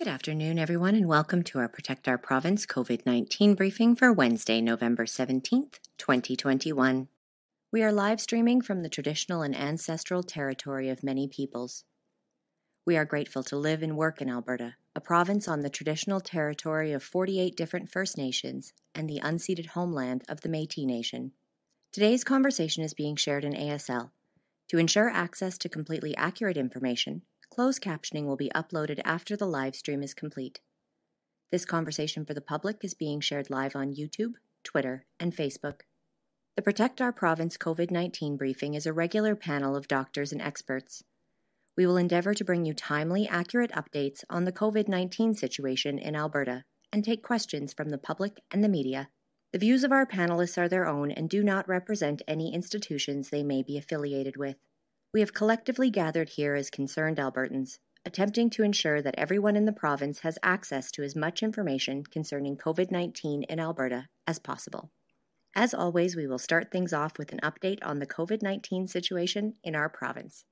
Good 0.00 0.08
afternoon, 0.08 0.58
everyone, 0.58 0.94
and 0.94 1.06
welcome 1.06 1.42
to 1.42 1.58
our 1.58 1.68
Protect 1.68 2.08
Our 2.08 2.16
Province 2.16 2.64
COVID 2.64 3.04
19 3.04 3.54
briefing 3.54 3.94
for 3.94 4.10
Wednesday, 4.10 4.62
November 4.62 5.04
17th, 5.04 5.78
2021. 5.98 7.08
We 7.70 7.82
are 7.82 7.92
live 7.92 8.18
streaming 8.18 8.62
from 8.62 8.82
the 8.82 8.88
traditional 8.88 9.42
and 9.42 9.54
ancestral 9.54 10.22
territory 10.22 10.88
of 10.88 11.04
many 11.04 11.28
peoples. 11.28 11.84
We 12.86 12.96
are 12.96 13.04
grateful 13.04 13.42
to 13.42 13.58
live 13.58 13.82
and 13.82 13.94
work 13.94 14.22
in 14.22 14.30
Alberta, 14.30 14.76
a 14.96 15.02
province 15.02 15.46
on 15.46 15.60
the 15.60 15.68
traditional 15.68 16.22
territory 16.22 16.92
of 16.92 17.02
48 17.02 17.54
different 17.54 17.90
First 17.90 18.16
Nations 18.16 18.72
and 18.94 19.06
the 19.06 19.20
unceded 19.22 19.66
homeland 19.66 20.24
of 20.30 20.40
the 20.40 20.48
Metis 20.48 20.86
Nation. 20.86 21.32
Today's 21.92 22.24
conversation 22.24 22.82
is 22.82 22.94
being 22.94 23.16
shared 23.16 23.44
in 23.44 23.52
ASL. 23.52 24.12
To 24.68 24.78
ensure 24.78 25.10
access 25.10 25.58
to 25.58 25.68
completely 25.68 26.16
accurate 26.16 26.56
information, 26.56 27.20
Closed 27.50 27.82
captioning 27.82 28.26
will 28.26 28.36
be 28.36 28.50
uploaded 28.54 29.00
after 29.04 29.36
the 29.36 29.46
live 29.46 29.74
stream 29.74 30.04
is 30.04 30.14
complete. 30.14 30.60
This 31.50 31.64
conversation 31.64 32.24
for 32.24 32.32
the 32.32 32.40
public 32.40 32.84
is 32.84 32.94
being 32.94 33.20
shared 33.20 33.50
live 33.50 33.74
on 33.74 33.92
YouTube, 33.92 34.34
Twitter, 34.62 35.04
and 35.18 35.34
Facebook. 35.34 35.80
The 36.54 36.62
Protect 36.62 37.00
Our 37.00 37.12
Province 37.12 37.56
COVID 37.56 37.90
19 37.90 38.36
briefing 38.36 38.74
is 38.74 38.86
a 38.86 38.92
regular 38.92 39.34
panel 39.34 39.74
of 39.74 39.88
doctors 39.88 40.30
and 40.30 40.40
experts. 40.40 41.02
We 41.76 41.86
will 41.86 41.96
endeavour 41.96 42.34
to 42.34 42.44
bring 42.44 42.64
you 42.64 42.72
timely, 42.72 43.26
accurate 43.26 43.72
updates 43.72 44.22
on 44.30 44.44
the 44.44 44.52
COVID 44.52 44.86
19 44.86 45.34
situation 45.34 45.98
in 45.98 46.14
Alberta 46.14 46.64
and 46.92 47.04
take 47.04 47.22
questions 47.22 47.72
from 47.72 47.88
the 47.88 47.98
public 47.98 48.40
and 48.52 48.62
the 48.62 48.68
media. 48.68 49.08
The 49.52 49.58
views 49.58 49.82
of 49.82 49.90
our 49.90 50.06
panelists 50.06 50.56
are 50.56 50.68
their 50.68 50.86
own 50.86 51.10
and 51.10 51.28
do 51.28 51.42
not 51.42 51.68
represent 51.68 52.22
any 52.28 52.54
institutions 52.54 53.30
they 53.30 53.42
may 53.42 53.64
be 53.64 53.76
affiliated 53.76 54.36
with. 54.36 54.56
We 55.12 55.20
have 55.20 55.34
collectively 55.34 55.90
gathered 55.90 56.28
here 56.28 56.54
as 56.54 56.70
concerned 56.70 57.16
Albertans, 57.16 57.80
attempting 58.04 58.48
to 58.50 58.62
ensure 58.62 59.02
that 59.02 59.18
everyone 59.18 59.56
in 59.56 59.64
the 59.64 59.72
province 59.72 60.20
has 60.20 60.38
access 60.40 60.88
to 60.92 61.02
as 61.02 61.16
much 61.16 61.42
information 61.42 62.04
concerning 62.04 62.56
COVID 62.56 62.92
19 62.92 63.42
in 63.42 63.58
Alberta 63.58 64.06
as 64.28 64.38
possible. 64.38 64.92
As 65.56 65.74
always, 65.74 66.14
we 66.14 66.28
will 66.28 66.38
start 66.38 66.70
things 66.70 66.92
off 66.92 67.18
with 67.18 67.32
an 67.32 67.40
update 67.42 67.80
on 67.82 67.98
the 67.98 68.06
COVID 68.06 68.40
19 68.40 68.86
situation 68.86 69.54
in 69.64 69.74
our 69.74 69.88
province. 69.88 70.44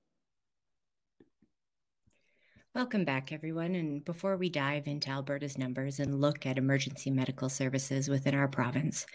Welcome 2.75 3.07
back, 3.07 3.33
everyone. 3.33 3.75
And 3.75 4.05
before 4.05 4.37
we 4.37 4.51
dive 4.51 4.87
into 4.87 5.09
Alberta's 5.09 5.57
numbers 5.57 5.99
and 5.99 6.21
look 6.21 6.45
at 6.45 6.59
emergency 6.59 7.11
medical 7.11 7.49
services 7.49 8.11
within 8.11 8.35
our 8.35 8.47
province, 8.47 9.07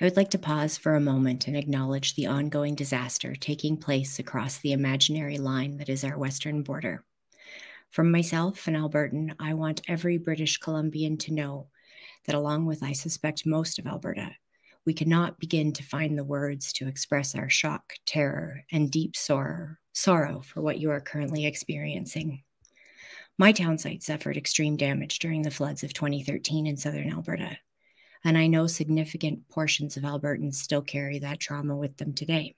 I 0.00 0.04
would 0.04 0.16
like 0.16 0.30
to 0.30 0.38
pause 0.38 0.78
for 0.78 0.94
a 0.94 1.00
moment 1.00 1.46
and 1.46 1.54
acknowledge 1.54 2.14
the 2.14 2.26
ongoing 2.26 2.74
disaster 2.74 3.34
taking 3.34 3.76
place 3.76 4.18
across 4.18 4.58
the 4.58 4.72
imaginary 4.72 5.36
line 5.36 5.76
that 5.76 5.90
is 5.90 6.04
our 6.04 6.18
western 6.18 6.62
border. 6.62 7.04
From 7.90 8.10
myself, 8.10 8.66
an 8.66 8.74
Albertan, 8.74 9.36
I 9.38 9.52
want 9.54 9.82
every 9.86 10.16
British 10.16 10.56
Columbian 10.56 11.18
to 11.18 11.34
know 11.34 11.68
that, 12.24 12.34
along 12.34 12.64
with, 12.64 12.82
I 12.82 12.92
suspect, 12.92 13.44
most 13.44 13.78
of 13.78 13.86
Alberta, 13.86 14.34
we 14.86 14.94
cannot 14.94 15.38
begin 15.38 15.74
to 15.74 15.82
find 15.82 16.16
the 16.16 16.24
words 16.24 16.72
to 16.74 16.88
express 16.88 17.34
our 17.34 17.50
shock, 17.50 17.92
terror, 18.06 18.64
and 18.72 18.90
deep 18.90 19.16
sorrow, 19.16 19.76
sorrow 19.92 20.40
for 20.40 20.62
what 20.62 20.78
you 20.78 20.90
are 20.90 21.00
currently 21.00 21.44
experiencing. 21.44 22.42
My 23.42 23.50
town 23.50 23.76
site 23.76 24.04
suffered 24.04 24.36
extreme 24.36 24.76
damage 24.76 25.18
during 25.18 25.42
the 25.42 25.50
floods 25.50 25.82
of 25.82 25.92
2013 25.92 26.64
in 26.64 26.76
southern 26.76 27.10
Alberta, 27.10 27.58
and 28.22 28.38
I 28.38 28.46
know 28.46 28.68
significant 28.68 29.48
portions 29.48 29.96
of 29.96 30.04
Albertans 30.04 30.54
still 30.54 30.80
carry 30.80 31.18
that 31.18 31.40
trauma 31.40 31.76
with 31.76 31.96
them 31.96 32.12
today. 32.14 32.54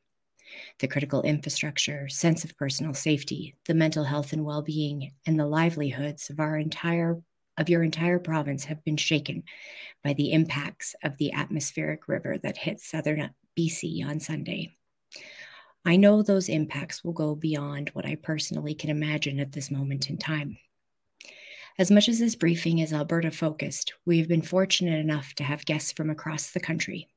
The 0.80 0.88
critical 0.88 1.22
infrastructure, 1.22 2.06
sense 2.10 2.44
of 2.44 2.54
personal 2.58 2.92
safety, 2.92 3.56
the 3.64 3.72
mental 3.72 4.04
health 4.04 4.34
and 4.34 4.44
well-being, 4.44 5.12
and 5.24 5.40
the 5.40 5.46
livelihoods 5.46 6.28
of 6.28 6.38
our 6.38 6.58
entire 6.58 7.18
of 7.56 7.70
your 7.70 7.82
entire 7.82 8.18
province 8.18 8.64
have 8.64 8.84
been 8.84 8.98
shaken 8.98 9.44
by 10.02 10.12
the 10.12 10.32
impacts 10.32 10.94
of 11.02 11.16
the 11.16 11.32
atmospheric 11.32 12.08
river 12.08 12.36
that 12.42 12.58
hit 12.58 12.78
southern 12.78 13.30
BC 13.58 14.04
on 14.06 14.20
Sunday. 14.20 14.76
I 15.86 15.96
know 15.96 16.20
those 16.20 16.50
impacts 16.50 17.02
will 17.02 17.14
go 17.14 17.34
beyond 17.34 17.88
what 17.94 18.04
I 18.04 18.16
personally 18.16 18.74
can 18.74 18.90
imagine 18.90 19.40
at 19.40 19.52
this 19.52 19.70
moment 19.70 20.10
in 20.10 20.18
time. 20.18 20.58
As 21.76 21.90
much 21.90 22.08
as 22.08 22.20
this 22.20 22.36
briefing 22.36 22.78
is 22.78 22.92
Alberta 22.92 23.32
focused, 23.32 23.94
we 24.04 24.18
have 24.18 24.28
been 24.28 24.42
fortunate 24.42 24.96
enough 24.96 25.34
to 25.34 25.42
have 25.42 25.64
guests 25.64 25.90
from 25.90 26.08
across 26.08 26.52
the 26.52 26.60
country, 26.60 27.08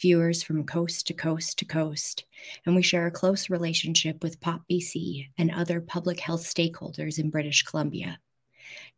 viewers 0.00 0.42
from 0.42 0.64
coast 0.64 1.06
to 1.08 1.12
coast 1.12 1.58
to 1.58 1.66
coast, 1.66 2.24
and 2.64 2.74
we 2.74 2.80
share 2.80 3.06
a 3.06 3.10
close 3.10 3.50
relationship 3.50 4.22
with 4.22 4.40
POP 4.40 4.62
BC 4.70 5.28
and 5.36 5.50
other 5.50 5.78
public 5.82 6.20
health 6.20 6.42
stakeholders 6.42 7.18
in 7.18 7.28
British 7.28 7.64
Columbia. 7.64 8.18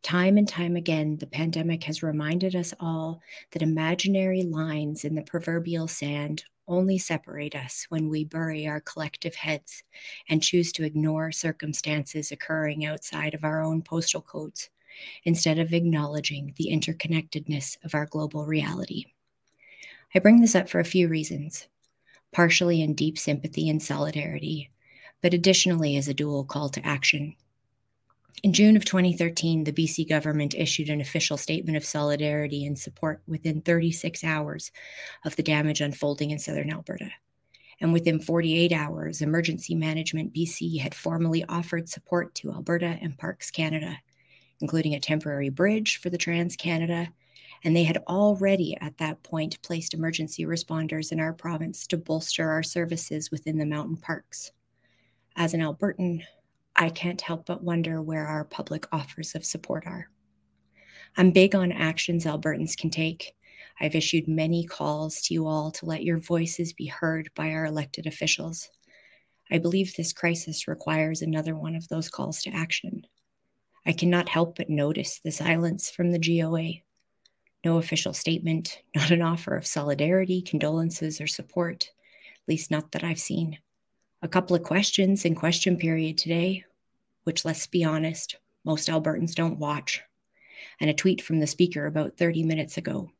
Time 0.01 0.37
and 0.37 0.47
time 0.47 0.77
again, 0.77 1.17
the 1.17 1.27
pandemic 1.27 1.83
has 1.83 2.01
reminded 2.01 2.55
us 2.55 2.73
all 2.79 3.21
that 3.51 3.61
imaginary 3.61 4.43
lines 4.43 5.03
in 5.03 5.13
the 5.13 5.23
proverbial 5.23 5.89
sand 5.89 6.45
only 6.69 6.97
separate 6.97 7.53
us 7.53 7.85
when 7.89 8.07
we 8.07 8.23
bury 8.23 8.65
our 8.65 8.79
collective 8.79 9.35
heads 9.35 9.83
and 10.29 10.41
choose 10.41 10.71
to 10.71 10.85
ignore 10.85 11.33
circumstances 11.33 12.31
occurring 12.31 12.85
outside 12.85 13.33
of 13.33 13.43
our 13.43 13.61
own 13.61 13.81
postal 13.81 14.21
codes 14.21 14.69
instead 15.23 15.59
of 15.59 15.73
acknowledging 15.73 16.53
the 16.57 16.69
interconnectedness 16.71 17.77
of 17.83 17.93
our 17.93 18.05
global 18.05 18.45
reality. 18.45 19.05
I 20.13 20.19
bring 20.19 20.39
this 20.39 20.55
up 20.55 20.69
for 20.69 20.79
a 20.79 20.85
few 20.85 21.07
reasons 21.07 21.67
partially 22.35 22.81
in 22.81 22.93
deep 22.93 23.17
sympathy 23.17 23.69
and 23.69 23.81
solidarity, 23.81 24.69
but 25.21 25.33
additionally 25.33 25.95
as 25.95 26.09
a 26.09 26.13
dual 26.13 26.43
call 26.43 26.67
to 26.67 26.85
action. 26.85 27.33
In 28.43 28.51
June 28.51 28.75
of 28.75 28.83
2013, 28.83 29.63
the 29.63 29.71
BC 29.71 30.09
government 30.09 30.53
issued 30.53 30.89
an 30.89 30.99
official 30.99 31.37
statement 31.37 31.77
of 31.77 31.85
solidarity 31.85 32.65
and 32.65 32.77
support 32.77 33.21
within 33.25 33.61
36 33.61 34.21
hours 34.25 34.71
of 35.23 35.37
the 35.37 35.43
damage 35.43 35.79
unfolding 35.79 36.31
in 36.31 36.37
southern 36.37 36.73
Alberta. 36.73 37.09
And 37.79 37.93
within 37.93 38.19
48 38.19 38.73
hours, 38.73 39.21
Emergency 39.21 39.73
Management 39.73 40.33
BC 40.33 40.79
had 40.79 40.93
formally 40.93 41.45
offered 41.47 41.87
support 41.87 42.35
to 42.35 42.51
Alberta 42.51 42.97
and 43.01 43.17
Parks 43.17 43.49
Canada 43.49 43.97
including 44.61 44.93
a 44.93 44.99
temporary 44.99 45.49
bridge 45.49 45.97
for 45.97 46.09
the 46.09 46.17
Trans 46.17 46.55
Canada. 46.55 47.09
And 47.63 47.75
they 47.75 47.83
had 47.83 47.97
already 48.07 48.77
at 48.81 48.97
that 48.97 49.23
point 49.23 49.61
placed 49.61 49.93
emergency 49.93 50.45
responders 50.45 51.11
in 51.11 51.19
our 51.19 51.33
province 51.33 51.87
to 51.87 51.97
bolster 51.97 52.49
our 52.49 52.63
services 52.63 53.31
within 53.31 53.57
the 53.57 53.65
mountain 53.65 53.97
parks. 53.97 54.51
As 55.35 55.53
an 55.53 55.61
Albertan, 55.61 56.23
I 56.75 56.89
can't 56.89 57.21
help 57.21 57.45
but 57.45 57.63
wonder 57.63 58.01
where 58.01 58.27
our 58.27 58.43
public 58.43 58.87
offers 58.91 59.35
of 59.35 59.45
support 59.45 59.87
are. 59.87 60.09
I'm 61.17 61.31
big 61.31 61.55
on 61.55 61.71
actions 61.71 62.25
Albertans 62.25 62.77
can 62.77 62.89
take. 62.89 63.35
I've 63.79 63.95
issued 63.95 64.27
many 64.27 64.65
calls 64.65 65.21
to 65.23 65.33
you 65.33 65.47
all 65.47 65.71
to 65.71 65.85
let 65.85 66.03
your 66.03 66.19
voices 66.19 66.73
be 66.73 66.87
heard 66.87 67.29
by 67.35 67.51
our 67.51 67.65
elected 67.65 68.05
officials. 68.07 68.69
I 69.51 69.57
believe 69.57 69.95
this 69.95 70.13
crisis 70.13 70.67
requires 70.67 71.21
another 71.21 71.55
one 71.55 71.75
of 71.75 71.87
those 71.87 72.09
calls 72.09 72.41
to 72.43 72.49
action. 72.51 73.05
I 73.85 73.93
cannot 73.93 74.29
help 74.29 74.57
but 74.57 74.69
notice 74.69 75.19
the 75.19 75.31
silence 75.31 75.91
from 75.91 76.11
the 76.11 76.19
GOA. 76.19 76.81
No 77.63 77.77
official 77.77 78.13
statement, 78.13 78.79
not 78.95 79.11
an 79.11 79.21
offer 79.21 79.55
of 79.55 79.67
solidarity, 79.67 80.41
condolences, 80.41 81.21
or 81.21 81.27
support, 81.27 81.91
at 82.33 82.47
least 82.47 82.71
not 82.71 82.91
that 82.91 83.03
I've 83.03 83.19
seen. 83.19 83.59
A 84.21 84.27
couple 84.27 84.55
of 84.55 84.63
questions 84.63 85.25
in 85.25 85.35
question 85.35 85.77
period 85.77 86.17
today, 86.17 86.63
which, 87.25 87.45
let's 87.45 87.67
be 87.67 87.83
honest, 87.83 88.37
most 88.63 88.89
Albertans 88.89 89.35
don't 89.35 89.59
watch, 89.59 90.01
and 90.79 90.89
a 90.89 90.93
tweet 90.93 91.21
from 91.21 91.39
the 91.39 91.47
speaker 91.47 91.85
about 91.85 92.17
30 92.17 92.43
minutes 92.43 92.77
ago. 92.77 93.11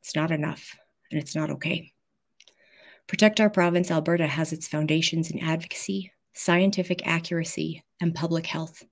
It's 0.00 0.16
not 0.16 0.32
enough, 0.32 0.76
and 1.10 1.20
it's 1.20 1.36
not 1.36 1.50
okay. 1.50 1.92
Protect 3.06 3.40
Our 3.40 3.50
Province, 3.50 3.90
Alberta 3.90 4.26
has 4.26 4.52
its 4.52 4.66
foundations 4.66 5.30
in 5.30 5.38
advocacy, 5.40 6.12
scientific 6.32 7.06
accuracy, 7.06 7.84
and 8.00 8.14
public 8.14 8.46
health. 8.46 8.84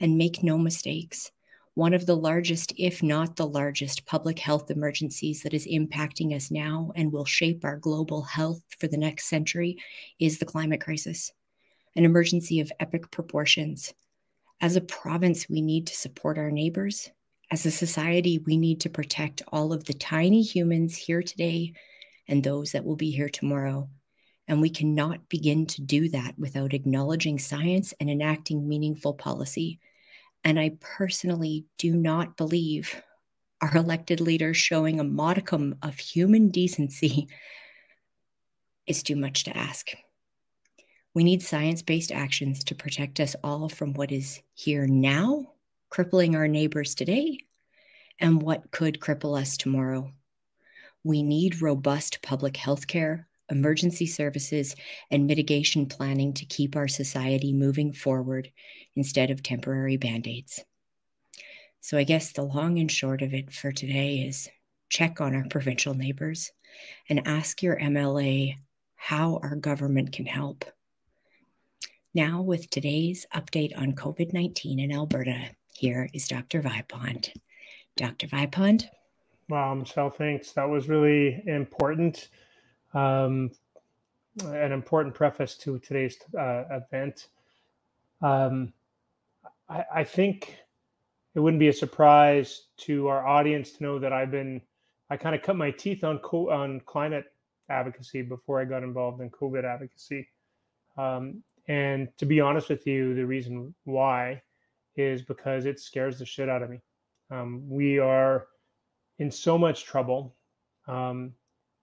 And 0.00 0.16
make 0.16 0.42
no 0.42 0.56
mistakes, 0.56 1.30
one 1.74 1.94
of 1.94 2.04
the 2.04 2.16
largest, 2.16 2.72
if 2.76 3.02
not 3.02 3.36
the 3.36 3.46
largest, 3.46 4.04
public 4.04 4.38
health 4.38 4.70
emergencies 4.70 5.42
that 5.42 5.54
is 5.54 5.66
impacting 5.66 6.34
us 6.34 6.50
now 6.50 6.90
and 6.96 7.12
will 7.12 7.24
shape 7.24 7.64
our 7.64 7.76
global 7.76 8.22
health 8.22 8.62
for 8.78 8.88
the 8.88 8.96
next 8.96 9.28
century 9.28 9.78
is 10.18 10.38
the 10.38 10.46
climate 10.46 10.80
crisis, 10.80 11.32
an 11.94 12.04
emergency 12.04 12.60
of 12.60 12.72
epic 12.80 13.10
proportions. 13.10 13.94
As 14.60 14.76
a 14.76 14.80
province, 14.80 15.48
we 15.48 15.62
need 15.62 15.86
to 15.86 15.96
support 15.96 16.38
our 16.38 16.50
neighbors. 16.50 17.10
As 17.50 17.64
a 17.64 17.70
society, 17.70 18.38
we 18.46 18.56
need 18.56 18.80
to 18.80 18.90
protect 18.90 19.42
all 19.48 19.72
of 19.72 19.84
the 19.84 19.94
tiny 19.94 20.42
humans 20.42 20.96
here 20.96 21.22
today 21.22 21.72
and 22.28 22.42
those 22.42 22.72
that 22.72 22.84
will 22.84 22.96
be 22.96 23.10
here 23.10 23.28
tomorrow. 23.28 23.88
And 24.48 24.60
we 24.60 24.70
cannot 24.70 25.28
begin 25.28 25.66
to 25.66 25.82
do 25.82 26.08
that 26.10 26.38
without 26.38 26.74
acknowledging 26.74 27.38
science 27.38 27.94
and 28.00 28.10
enacting 28.10 28.68
meaningful 28.68 29.14
policy. 29.14 29.78
And 30.44 30.58
I 30.58 30.78
personally 30.80 31.66
do 31.78 31.94
not 31.94 32.36
believe 32.36 33.02
our 33.60 33.76
elected 33.76 34.20
leaders 34.20 34.56
showing 34.56 34.98
a 34.98 35.04
modicum 35.04 35.76
of 35.82 35.98
human 35.98 36.48
decency 36.48 37.28
is 38.86 39.02
too 39.02 39.16
much 39.16 39.44
to 39.44 39.56
ask. 39.56 39.90
We 41.12 41.24
need 41.24 41.42
science 41.42 41.82
based 41.82 42.12
actions 42.12 42.64
to 42.64 42.74
protect 42.74 43.20
us 43.20 43.36
all 43.44 43.68
from 43.68 43.92
what 43.94 44.12
is 44.12 44.40
here 44.54 44.86
now 44.86 45.52
crippling 45.90 46.36
our 46.36 46.48
neighbors 46.48 46.94
today 46.94 47.38
and 48.20 48.40
what 48.40 48.70
could 48.70 49.00
cripple 49.00 49.38
us 49.38 49.56
tomorrow. 49.56 50.12
We 51.02 51.22
need 51.22 51.62
robust 51.62 52.22
public 52.22 52.56
health 52.56 52.86
care, 52.86 53.26
emergency 53.50 54.06
services, 54.06 54.76
and 55.10 55.26
mitigation 55.26 55.86
planning 55.86 56.32
to 56.34 56.44
keep 56.44 56.76
our 56.76 56.88
society 56.88 57.52
moving 57.52 57.92
forward 57.92 58.50
instead 58.96 59.30
of 59.30 59.42
temporary 59.42 59.96
band 59.96 60.26
aids. 60.26 60.60
So, 61.80 61.96
I 61.96 62.04
guess 62.04 62.32
the 62.32 62.42
long 62.42 62.78
and 62.78 62.90
short 62.90 63.22
of 63.22 63.32
it 63.32 63.52
for 63.52 63.72
today 63.72 64.18
is 64.20 64.48
check 64.88 65.20
on 65.20 65.34
our 65.34 65.46
provincial 65.48 65.94
neighbors 65.94 66.50
and 67.08 67.26
ask 67.26 67.62
your 67.62 67.78
MLA 67.78 68.56
how 68.96 69.40
our 69.42 69.56
government 69.56 70.12
can 70.12 70.26
help. 70.26 70.64
Now, 72.12 72.42
with 72.42 72.68
today's 72.70 73.24
update 73.34 73.76
on 73.78 73.92
COVID 73.92 74.32
19 74.32 74.80
in 74.80 74.92
Alberta, 74.92 75.50
here 75.72 76.08
is 76.12 76.28
Dr. 76.28 76.60
Vipond. 76.60 77.32
Dr. 77.96 78.26
Vipond. 78.26 78.86
Wow, 79.48 79.74
Michelle, 79.74 80.10
thanks. 80.10 80.52
That 80.52 80.68
was 80.68 80.88
really 80.88 81.42
important. 81.46 82.28
Um, 82.92 83.50
an 84.44 84.72
important 84.72 85.14
preface 85.14 85.56
to 85.58 85.78
today's 85.78 86.16
uh, 86.38 86.64
event. 86.70 87.28
Um, 88.22 88.72
I, 89.68 89.84
I, 89.96 90.04
think 90.04 90.56
it 91.34 91.40
wouldn't 91.40 91.60
be 91.60 91.68
a 91.68 91.72
surprise 91.72 92.66
to 92.78 93.08
our 93.08 93.26
audience 93.26 93.72
to 93.72 93.82
know 93.82 93.98
that 93.98 94.12
I've 94.12 94.30
been, 94.30 94.60
I 95.08 95.16
kind 95.16 95.34
of 95.34 95.42
cut 95.42 95.56
my 95.56 95.70
teeth 95.70 96.04
on 96.04 96.18
co- 96.18 96.50
on 96.50 96.80
climate 96.80 97.26
advocacy 97.68 98.22
before 98.22 98.60
I 98.60 98.64
got 98.64 98.82
involved 98.82 99.20
in 99.20 99.30
COVID 99.30 99.64
advocacy. 99.64 100.28
Um, 100.96 101.42
and 101.68 102.08
to 102.18 102.26
be 102.26 102.40
honest 102.40 102.68
with 102.68 102.86
you, 102.86 103.14
the 103.14 103.24
reason 103.24 103.74
why 103.84 104.42
is 104.96 105.22
because 105.22 105.64
it 105.66 105.80
scares 105.80 106.18
the 106.18 106.26
shit 106.26 106.48
out 106.48 106.62
of 106.62 106.70
me. 106.70 106.80
Um, 107.30 107.62
we 107.68 107.98
are 107.98 108.48
in 109.18 109.30
so 109.30 109.56
much 109.56 109.84
trouble, 109.84 110.34
um, 110.88 111.32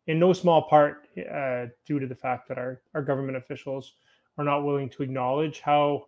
in 0.07 0.19
no 0.19 0.33
small 0.33 0.63
part 0.63 1.07
uh, 1.31 1.68
due 1.86 2.00
to 2.00 2.07
the 2.07 2.15
fact 2.15 2.48
that 2.48 2.57
our, 2.57 2.81
our 2.94 3.01
government 3.01 3.38
officials 3.38 3.94
are 4.38 4.44
not 4.44 4.63
willing 4.63 4.89
to 4.89 5.04
acknowledge 5.04 5.59
how 5.59 6.06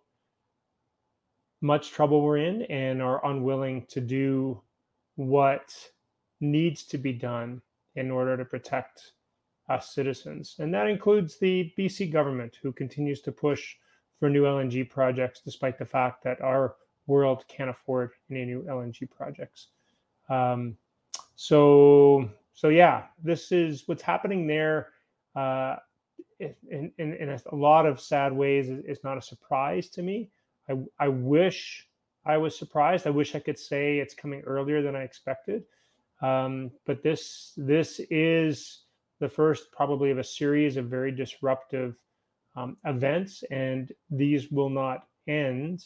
much 1.60 1.90
trouble 1.90 2.22
we're 2.22 2.38
in 2.38 2.62
and 2.62 3.02
are 3.02 3.24
unwilling 3.26 3.84
to 3.86 4.00
do 4.00 4.60
what 5.16 5.74
needs 6.40 6.84
to 6.84 6.96
be 6.96 7.12
done 7.12 7.60
in 7.96 8.10
order 8.10 8.36
to 8.36 8.44
protect 8.44 9.12
us 9.68 9.94
citizens. 9.94 10.56
And 10.58 10.72
that 10.72 10.86
includes 10.86 11.38
the 11.38 11.72
BC 11.78 12.10
government, 12.10 12.58
who 12.62 12.72
continues 12.72 13.20
to 13.22 13.32
push 13.32 13.76
for 14.18 14.30
new 14.30 14.44
LNG 14.44 14.88
projects, 14.88 15.42
despite 15.44 15.78
the 15.78 15.84
fact 15.84 16.24
that 16.24 16.40
our 16.40 16.76
world 17.06 17.44
can't 17.48 17.70
afford 17.70 18.10
any 18.30 18.44
new 18.44 18.62
LNG 18.62 19.10
projects. 19.10 19.68
Um, 20.28 20.76
so, 21.36 22.30
so 22.54 22.68
yeah, 22.68 23.04
this 23.22 23.52
is 23.52 23.84
what's 23.86 24.02
happening 24.02 24.46
there. 24.46 24.88
Uh, 25.34 25.76
in, 26.38 26.92
in, 26.98 27.14
in 27.14 27.28
a 27.28 27.54
lot 27.54 27.86
of 27.86 28.00
sad 28.00 28.32
ways, 28.32 28.68
it's 28.70 29.04
not 29.04 29.18
a 29.18 29.22
surprise 29.22 29.88
to 29.90 30.02
me. 30.02 30.30
I, 30.68 30.78
I 30.98 31.08
wish 31.08 31.86
I 32.24 32.36
was 32.38 32.58
surprised. 32.58 33.06
I 33.06 33.10
wish 33.10 33.34
I 33.34 33.40
could 33.40 33.58
say 33.58 33.98
it's 33.98 34.14
coming 34.14 34.42
earlier 34.42 34.82
than 34.82 34.96
I 34.96 35.02
expected. 35.02 35.64
Um, 36.22 36.70
but 36.86 37.02
this 37.02 37.54
this 37.56 38.00
is 38.10 38.82
the 39.20 39.28
first 39.28 39.72
probably 39.72 40.10
of 40.10 40.18
a 40.18 40.24
series 40.24 40.76
of 40.76 40.86
very 40.86 41.12
disruptive 41.12 41.96
um, 42.56 42.76
events, 42.84 43.42
and 43.50 43.92
these 44.10 44.50
will 44.50 44.70
not 44.70 45.06
end 45.28 45.84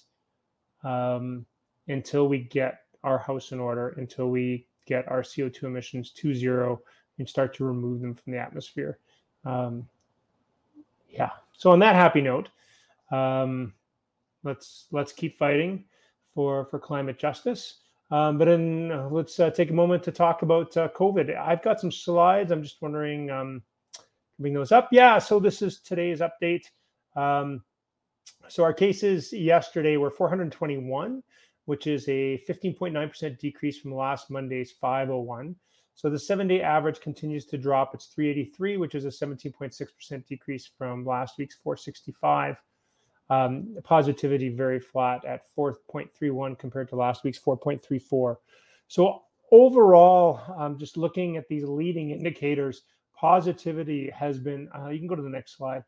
um, 0.83 1.47
until 1.89 2.29
we 2.29 2.39
get 2.39 2.81
our 3.03 3.19
house 3.19 3.53
in 3.53 3.61
order, 3.61 3.91
until 3.97 4.31
we 4.31 4.67
get 4.87 5.09
our 5.09 5.23
CO2 5.23 5.65
emissions 5.65 6.11
to 6.11 6.35
zero 6.35 6.81
and 7.19 7.29
start 7.29 7.55
to 7.55 7.65
remove 7.65 8.01
them 8.01 8.15
from 8.15 8.33
the 8.33 8.39
atmosphere. 8.39 8.99
Um, 9.45 9.89
yeah. 11.09 11.31
So 11.53 11.71
on 11.71 11.79
that 11.81 11.95
happy 11.95 12.21
note, 12.21 12.49
um, 13.11 13.73
let's 14.43 14.87
let's 14.91 15.13
keep 15.13 15.39
fighting 15.39 15.85
for 16.35 16.65
for 16.67 16.79
climate 16.79 17.19
justice. 17.19 17.79
Um, 18.11 18.39
but 18.39 18.47
then 18.47 18.91
uh, 18.93 19.09
let's 19.11 19.41
uh, 19.41 19.51
take 19.51 19.71
a 19.71 19.75
moment 19.75 20.03
to 20.05 20.13
talk 20.13 20.43
about 20.43 20.77
uh, 20.77 20.89
COVID. 20.89 21.37
I've 21.37 21.63
got 21.63 21.81
some 21.81 21.91
slides. 21.91 22.53
I'm 22.53 22.63
just 22.63 22.83
wondering, 22.83 23.31
um, 23.31 23.63
bring 24.39 24.53
those 24.53 24.73
up. 24.73 24.89
Yeah. 24.93 25.19
So 25.19 25.41
this 25.41 25.63
is 25.63 25.81
today's 25.81 26.21
update. 26.21 26.65
Um, 27.17 27.63
so 28.49 28.63
our 28.63 28.75
cases 28.75 29.33
yesterday 29.33 29.97
were 29.97 30.11
421, 30.11 31.23
which 31.67 31.87
is 31.87 32.09
a 32.09 32.43
15.9% 32.49 33.39
decrease 33.39 33.79
from 33.79 33.95
last 33.95 34.31
Monday's 34.31 34.73
501. 34.73 35.57
So 35.95 36.11
the 36.11 36.19
seven 36.19 36.49
day 36.49 36.61
average 36.61 37.01
continues 37.01 37.47
to 37.47 37.59
drop. 37.59 37.95
It's 37.95 38.07
383, 38.07 38.77
which 38.77 38.95
is 38.95 39.05
a 39.05 39.09
17.6% 39.09 40.27
decrease 40.27 40.71
from 40.77 41.07
last 41.07 41.39
week's 41.39 41.57
465. 41.63 42.57
Um, 43.31 43.77
positivity 43.85 44.51
very 44.51 44.81
flat 44.81 45.25
at 45.25 45.43
4.31 45.57 46.59
compared 46.59 46.89
to 46.91 46.97
last 46.97 47.25
week's 47.25 47.39
4.34. 47.39 48.37
So 48.89 49.23
overall, 49.51 50.41
um, 50.59 50.79
just 50.79 50.97
looking 50.97 51.37
at 51.37 51.49
these 51.49 51.65
leading 51.65 52.11
indicators, 52.11 52.83
positivity 53.19 54.11
has 54.11 54.39
been. 54.39 54.69
Uh, 54.77 54.89
you 54.89 54.99
can 54.99 55.09
go 55.09 55.15
to 55.15 55.23
the 55.23 55.31
next 55.31 55.57
slide. 55.57 55.85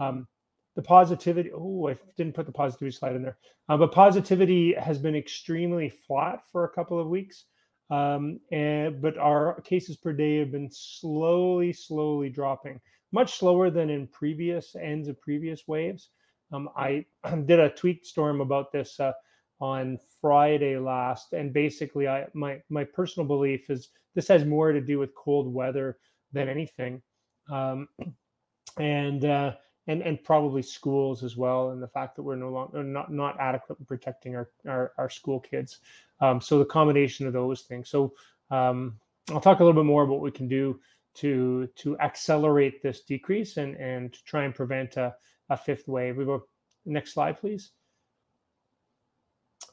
Um, 0.00 0.26
the 0.74 0.82
positivity. 0.82 1.50
Oh, 1.54 1.88
I 1.88 1.96
didn't 2.16 2.34
put 2.34 2.46
the 2.46 2.52
positivity 2.52 2.96
slide 2.96 3.16
in 3.16 3.22
there. 3.22 3.38
Uh, 3.68 3.76
but 3.76 3.92
positivity 3.92 4.74
has 4.74 4.98
been 4.98 5.14
extremely 5.14 5.88
flat 5.88 6.40
for 6.50 6.64
a 6.64 6.70
couple 6.70 6.98
of 6.98 7.08
weeks. 7.08 7.44
Um, 7.90 8.40
and 8.50 9.00
but 9.00 9.18
our 9.18 9.60
cases 9.60 9.96
per 9.96 10.12
day 10.12 10.38
have 10.38 10.52
been 10.52 10.70
slowly, 10.72 11.72
slowly 11.72 12.30
dropping, 12.30 12.80
much 13.12 13.38
slower 13.38 13.70
than 13.70 13.90
in 13.90 14.06
previous 14.08 14.74
ends 14.74 15.08
of 15.08 15.20
previous 15.20 15.68
waves. 15.68 16.08
Um, 16.52 16.70
I 16.76 17.04
did 17.44 17.60
a 17.60 17.70
tweet 17.70 18.06
storm 18.06 18.40
about 18.40 18.72
this 18.72 18.98
uh, 18.98 19.12
on 19.60 19.98
Friday 20.20 20.78
last, 20.78 21.34
and 21.34 21.52
basically, 21.52 22.08
I 22.08 22.26
my 22.32 22.60
my 22.70 22.84
personal 22.84 23.26
belief 23.26 23.68
is 23.70 23.90
this 24.14 24.28
has 24.28 24.44
more 24.44 24.72
to 24.72 24.80
do 24.80 24.98
with 24.98 25.14
cold 25.14 25.52
weather 25.52 25.98
than 26.32 26.48
anything. 26.48 27.02
Um, 27.50 27.88
and 28.78 29.24
uh, 29.24 29.52
and 29.86 30.02
and 30.02 30.22
probably 30.22 30.62
schools 30.62 31.22
as 31.22 31.36
well, 31.36 31.70
and 31.70 31.82
the 31.82 31.88
fact 31.88 32.16
that 32.16 32.22
we're 32.22 32.36
no 32.36 32.50
longer 32.50 32.82
not 32.82 33.12
not 33.12 33.38
adequately 33.38 33.84
protecting 33.86 34.34
our 34.34 34.48
our, 34.66 34.92
our 34.98 35.10
school 35.10 35.40
kids. 35.40 35.80
Um, 36.20 36.40
so 36.40 36.58
the 36.58 36.64
combination 36.64 37.26
of 37.26 37.32
those 37.32 37.62
things. 37.62 37.88
So 37.88 38.14
um, 38.50 38.98
I'll 39.30 39.40
talk 39.40 39.60
a 39.60 39.64
little 39.64 39.80
bit 39.80 39.86
more 39.86 40.04
about 40.04 40.14
what 40.14 40.22
we 40.22 40.30
can 40.30 40.48
do 40.48 40.80
to 41.14 41.68
to 41.76 41.98
accelerate 41.98 42.82
this 42.82 43.00
decrease 43.00 43.56
and 43.56 43.76
and 43.76 44.12
to 44.12 44.24
try 44.24 44.44
and 44.44 44.54
prevent 44.54 44.96
a, 44.96 45.14
a 45.50 45.56
fifth 45.56 45.86
wave. 45.88 46.16
We 46.16 46.24
go 46.24 46.46
next 46.86 47.12
slide, 47.12 47.38
please. 47.38 47.70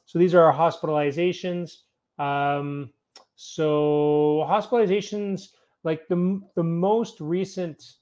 So 0.05 0.19
these 0.19 0.35
are 0.35 0.43
our 0.43 0.53
hospitalizations. 0.53 1.83
Um, 2.19 2.91
so 3.35 4.45
hospitalizations, 4.47 5.49
like 5.83 6.07
the 6.07 6.41
the 6.55 6.63
most 6.63 7.21
recent 7.21 7.93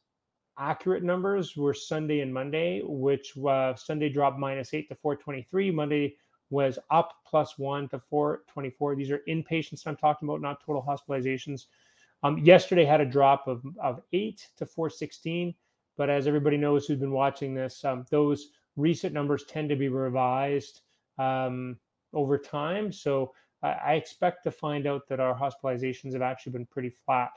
accurate 0.59 1.03
numbers 1.03 1.55
were 1.55 1.73
Sunday 1.73 2.19
and 2.19 2.33
Monday, 2.33 2.81
which 2.83 3.33
uh, 3.47 3.73
Sunday 3.75 4.09
dropped 4.09 4.37
minus 4.37 4.73
eight 4.73 4.89
to 4.89 4.95
423. 4.95 5.71
Monday 5.71 6.15
was 6.49 6.77
up 6.91 7.13
plus 7.25 7.57
one 7.57 7.87
to 7.89 7.99
424. 7.99 8.95
These 8.95 9.11
are 9.11 9.21
inpatients 9.27 9.87
I'm 9.87 9.95
talking 9.95 10.27
about, 10.27 10.41
not 10.41 10.63
total 10.63 10.83
hospitalizations. 10.83 11.65
Um, 12.23 12.37
yesterday 12.39 12.85
had 12.85 13.01
a 13.01 13.05
drop 13.05 13.47
of, 13.47 13.63
of 13.81 14.01
eight 14.13 14.49
to 14.57 14.65
416. 14.65 15.55
But 15.97 16.09
as 16.09 16.27
everybody 16.27 16.57
knows 16.57 16.85
who's 16.85 16.99
been 16.99 17.11
watching 17.11 17.53
this, 17.53 17.83
um, 17.83 18.05
those 18.09 18.49
recent 18.75 19.13
numbers 19.13 19.43
tend 19.45 19.69
to 19.69 19.75
be 19.75 19.89
revised 19.89 20.81
um, 21.17 21.77
over 22.13 22.37
time. 22.37 22.91
So 22.91 23.33
I, 23.61 23.71
I 23.71 23.93
expect 23.93 24.43
to 24.43 24.51
find 24.51 24.87
out 24.87 25.07
that 25.09 25.19
our 25.19 25.37
hospitalizations 25.37 26.13
have 26.13 26.21
actually 26.21 26.53
been 26.53 26.65
pretty 26.65 26.89
flat 26.89 27.31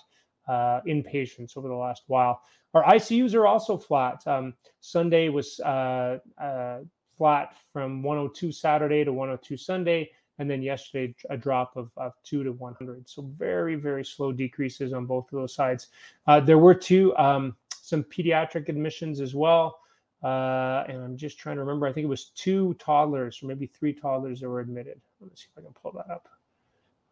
uh, 0.48 0.80
inpatients 0.86 1.56
over 1.56 1.68
the 1.68 1.74
last 1.74 2.04
while. 2.06 2.42
Our 2.74 2.84
ICUs 2.84 3.34
are 3.34 3.46
also 3.46 3.76
flat. 3.76 4.26
Um, 4.26 4.54
Sunday 4.80 5.28
was 5.28 5.60
uh, 5.60 6.18
uh, 6.40 6.78
flat 7.18 7.54
from 7.72 8.02
102 8.02 8.50
Saturday 8.50 9.04
to 9.04 9.12
102 9.12 9.56
Sunday, 9.56 10.10
and 10.38 10.50
then 10.50 10.62
yesterday 10.62 11.14
a 11.30 11.36
drop 11.36 11.76
of, 11.76 11.90
of 11.96 12.14
two 12.24 12.42
to 12.44 12.52
100. 12.52 13.08
So 13.08 13.22
very 13.36 13.74
very 13.74 14.04
slow 14.04 14.32
decreases 14.32 14.92
on 14.92 15.06
both 15.06 15.26
of 15.32 15.38
those 15.38 15.54
sides. 15.54 15.88
Uh, 16.26 16.40
there 16.40 16.58
were 16.58 16.74
two 16.74 17.16
um, 17.16 17.56
some 17.70 18.02
pediatric 18.04 18.68
admissions 18.68 19.20
as 19.20 19.34
well. 19.34 19.78
Uh, 20.22 20.84
and 20.88 21.02
I'm 21.02 21.16
just 21.16 21.38
trying 21.38 21.56
to 21.56 21.60
remember. 21.60 21.86
I 21.86 21.92
think 21.92 22.04
it 22.04 22.08
was 22.08 22.26
two 22.26 22.74
toddlers, 22.74 23.42
or 23.42 23.46
maybe 23.46 23.66
three 23.66 23.92
toddlers 23.92 24.40
that 24.40 24.48
were 24.48 24.60
admitted. 24.60 25.00
Let 25.20 25.30
me 25.30 25.36
see 25.36 25.46
if 25.52 25.58
I 25.58 25.64
can 25.64 25.74
pull 25.74 25.92
that 25.92 26.08
up. 26.08 26.28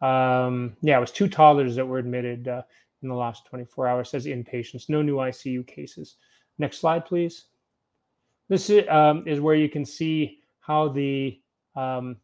Um, 0.01 0.77
yeah, 0.81 0.97
it 0.97 1.01
was 1.01 1.11
two 1.11 1.27
toddlers 1.27 1.75
that 1.75 1.85
were 1.85 1.99
admitted 1.99 2.47
uh, 2.47 2.61
in 3.01 3.09
the 3.09 3.15
last 3.15 3.45
24 3.45 3.87
hours, 3.87 4.09
says 4.09 4.25
inpatients, 4.25 4.89
no 4.89 5.01
new 5.01 5.15
ICU 5.17 5.65
cases. 5.65 6.15
Next 6.57 6.79
slide, 6.79 7.05
please. 7.05 7.45
This 8.49 8.69
is, 8.69 8.87
um, 8.89 9.23
is 9.27 9.39
where 9.39 9.55
you 9.55 9.69
can 9.69 9.85
see 9.85 10.39
how 10.59 10.89
the, 10.89 11.39
um, 11.75 12.17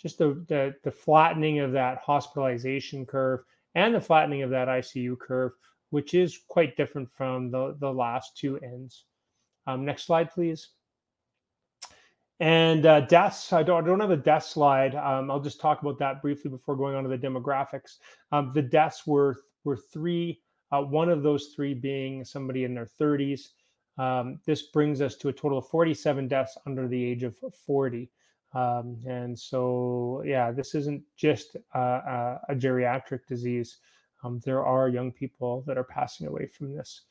just 0.00 0.18
the, 0.18 0.44
the, 0.48 0.74
the 0.84 0.90
flattening 0.90 1.58
of 1.58 1.72
that 1.72 1.98
hospitalization 1.98 3.04
curve 3.04 3.40
and 3.74 3.94
the 3.94 4.00
flattening 4.00 4.42
of 4.42 4.50
that 4.50 4.68
ICU 4.68 5.18
curve, 5.18 5.52
which 5.90 6.14
is 6.14 6.40
quite 6.48 6.76
different 6.76 7.10
from 7.10 7.50
the, 7.50 7.76
the 7.80 7.92
last 7.92 8.36
two 8.36 8.58
ends. 8.60 9.04
Um, 9.66 9.84
next 9.84 10.04
slide, 10.04 10.30
please. 10.30 10.68
And 12.40 12.84
uh, 12.84 13.00
deaths, 13.00 13.52
I 13.52 13.62
don't, 13.62 13.84
I 13.84 13.86
don't 13.86 14.00
have 14.00 14.10
a 14.10 14.16
death 14.16 14.44
slide. 14.44 14.94
Um, 14.94 15.30
I'll 15.30 15.40
just 15.40 15.60
talk 15.60 15.82
about 15.82 15.98
that 15.98 16.20
briefly 16.20 16.50
before 16.50 16.76
going 16.76 16.96
on 16.96 17.04
to 17.04 17.08
the 17.08 17.18
demographics. 17.18 17.98
Um, 18.32 18.50
the 18.52 18.62
deaths 18.62 19.06
were, 19.06 19.36
were 19.64 19.76
three, 19.76 20.40
uh, 20.70 20.82
one 20.82 21.08
of 21.08 21.22
those 21.22 21.52
three 21.54 21.74
being 21.74 22.24
somebody 22.24 22.64
in 22.64 22.74
their 22.74 22.88
30s. 23.00 23.48
Um, 23.98 24.40
this 24.44 24.62
brings 24.62 25.00
us 25.00 25.16
to 25.16 25.28
a 25.28 25.32
total 25.32 25.58
of 25.58 25.68
47 25.68 26.28
deaths 26.28 26.58
under 26.66 26.88
the 26.88 27.02
age 27.02 27.22
of 27.22 27.36
40. 27.66 28.10
Um, 28.54 28.98
and 29.06 29.38
so, 29.38 30.22
yeah, 30.24 30.52
this 30.52 30.74
isn't 30.74 31.02
just 31.16 31.56
a, 31.74 32.38
a, 32.48 32.54
geriatric 32.54 33.26
disease. 33.26 33.78
Um, 34.22 34.40
there 34.44 34.64
are 34.64 34.88
young 34.88 35.10
people 35.10 35.64
that 35.66 35.76
are 35.76 35.84
passing 35.84 36.28
away 36.28 36.46
from 36.46 36.74
this. 36.74 37.02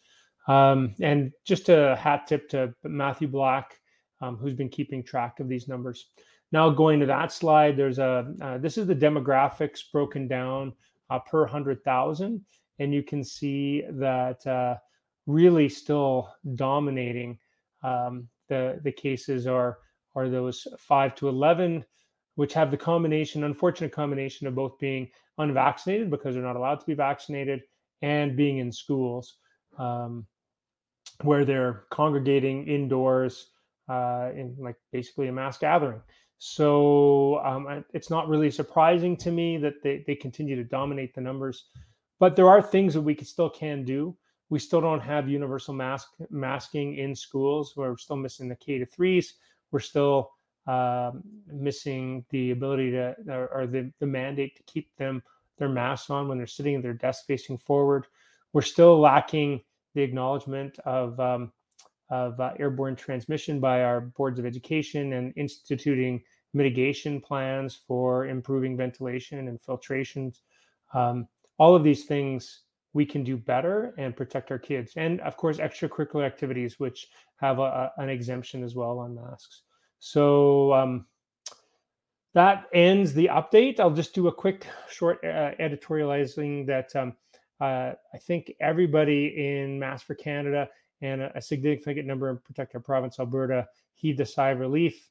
Um, 0.48 0.96
and 1.02 1.32
just 1.46 1.70
a 1.70 1.96
hat 1.98 2.28
tip 2.28 2.50
to 2.50 2.74
Matthew 2.84 3.28
Black, 3.28 3.80
um, 4.22 4.38
who's 4.38 4.54
been 4.54 4.70
keeping 4.70 5.04
track 5.04 5.40
of 5.40 5.50
these 5.50 5.68
numbers. 5.68 6.08
Now, 6.54 6.70
going 6.70 7.00
to 7.00 7.06
that 7.08 7.32
slide, 7.32 7.76
there's 7.76 8.00
a 8.00 8.34
uh, 8.42 8.58
this 8.60 8.78
is 8.78 8.86
the 8.86 8.96
demographics 8.96 9.80
broken 9.92 10.28
down 10.28 10.74
uh, 11.10 11.20
per 11.20 11.42
100,000. 11.42 12.44
And 12.80 12.94
you 12.94 13.04
can 13.04 13.24
see 13.24 13.84
that 13.90 14.46
uh, 14.48 14.76
really 15.28 15.70
still 15.70 16.34
dominating 16.56 17.38
um, 17.84 18.28
the, 18.50 18.80
the 18.84 18.92
cases 18.92 19.48
are, 19.48 19.80
are 20.16 20.30
those 20.30 20.68
5 20.80 21.16
to 21.16 21.30
11, 21.30 21.86
which 22.36 22.54
have 22.54 22.72
the 22.72 22.78
combination, 22.78 23.44
unfortunate 23.44 23.92
combination 23.92 24.48
of 24.48 24.56
both 24.56 24.78
being 24.80 25.10
unvaccinated 25.38 26.10
because 26.10 26.36
they're 26.36 26.44
not 26.44 26.56
allowed 26.56 26.80
to 26.80 26.86
be 26.86 26.94
vaccinated 26.94 27.62
and 28.02 28.36
being 28.36 28.58
in 28.58 28.72
schools 28.72 29.38
um, 29.78 30.26
where 31.22 31.46
they're 31.46 31.86
congregating 31.90 32.68
indoors 32.68 33.48
uh, 33.90 34.30
in 34.36 34.56
like 34.60 34.76
basically 34.92 35.28
a 35.28 35.32
mass 35.32 35.58
gathering. 35.58 36.02
So 36.46 37.40
um, 37.46 37.86
it's 37.94 38.10
not 38.10 38.28
really 38.28 38.52
surprising 38.52 39.16
to 39.16 39.32
me 39.32 39.56
that 39.60 39.82
they, 39.82 40.04
they 40.06 40.14
continue 40.14 40.58
to 40.58 40.64
dominate 40.66 41.16
the 41.16 41.22
numbers, 41.22 41.68
but 42.20 42.36
there 42.36 42.50
are 42.50 42.62
things 42.62 42.94
that 42.96 43.02
we 43.02 43.16
can, 43.16 43.26
still 43.26 43.50
can 43.50 43.86
do. 43.86 44.14
We 44.50 44.60
still 44.60 44.82
don't 44.82 45.00
have 45.00 45.30
universal 45.30 45.74
mask 45.74 46.10
masking 46.30 46.98
in 46.98 47.16
schools. 47.16 47.76
We're 47.78 47.96
still 47.96 48.18
missing 48.18 48.50
the 48.50 48.58
K 48.58 48.78
to 48.78 48.86
threes. 48.86 49.36
We're 49.72 49.80
still 49.80 50.32
um, 50.68 51.24
missing 51.48 52.26
the 52.30 52.52
ability 52.52 52.92
to 52.92 53.16
or, 53.30 53.48
or 53.48 53.66
the, 53.66 53.90
the 54.02 54.06
mandate 54.06 54.58
to 54.58 54.64
keep 54.64 54.94
them 54.98 55.24
their 55.58 55.70
masks 55.70 56.10
on 56.10 56.28
when 56.28 56.38
they're 56.38 56.46
sitting 56.46 56.76
at 56.76 56.82
their 56.82 56.94
desk 56.94 57.24
facing 57.26 57.58
forward. 57.58 58.06
We're 58.52 58.64
still 58.64 59.00
lacking 59.00 59.62
the 59.96 60.02
acknowledgement 60.02 60.78
of 60.80 61.18
um, 61.22 61.54
of 62.10 62.40
uh, 62.40 62.52
airborne 62.60 62.96
transmission 62.96 63.60
by 63.60 63.84
our 63.84 64.02
boards 64.02 64.40
of 64.40 64.46
education 64.46 65.14
and 65.14 65.34
instituting 65.36 66.22
mitigation 66.54 67.20
plans 67.20 67.80
for 67.88 68.28
improving 68.28 68.78
ventilation 68.78 69.48
and 69.48 69.60
filtrations. 69.62 70.40
Um, 70.94 71.28
all 71.58 71.76
of 71.76 71.84
these 71.84 72.06
things 72.06 72.62
we 72.94 73.06
can 73.06 73.24
do 73.24 73.36
better 73.36 73.94
and 73.98 74.16
protect 74.16 74.52
our 74.52 74.60
kids. 74.60 74.94
And 74.96 75.20
of 75.22 75.36
course, 75.36 75.58
extracurricular 75.58 76.26
activities, 76.26 76.80
which 76.80 77.08
have 77.38 77.60
a, 77.60 77.62
a, 77.62 77.92
an 77.98 78.10
exemption 78.10 78.64
as 78.64 78.76
well 78.76 79.00
on 79.00 79.16
masks. 79.16 79.64
So 80.00 80.74
um, 80.74 81.06
that 82.34 82.66
ends 82.74 83.14
the 83.14 83.30
update. 83.32 83.80
I'll 83.80 83.92
just 83.92 84.14
do 84.14 84.28
a 84.28 84.34
quick 84.34 84.68
short 84.90 85.24
uh, 85.24 85.52
editorializing 85.60 86.68
that 86.68 86.96
um, 86.96 87.14
uh, 87.60 87.94
I 88.14 88.18
think 88.20 88.54
everybody 88.60 89.34
in 89.38 89.80
Mask 89.80 90.06
for 90.06 90.16
Canada 90.16 90.68
and 91.02 91.22
a, 91.22 91.38
a, 91.38 91.42
significant 91.42 92.08
number 92.08 92.30
in 92.30 92.38
Protect 92.38 92.76
Our 92.76 92.82
Province, 92.82 93.20
Alberta, 93.20 93.68
heaved 93.96 94.20
a 94.20 94.26
sigh 94.26 94.50
of 94.52 94.60
relief 94.60 95.10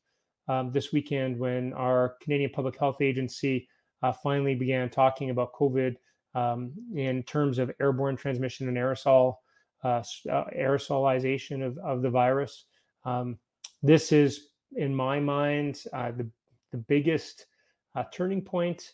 um, 0.49 0.73
this 0.73 0.93
weekend 0.93 1.39
when 1.39 1.73
our 1.75 2.17
Canadian 2.21 2.51
Public 2.51 2.79
Health 2.79 3.01
Agency 3.01 3.69
uh, 4.03 4.13
finally 4.13 4.55
began 4.55 4.91
talking 4.91 5.31
about 5.31 5.53
COVID 5.53 5.97
um, 6.35 6.73
in 6.95 7.23
terms 7.23 7.59
of 7.59 7.71
airborne 7.81 8.17
transmission 8.17 8.69
and 8.69 8.77
aerosol 8.77 9.37
uh, 9.85 10.03
uh, 10.31 10.45
aerosolization 10.57 11.67
of, 11.67 11.77
of 11.79 12.03
the 12.03 12.11
virus. 12.11 12.67
Um, 13.05 13.39
this 13.83 14.13
is, 14.13 14.51
in 14.77 14.95
my 14.95 15.19
mind, 15.19 15.83
uh, 15.93 16.13
the 16.13 16.29
the 16.71 16.79
biggest 16.79 17.47
uh, 17.97 18.05
turning 18.13 18.41
point 18.41 18.93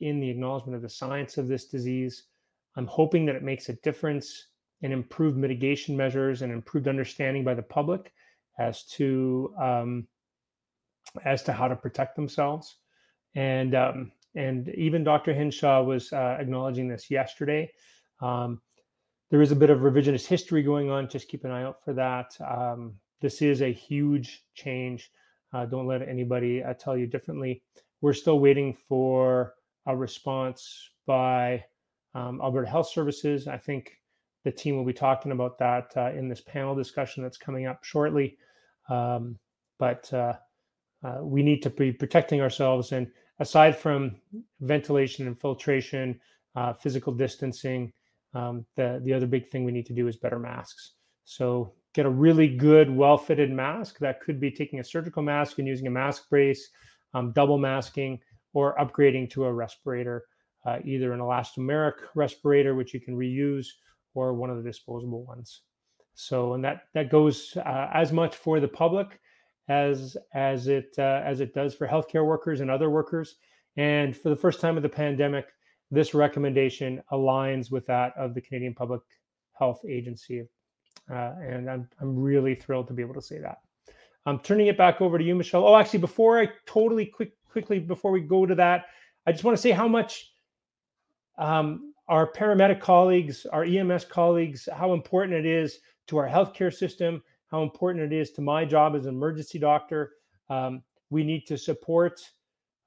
in 0.00 0.20
the 0.20 0.30
acknowledgement 0.30 0.74
of 0.74 0.82
the 0.82 0.88
science 0.88 1.38
of 1.38 1.48
this 1.48 1.66
disease. 1.66 2.24
I'm 2.76 2.86
hoping 2.86 3.26
that 3.26 3.36
it 3.36 3.42
makes 3.42 3.68
a 3.68 3.74
difference 3.74 4.48
in 4.82 4.90
improved 4.90 5.36
mitigation 5.36 5.96
measures 5.96 6.42
and 6.42 6.52
improved 6.52 6.88
understanding 6.88 7.44
by 7.44 7.54
the 7.54 7.62
public 7.62 8.12
as 8.58 8.84
to 8.84 9.54
um, 9.60 10.06
as 11.24 11.42
to 11.44 11.52
how 11.52 11.68
to 11.68 11.76
protect 11.76 12.16
themselves. 12.16 12.76
And 13.34 13.74
um, 13.74 14.12
and 14.34 14.68
even 14.70 15.02
Dr. 15.02 15.32
Hinshaw 15.32 15.82
was 15.82 16.12
uh, 16.12 16.36
acknowledging 16.38 16.88
this 16.88 17.10
yesterday. 17.10 17.72
Um, 18.20 18.60
there 19.30 19.42
is 19.42 19.50
a 19.50 19.56
bit 19.56 19.70
of 19.70 19.80
revisionist 19.80 20.26
history 20.26 20.62
going 20.62 20.90
on. 20.90 21.08
Just 21.08 21.28
keep 21.28 21.44
an 21.44 21.50
eye 21.50 21.64
out 21.64 21.82
for 21.82 21.94
that. 21.94 22.36
Um, 22.40 22.94
this 23.20 23.42
is 23.42 23.62
a 23.62 23.72
huge 23.72 24.44
change. 24.54 25.10
Uh, 25.52 25.64
don't 25.64 25.86
let 25.86 26.06
anybody 26.06 26.62
uh, 26.62 26.74
tell 26.74 26.96
you 26.96 27.06
differently. 27.06 27.62
We're 28.02 28.12
still 28.12 28.38
waiting 28.38 28.76
for 28.88 29.54
a 29.86 29.96
response 29.96 30.90
by 31.06 31.64
um, 32.14 32.40
Alberta 32.42 32.68
Health 32.68 32.90
Services. 32.90 33.48
I 33.48 33.56
think 33.56 33.98
the 34.44 34.52
team 34.52 34.76
will 34.76 34.84
be 34.84 34.92
talking 34.92 35.32
about 35.32 35.58
that 35.58 35.92
uh, 35.96 36.12
in 36.12 36.28
this 36.28 36.42
panel 36.42 36.74
discussion 36.74 37.22
that's 37.22 37.38
coming 37.38 37.66
up 37.66 37.84
shortly. 37.84 38.36
Um, 38.88 39.38
but 39.78 40.12
uh, 41.04 41.18
we 41.22 41.42
need 41.42 41.62
to 41.62 41.70
be 41.70 41.92
protecting 41.92 42.40
ourselves. 42.40 42.92
And 42.92 43.06
aside 43.38 43.76
from 43.76 44.16
ventilation 44.60 45.26
and 45.26 45.38
filtration, 45.38 46.20
uh, 46.54 46.72
physical 46.72 47.12
distancing, 47.12 47.92
um, 48.34 48.66
the 48.76 49.00
the 49.04 49.12
other 49.12 49.26
big 49.26 49.48
thing 49.48 49.64
we 49.64 49.72
need 49.72 49.86
to 49.86 49.94
do 49.94 50.08
is 50.08 50.16
better 50.16 50.38
masks. 50.38 50.92
So 51.24 51.74
get 51.94 52.06
a 52.06 52.10
really 52.10 52.48
good, 52.56 52.90
well-fitted 52.90 53.50
mask. 53.50 53.98
That 53.98 54.20
could 54.20 54.38
be 54.38 54.50
taking 54.50 54.80
a 54.80 54.84
surgical 54.84 55.22
mask 55.22 55.58
and 55.58 55.66
using 55.66 55.86
a 55.86 55.90
mask 55.90 56.28
brace, 56.28 56.68
um, 57.14 57.32
double 57.32 57.58
masking, 57.58 58.20
or 58.52 58.76
upgrading 58.76 59.30
to 59.30 59.44
a 59.44 59.52
respirator, 59.52 60.24
uh, 60.66 60.78
either 60.84 61.12
an 61.12 61.20
elastomeric 61.20 61.94
respirator, 62.14 62.74
which 62.74 62.92
you 62.94 63.00
can 63.00 63.16
reuse, 63.16 63.66
or 64.14 64.34
one 64.34 64.50
of 64.50 64.56
the 64.56 64.62
disposable 64.62 65.24
ones. 65.24 65.62
So, 66.14 66.54
and 66.54 66.64
that 66.64 66.82
that 66.94 67.10
goes 67.10 67.56
uh, 67.56 67.90
as 67.92 68.12
much 68.12 68.36
for 68.36 68.60
the 68.60 68.68
public 68.68 69.20
as 69.68 70.16
as 70.34 70.68
it 70.68 70.94
uh, 70.98 71.22
as 71.24 71.40
it 71.40 71.54
does 71.54 71.74
for 71.74 71.86
healthcare 71.86 72.24
workers 72.24 72.60
and 72.60 72.70
other 72.70 72.90
workers. 72.90 73.36
And 73.76 74.16
for 74.16 74.30
the 74.30 74.36
first 74.36 74.60
time 74.60 74.76
of 74.76 74.82
the 74.82 74.88
pandemic, 74.88 75.46
this 75.90 76.14
recommendation 76.14 77.02
aligns 77.12 77.70
with 77.70 77.86
that 77.86 78.12
of 78.16 78.34
the 78.34 78.40
Canadian 78.40 78.74
Public 78.74 79.02
Health 79.52 79.80
Agency, 79.88 80.46
uh, 81.10 81.32
and 81.42 81.70
I'm 81.70 81.88
I'm 82.00 82.18
really 82.18 82.54
thrilled 82.54 82.88
to 82.88 82.94
be 82.94 83.02
able 83.02 83.14
to 83.14 83.22
say 83.22 83.38
that. 83.38 83.58
I'm 84.24 84.40
turning 84.40 84.66
it 84.66 84.76
back 84.76 85.00
over 85.00 85.18
to 85.18 85.24
you, 85.24 85.34
Michelle. 85.34 85.66
Oh, 85.66 85.76
actually, 85.76 86.00
before 86.00 86.40
I 86.40 86.48
totally 86.66 87.06
quick 87.06 87.32
quickly 87.44 87.78
before 87.78 88.10
we 88.10 88.20
go 88.20 88.46
to 88.46 88.54
that, 88.56 88.86
I 89.26 89.32
just 89.32 89.44
want 89.44 89.56
to 89.56 89.62
say 89.62 89.70
how 89.70 89.88
much 89.88 90.32
um, 91.38 91.92
our 92.08 92.30
paramedic 92.30 92.80
colleagues, 92.80 93.46
our 93.46 93.64
EMS 93.64 94.04
colleagues, 94.06 94.68
how 94.74 94.92
important 94.92 95.34
it 95.34 95.46
is 95.46 95.78
to 96.08 96.18
our 96.18 96.28
healthcare 96.28 96.72
system, 96.72 97.22
how 97.56 97.62
important 97.62 98.12
it 98.12 98.14
is 98.14 98.32
to 98.32 98.42
my 98.42 98.66
job 98.66 98.94
as 98.94 99.06
an 99.06 99.14
emergency 99.14 99.58
doctor. 99.58 100.12
Um, 100.50 100.82
we 101.08 101.24
need 101.24 101.46
to 101.46 101.56
support 101.56 102.20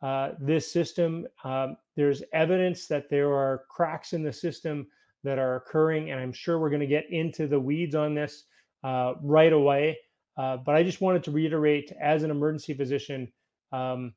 uh, 0.04 0.34
this 0.40 0.72
system. 0.72 1.26
Um, 1.44 1.76
there's 1.96 2.22
evidence 2.34 2.86
that 2.88 3.10
there 3.10 3.34
are 3.34 3.64
cracks 3.68 4.14
in 4.14 4.22
the 4.22 4.32
system 4.32 4.86
that 5.24 5.40
are 5.40 5.56
occurring, 5.56 6.12
and 6.12 6.20
I'm 6.20 6.32
sure 6.32 6.60
we're 6.60 6.70
going 6.70 6.82
to 6.82 6.88
get 6.88 7.10
into 7.10 7.48
the 7.48 7.60
weeds 7.60 7.96
on 7.96 8.14
this 8.14 8.44
uh, 8.84 9.14
right 9.24 9.52
away. 9.52 9.98
Uh, 10.38 10.58
but 10.58 10.76
I 10.76 10.84
just 10.84 11.02
wanted 11.02 11.24
to 11.24 11.32
reiterate 11.32 11.92
as 12.00 12.22
an 12.22 12.30
emergency 12.30 12.76
physician, 12.76 13.28
um, 13.72 14.14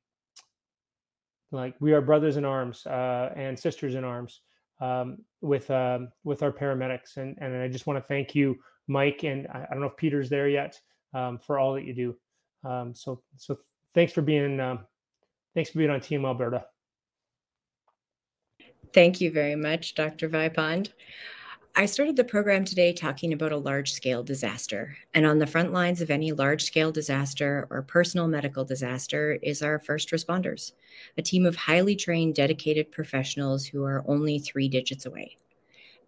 like 1.51 1.75
we 1.81 1.95
are 1.95 2.03
brothers 2.03 2.37
in 2.37 2.45
arms 2.45 2.85
uh, 2.87 3.31
and 3.35 3.59
sisters 3.59 3.95
in 3.95 4.05
arms 4.05 4.43
um, 4.83 5.19
with 5.41 5.71
um, 5.71 6.13
with 6.25 6.43
our 6.43 6.53
paramedics. 6.53 7.17
And 7.17 7.39
and 7.41 7.57
I 7.57 7.69
just 7.69 7.87
want 7.87 7.97
to 7.97 8.07
thank 8.07 8.35
you, 8.35 8.59
Mike, 8.89 9.25
and 9.25 9.47
I, 9.49 9.67
I 9.69 9.73
don't 9.73 9.81
know 9.81 9.87
if 9.87 9.97
Peter's 9.97 10.29
there 10.29 10.49
yet 10.49 10.81
um, 11.15 11.39
for 11.39 11.59
all 11.59 11.75
that 11.75 11.85
you 11.85 11.95
do. 11.95 12.17
Um, 12.69 12.95
so 12.95 13.23
so 13.37 13.59
thanks 13.95 14.13
for 14.13 14.23
being 14.23 14.61
um, 14.61 14.81
thanks 15.55 15.71
for 15.71 15.79
being 15.79 15.91
on 15.91 16.01
Team 16.01 16.25
Alberta. 16.25 16.65
Thank 18.93 19.21
you 19.21 19.31
very 19.31 19.57
much, 19.57 19.95
Dr. 19.95 20.29
Vipond. 20.29 20.91
I 21.75 21.87
started 21.87 22.17
the 22.17 22.25
program 22.25 22.67
today 22.67 22.93
talking 22.93 23.33
about 23.33 23.51
a 23.51 23.57
large 23.57 23.93
scale 23.95 24.23
disaster. 24.23 24.95
And 25.15 25.25
on 25.25 25.39
the 25.39 25.47
front 25.47 25.73
lines 25.73 26.03
of 26.03 26.11
any 26.11 26.31
large 26.31 26.65
scale 26.65 26.93
disaster 26.93 27.67
or 27.71 27.81
personal 27.81 28.29
medical 28.29 28.63
disaster 28.63 29.39
is 29.43 29.63
our 29.63 29.79
first 29.79 30.11
responders, 30.11 30.73
a 31.17 31.23
team 31.23 31.47
of 31.47 31.57
highly 31.57 31.97
trained, 31.97 32.35
dedicated 32.35 32.93
professionals 32.93 33.65
who 33.65 33.85
are 33.85 34.05
only 34.07 34.39
three 34.39 34.69
digits 34.69 35.07
away. 35.07 35.39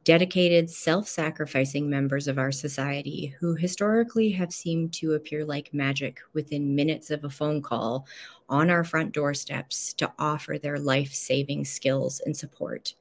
Dedicated, 0.05 0.69
self 0.69 1.09
sacrificing 1.09 1.89
members 1.89 2.29
of 2.29 2.39
our 2.39 2.53
society 2.53 3.35
who 3.41 3.55
historically 3.55 4.31
have 4.33 4.53
seemed 4.53 4.93
to 4.95 5.15
appear 5.15 5.45
like 5.47 5.73
magic 5.73 6.21
within 6.35 6.75
minutes 6.75 7.11
of 7.11 7.25
a 7.25 7.31
phone 7.31 7.63
call 7.63 8.07
on 8.49 8.69
our 8.69 8.85
front 8.85 9.13
doorsteps 9.13 9.95
to 9.95 10.13
offer 10.19 10.59
their 10.59 10.79
life 10.79 11.13
saving 11.15 11.65
skills 11.65 12.21
and 12.27 12.37
support. 12.37 12.95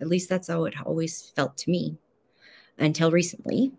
At 0.00 0.08
least 0.08 0.28
that's 0.28 0.48
how 0.48 0.64
it 0.66 0.74
always 0.84 1.32
felt 1.36 1.56
to 1.58 1.70
me 1.70 1.96
until 2.78 3.10
recently. 3.10 3.72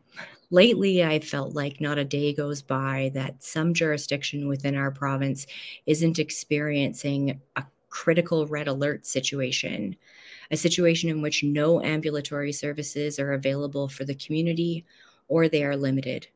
Lately, 0.51 1.03
I've 1.03 1.23
felt 1.23 1.55
like 1.55 1.81
not 1.81 1.97
a 1.97 2.05
day 2.05 2.33
goes 2.33 2.61
by 2.61 3.11
that 3.15 3.43
some 3.43 3.73
jurisdiction 3.73 4.47
within 4.47 4.75
our 4.75 4.91
province 4.91 5.47
isn't 5.85 6.19
experiencing 6.19 7.41
a 7.55 7.65
critical 7.89 8.47
red 8.47 8.67
alert 8.67 9.05
situation, 9.05 9.95
a 10.51 10.57
situation 10.57 11.09
in 11.09 11.21
which 11.21 11.43
no 11.43 11.81
ambulatory 11.81 12.51
services 12.51 13.19
are 13.19 13.33
available 13.33 13.87
for 13.87 14.05
the 14.05 14.15
community 14.15 14.85
or 15.27 15.47
they 15.47 15.63
are 15.63 15.77
limited. 15.77 16.27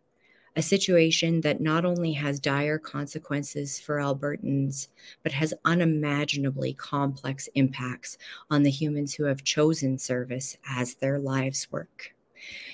A 0.56 0.62
situation 0.62 1.42
that 1.42 1.62
not 1.62 1.86
only 1.86 2.14
has 2.14 2.40
dire 2.40 2.80
consequences 2.80 3.80
for 3.80 3.98
Albertans, 3.98 4.88
but 5.22 5.32
has 5.32 5.54
unimaginably 5.66 6.74
complex 6.74 7.48
impacts 7.54 8.18
on 8.50 8.64
the 8.64 8.72
humans 8.72 9.14
who 9.14 9.26
have 9.26 9.44
chosen 9.44 10.00
service 10.00 10.58
as 10.68 10.96
their 10.96 11.20
lives 11.20 11.72
work. 11.72 12.16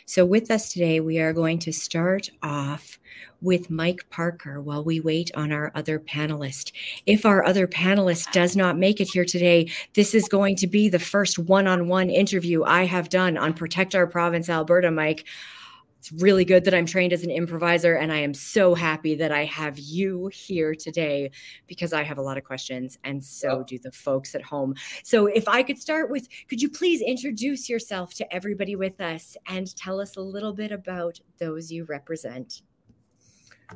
So, 0.06 0.26
with 0.26 0.52
us 0.52 0.72
today, 0.72 1.00
we 1.00 1.20
are 1.20 1.34
going 1.34 1.60
to 1.60 1.74
start 1.74 2.30
off 2.42 3.00
with 3.42 3.70
Mike 3.70 4.10
Parker 4.10 4.62
while 4.62 4.84
we 4.84 5.00
wait 5.00 5.30
on 5.36 5.52
our 5.52 5.72
other 5.76 6.00
panelist. 6.00 6.72
If 7.06 7.26
our 7.26 7.46
other 7.46 7.68
panelist 7.68 8.32
does 8.32 8.56
not 8.56 8.78
make 8.78 9.02
it 9.02 9.10
here 9.10 9.26
today, 9.26 9.70
this 9.94 10.16
is 10.16 10.28
going 10.30 10.56
to 10.58 10.68
be 10.68 10.90
the 10.90 11.00
first 11.00 11.38
one 11.38 11.68
on 11.68 11.88
one 11.88 12.10
interview 12.10 12.64
I 12.64 12.86
have 12.86 13.10
done 13.10 13.38
on 13.38 13.54
Protect 13.54 13.96
Our 13.96 14.08
Province, 14.08 14.50
Alberta, 14.50 14.92
Mike. 14.92 15.26
It's 16.04 16.12
really 16.22 16.44
good 16.44 16.66
that 16.66 16.74
I'm 16.74 16.86
trained 16.86 17.14
as 17.14 17.24
an 17.24 17.32
improviser, 17.32 17.96
and 17.96 18.12
I 18.12 18.18
am 18.18 18.34
so 18.34 18.76
happy 18.76 19.16
that 19.16 19.32
I 19.32 19.46
have 19.46 19.80
you 19.80 20.30
here 20.34 20.76
today 20.76 21.32
because 21.66 21.94
I 21.94 22.04
have 22.04 22.18
a 22.18 22.22
lot 22.22 22.38
of 22.38 22.44
questions, 22.44 22.98
and 23.06 23.24
so 23.24 23.50
oh. 23.50 23.64
do 23.64 23.80
the 23.80 23.94
folks 23.94 24.36
at 24.36 24.42
home. 24.42 24.76
So, 25.06 25.28
if 25.28 25.48
I 25.48 25.64
could 25.64 25.80
start 25.80 26.10
with, 26.10 26.28
could 26.50 26.62
you 26.62 26.70
please 26.70 27.00
introduce 27.00 27.70
yourself 27.70 28.14
to 28.16 28.34
everybody 28.36 28.76
with 28.76 29.00
us 29.00 29.38
and 29.48 29.74
tell 29.78 30.02
us 30.02 30.18
a 30.18 30.22
little 30.22 30.52
bit 30.52 30.74
about 30.74 31.22
those 31.38 31.72
you 31.72 31.86
represent? 31.86 32.64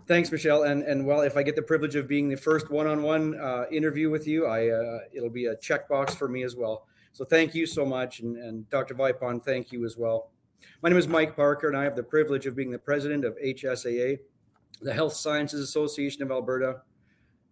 Thanks, 0.05 0.29
Michelle. 0.29 0.63
And 0.63 0.84
and 0.84 1.05
well, 1.05 1.22
if 1.22 1.38
I 1.38 1.43
get 1.43 1.55
the 1.55 1.62
privilege 1.62 1.96
of 1.96 2.10
being 2.10 2.27
the 2.27 2.36
first 2.36 2.69
one-on-one 2.69 3.39
uh, 3.39 3.67
interview 3.72 4.10
with 4.10 4.27
you, 4.27 4.48
I 4.48 4.67
uh, 4.67 5.00
it'll 5.13 5.29
be 5.29 5.46
a 5.46 5.55
checkbox 5.55 6.17
for 6.17 6.27
me 6.27 6.43
as 6.43 6.57
well. 6.57 6.88
So 7.13 7.24
thank 7.24 7.55
you 7.55 7.65
so 7.65 7.86
much, 7.86 8.19
and, 8.19 8.36
and 8.36 8.69
Dr. 8.69 8.96
Vipond, 8.96 9.46
thank 9.46 9.72
you 9.72 9.86
as 9.86 9.96
well. 9.96 10.31
My 10.82 10.90
name 10.90 10.98
is 10.98 11.08
Mike 11.08 11.36
Parker, 11.36 11.68
and 11.68 11.76
I 11.76 11.84
have 11.84 11.96
the 11.96 12.04
privilege 12.04 12.46
of 12.46 12.56
being 12.56 12.72
the 12.72 12.80
president 12.80 13.26
of 13.26 13.38
HSAA, 13.44 14.20
the 14.82 14.94
Health 14.94 15.14
Sciences 15.14 15.60
Association 15.60 16.22
of 16.22 16.32
Alberta. 16.32 16.82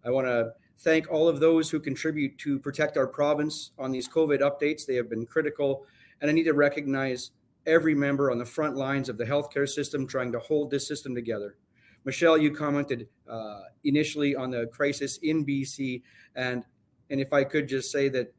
I 0.04 0.10
want 0.10 0.26
to 0.26 0.52
thank 0.78 1.10
all 1.10 1.28
of 1.28 1.40
those 1.40 1.70
who 1.70 1.80
contribute 1.80 2.38
to 2.38 2.58
protect 2.58 2.96
our 2.96 3.06
province 3.06 3.72
on 3.78 3.90
these 3.90 4.08
COVID 4.08 4.40
updates. 4.40 4.86
They 4.86 4.94
have 4.94 5.10
been 5.10 5.26
critical, 5.26 5.86
and 6.20 6.30
I 6.30 6.34
need 6.34 6.44
to 6.44 6.52
recognize 6.52 7.32
every 7.66 7.94
member 7.94 8.30
on 8.30 8.38
the 8.38 8.46
front 8.46 8.76
lines 8.76 9.08
of 9.08 9.18
the 9.18 9.24
healthcare 9.24 9.68
system 9.68 10.06
trying 10.06 10.30
to 10.32 10.38
hold 10.38 10.70
this 10.70 10.86
system 10.86 11.14
together. 11.14 11.56
Michelle, 12.04 12.38
you 12.38 12.52
commented 12.52 13.08
uh, 13.28 13.62
initially 13.82 14.36
on 14.36 14.50
the 14.50 14.66
crisis 14.68 15.18
in 15.18 15.44
BC, 15.44 16.02
and 16.36 16.64
and 17.10 17.20
if 17.20 17.32
I 17.32 17.42
could 17.42 17.68
just 17.68 17.90
say 17.90 18.08
that 18.10 18.32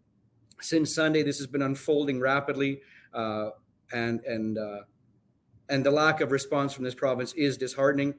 since 0.61 0.95
Sunday, 0.95 1.23
this 1.23 1.37
has 1.37 1.47
been 1.47 1.61
unfolding 1.61 2.19
rapidly. 2.19 2.81
Uh, 3.13 3.49
and 3.91 4.21
and 4.21 4.57
uh, 4.57 4.79
and 5.69 5.85
the 5.85 5.91
lack 5.91 6.21
of 6.21 6.31
response 6.31 6.73
from 6.73 6.83
this 6.83 6.95
province 6.95 7.33
is 7.33 7.57
disheartening. 7.57 8.15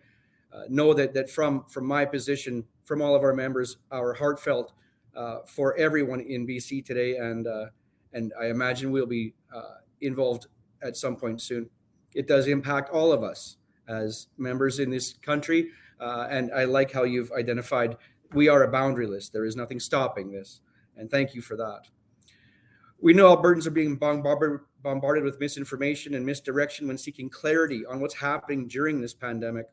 Uh, 0.53 0.63
know 0.69 0.95
that 0.95 1.15
that 1.15 1.31
from 1.31 1.65
from 1.65 1.87
my 1.87 2.05
position, 2.05 2.65
from 2.85 3.03
all 3.03 3.15
of 3.15 3.23
our 3.23 3.35
members, 3.35 3.79
our 3.93 4.15
heartfelt 4.15 4.73
uh, 5.15 5.39
for 5.47 5.77
everyone 5.77 6.21
in 6.21 6.47
BC 6.47 6.85
today, 6.85 7.17
and 7.17 7.47
uh, 7.47 7.67
and 8.13 8.33
I 8.41 8.47
imagine 8.47 8.91
we'll 8.91 9.07
be 9.07 9.35
uh, 9.55 9.81
involved 10.01 10.47
at 10.83 10.97
some 10.97 11.17
point 11.17 11.41
soon. 11.43 11.69
It 12.15 12.27
does 12.27 12.47
impact 12.47 12.91
all 12.91 13.13
of 13.13 13.23
us 13.23 13.57
as 13.87 14.29
members 14.39 14.79
in 14.79 14.91
this 14.91 15.15
country, 15.23 15.71
uh, 16.01 16.27
and 16.31 16.51
I 16.53 16.65
like 16.65 16.93
how 16.93 17.05
you've 17.05 17.33
identified 17.33 17.97
we 18.33 18.49
are 18.49 18.63
a 18.63 18.69
boundary 18.69 19.07
list. 19.07 19.33
There 19.33 19.45
is 19.45 19.57
nothing 19.57 19.81
stopping 19.81 20.31
this, 20.31 20.61
and 20.97 21.11
thank 21.11 21.35
you 21.35 21.43
for 21.43 21.57
that. 21.57 21.89
We 23.01 23.13
know 23.13 23.35
Albertans 23.35 23.67
are 23.67 23.71
being 23.71 23.97
bombarded 23.97 24.61
bombarded 24.83 25.25
with 25.25 25.41
misinformation 25.41 26.15
and 26.15 26.25
misdirection 26.25 26.87
when 26.87 26.99
seeking 26.99 27.29
clarity 27.29 27.85
on 27.85 28.01
what's 28.01 28.15
happening 28.15 28.69
during 28.69 29.01
this 29.01 29.15
pandemic. 29.15 29.67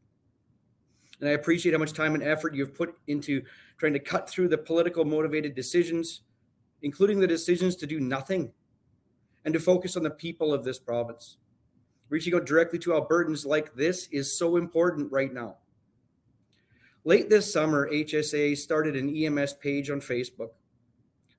And 1.19 1.29
I 1.29 1.33
appreciate 1.33 1.73
how 1.73 1.77
much 1.77 1.93
time 1.93 2.15
and 2.15 2.23
effort 2.23 2.55
you've 2.55 2.73
put 2.73 2.95
into 3.07 3.43
trying 3.77 3.93
to 3.93 3.99
cut 3.99 4.29
through 4.29 4.49
the 4.49 4.57
political 4.57 5.05
motivated 5.05 5.55
decisions, 5.55 6.21
including 6.81 7.19
the 7.19 7.27
decisions 7.27 7.75
to 7.77 7.87
do 7.87 7.99
nothing 7.99 8.51
and 9.45 9.53
to 9.53 9.59
focus 9.59 9.95
on 9.95 10.03
the 10.03 10.09
people 10.09 10.53
of 10.53 10.63
this 10.63 10.79
province. 10.79 11.37
Reaching 12.09 12.35
out 12.35 12.45
directly 12.45 12.79
to 12.79 12.91
Albertans 12.91 13.45
like 13.45 13.73
this 13.75 14.07
is 14.11 14.37
so 14.37 14.57
important 14.57 15.11
right 15.11 15.33
now. 15.33 15.57
Late 17.03 17.29
this 17.29 17.51
summer, 17.51 17.89
HSA 17.89 18.57
started 18.57 18.95
an 18.95 19.15
EMS 19.15 19.53
page 19.55 19.89
on 19.89 20.01
Facebook. 20.01 20.49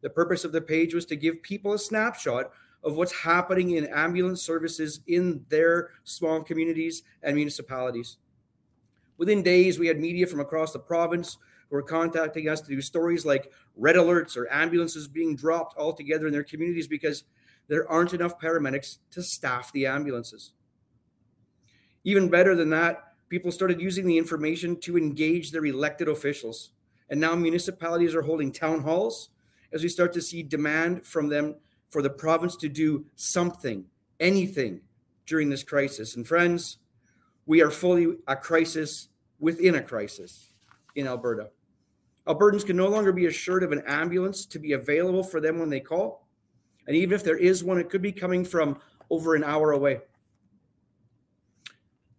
The 0.07 0.11
purpose 0.11 0.45
of 0.45 0.53
the 0.53 0.61
page 0.61 0.95
was 0.95 1.05
to 1.07 1.17
give 1.17 1.43
people 1.43 1.73
a 1.73 1.79
snapshot 1.81 2.53
of 2.85 2.95
what's 2.95 3.11
happening 3.11 3.73
in 3.73 3.87
ambulance 3.87 4.41
services 4.41 5.01
in 5.09 5.45
their 5.49 5.91
small 6.05 6.45
communities 6.45 7.03
and 7.25 7.35
municipalities. 7.35 8.19
Within 9.19 9.43
days, 9.43 9.81
we 9.81 9.89
had 9.89 9.99
media 9.99 10.29
from 10.29 10.39
across 10.39 10.73
the 10.73 10.79
province 10.79 11.39
who 11.69 11.75
were 11.75 11.83
contacting 11.83 12.49
us 12.49 12.61
to 12.61 12.69
do 12.69 12.81
stories 12.81 13.27
like 13.27 13.51
red 13.75 13.97
alerts 13.97 14.37
or 14.37 14.47
ambulances 14.49 15.09
being 15.09 15.35
dropped 15.35 15.77
altogether 15.77 16.29
in 16.29 16.33
their 16.33 16.45
communities 16.45 16.87
because 16.87 17.25
there 17.67 17.91
aren't 17.91 18.15
enough 18.15 18.39
paramedics 18.39 18.99
to 19.11 19.25
staff 19.25 19.73
the 19.73 19.87
ambulances. 19.87 20.53
Even 22.05 22.29
better 22.29 22.55
than 22.55 22.71
that, 22.71 23.15
people 23.29 23.51
started 23.51 23.81
using 23.81 24.07
the 24.07 24.19
information 24.19 24.79
to 24.83 24.97
engage 24.97 25.51
their 25.51 25.67
elected 25.67 26.07
officials. 26.07 26.71
And 27.11 27.21
now 27.21 27.35
municipalities 27.35 28.15
are 28.15 28.23
holding 28.23 28.53
town 28.53 28.83
halls 28.83 29.31
as 29.77 29.83
we 29.83 29.91
start 29.91 30.11
to 30.11 30.23
see 30.23 30.43
demand 30.43 31.05
from 31.05 31.29
them 31.29 31.55
for 31.91 32.01
the 32.01 32.09
province 32.09 32.57
to 32.57 32.67
do 32.67 33.05
something, 33.15 33.85
anything 34.21 34.81
during 35.27 35.51
this 35.51 35.63
crisis. 35.63 36.17
And 36.17 36.27
friends, 36.27 36.79
we 37.45 37.61
are 37.61 37.71
fully 37.71 38.17
a 38.27 38.35
crisis 38.35 39.09
within 39.39 39.75
a 39.75 39.83
crisis 39.83 40.49
in 40.95 41.07
Alberta. 41.07 41.51
Albertans 42.27 42.65
can 42.65 42.75
no 42.75 42.89
longer 42.89 43.13
be 43.13 43.27
assured 43.27 43.63
of 43.63 43.71
an 43.71 43.83
ambulance 43.87 44.47
to 44.47 44.59
be 44.59 44.73
available 44.73 45.23
for 45.23 45.43
them 45.43 45.59
when 45.59 45.69
they 45.69 45.79
call. 45.79 46.27
And 46.87 46.97
even 46.97 47.15
if 47.15 47.23
there 47.23 47.37
is 47.37 47.63
one, 47.63 47.79
it 47.79 47.91
could 47.91 48.01
be 48.01 48.13
coming 48.13 48.47
from 48.47 48.79
over 49.11 49.35
an 49.35 49.45
hour 49.45 49.73
away. 49.73 50.01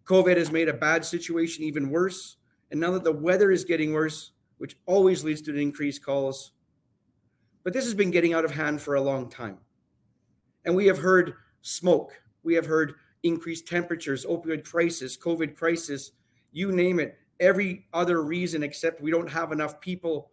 COVID 0.04 0.36
has 0.36 0.52
made 0.52 0.68
a 0.68 0.74
bad 0.74 1.04
situation 1.04 1.64
even 1.64 1.90
worse. 1.90 2.36
And 2.70 2.78
now 2.78 2.92
that 2.92 3.02
the 3.02 3.12
weather 3.12 3.50
is 3.50 3.64
getting 3.64 3.92
worse, 3.92 4.30
which 4.58 4.76
always 4.86 5.24
leads 5.24 5.42
to 5.42 5.50
an 5.50 5.58
increased 5.58 6.04
calls, 6.04 6.52
but 7.68 7.74
this 7.74 7.84
has 7.84 7.92
been 7.92 8.10
getting 8.10 8.32
out 8.32 8.46
of 8.46 8.50
hand 8.50 8.80
for 8.80 8.94
a 8.94 9.00
long 9.02 9.28
time. 9.28 9.58
And 10.64 10.74
we 10.74 10.86
have 10.86 10.96
heard 10.96 11.34
smoke, 11.60 12.14
we 12.42 12.54
have 12.54 12.64
heard 12.64 12.94
increased 13.24 13.68
temperatures, 13.68 14.24
opioid 14.24 14.64
crisis, 14.64 15.18
COVID 15.18 15.54
crisis, 15.54 16.12
you 16.50 16.72
name 16.72 16.98
it, 16.98 17.18
every 17.40 17.86
other 17.92 18.22
reason 18.22 18.62
except 18.62 19.02
we 19.02 19.10
don't 19.10 19.28
have 19.28 19.52
enough 19.52 19.82
people 19.82 20.30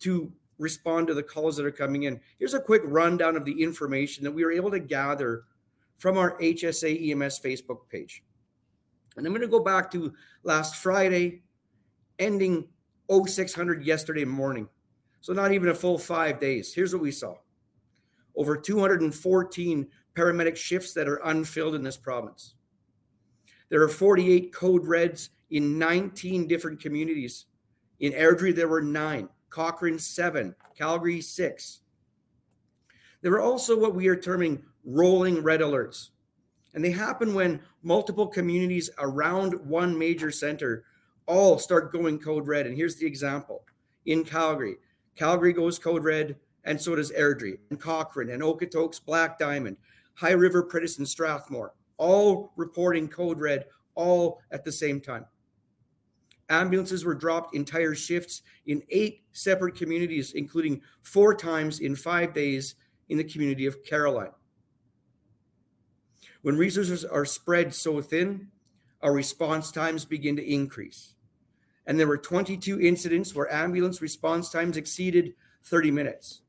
to 0.00 0.32
respond 0.58 1.06
to 1.06 1.14
the 1.14 1.22
calls 1.22 1.56
that 1.56 1.66
are 1.66 1.70
coming 1.70 2.02
in. 2.02 2.20
Here's 2.40 2.54
a 2.54 2.58
quick 2.58 2.82
rundown 2.84 3.36
of 3.36 3.44
the 3.44 3.62
information 3.62 4.24
that 4.24 4.32
we 4.32 4.44
were 4.44 4.50
able 4.50 4.72
to 4.72 4.80
gather 4.80 5.44
from 5.98 6.18
our 6.18 6.36
HSA 6.40 7.12
EMS 7.12 7.38
Facebook 7.38 7.88
page. 7.92 8.24
And 9.16 9.24
I'm 9.24 9.32
going 9.32 9.42
to 9.42 9.46
go 9.46 9.62
back 9.62 9.88
to 9.92 10.14
last 10.42 10.74
Friday, 10.74 11.42
ending 12.18 12.66
0600 13.08 13.84
yesterday 13.84 14.24
morning. 14.24 14.68
So 15.22 15.32
not 15.32 15.52
even 15.52 15.68
a 15.68 15.74
full 15.74 15.98
five 15.98 16.40
days. 16.40 16.74
Here's 16.74 16.92
what 16.92 17.02
we 17.02 17.12
saw 17.12 17.36
over 18.34 18.56
214 18.56 19.86
paramedic 20.16 20.56
shifts 20.56 20.92
that 20.94 21.08
are 21.08 21.20
unfilled 21.24 21.74
in 21.74 21.82
this 21.82 21.96
province. 21.96 22.54
There 23.68 23.82
are 23.82 23.88
48 23.88 24.52
code 24.52 24.86
reds 24.86 25.30
in 25.50 25.78
19 25.78 26.48
different 26.48 26.80
communities. 26.80 27.46
In 28.00 28.12
Airdrie, 28.12 28.54
there 28.54 28.68
were 28.68 28.82
nine, 28.82 29.28
Cochrane, 29.48 29.98
seven, 29.98 30.54
Calgary, 30.76 31.20
six. 31.20 31.80
There 33.20 33.32
are 33.32 33.40
also 33.40 33.78
what 33.78 33.94
we 33.94 34.08
are 34.08 34.16
terming 34.16 34.64
rolling 34.84 35.42
red 35.42 35.60
alerts. 35.60 36.08
And 36.74 36.84
they 36.84 36.90
happen 36.90 37.34
when 37.34 37.60
multiple 37.82 38.26
communities 38.26 38.90
around 38.98 39.54
one 39.66 39.96
major 39.96 40.32
center 40.32 40.84
all 41.26 41.58
start 41.58 41.92
going 41.92 42.18
code 42.18 42.48
red. 42.48 42.66
And 42.66 42.76
here's 42.76 42.96
the 42.96 43.06
example 43.06 43.64
in 44.04 44.24
Calgary 44.24 44.76
Calgary 45.16 45.52
goes 45.52 45.78
code 45.78 46.04
red, 46.04 46.36
and 46.64 46.80
so 46.80 46.94
does 46.94 47.12
Airdrie, 47.12 47.58
and 47.70 47.80
Cochrane, 47.80 48.30
and 48.30 48.42
Okotoks, 48.42 49.04
Black 49.04 49.38
Diamond, 49.38 49.76
High 50.14 50.32
River, 50.32 50.62
Prentice, 50.62 50.98
and 50.98 51.08
Strathmore, 51.08 51.74
all 51.96 52.52
reporting 52.56 53.08
code 53.08 53.40
red 53.40 53.66
all 53.94 54.40
at 54.50 54.64
the 54.64 54.72
same 54.72 55.00
time. 55.00 55.26
Ambulances 56.48 57.04
were 57.04 57.14
dropped 57.14 57.54
entire 57.54 57.94
shifts 57.94 58.42
in 58.66 58.82
eight 58.90 59.22
separate 59.32 59.74
communities, 59.74 60.32
including 60.32 60.82
four 61.02 61.34
times 61.34 61.80
in 61.80 61.96
five 61.96 62.34
days 62.34 62.74
in 63.08 63.16
the 63.18 63.24
community 63.24 63.66
of 63.66 63.84
Caroline. 63.84 64.32
When 66.42 66.56
resources 66.56 67.04
are 67.04 67.24
spread 67.24 67.72
so 67.72 68.00
thin, 68.02 68.48
our 69.00 69.12
response 69.12 69.70
times 69.70 70.04
begin 70.04 70.36
to 70.36 70.44
increase. 70.44 71.11
And 71.86 71.98
there 71.98 72.06
were 72.06 72.18
22 72.18 72.80
incidents 72.80 73.34
where 73.34 73.52
ambulance 73.52 74.00
response 74.00 74.50
times 74.50 74.76
exceeded 74.76 75.34
30 75.64 75.90
minutes. 75.90 76.42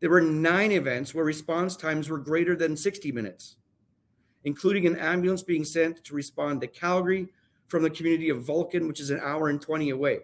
There 0.00 0.10
were 0.10 0.20
nine 0.20 0.72
events 0.72 1.14
where 1.14 1.24
response 1.24 1.76
times 1.76 2.08
were 2.08 2.18
greater 2.18 2.56
than 2.56 2.76
60 2.76 3.12
minutes, 3.12 3.56
including 4.44 4.86
an 4.86 4.96
ambulance 4.96 5.42
being 5.42 5.64
sent 5.64 6.02
to 6.04 6.14
respond 6.14 6.60
to 6.60 6.66
Calgary 6.66 7.28
from 7.68 7.82
the 7.82 7.90
community 7.90 8.30
of 8.30 8.42
Vulcan, 8.42 8.88
which 8.88 8.98
is 8.98 9.10
an 9.10 9.20
hour 9.20 9.48
and 9.48 9.60
20 9.60 9.90
away. 9.90 10.20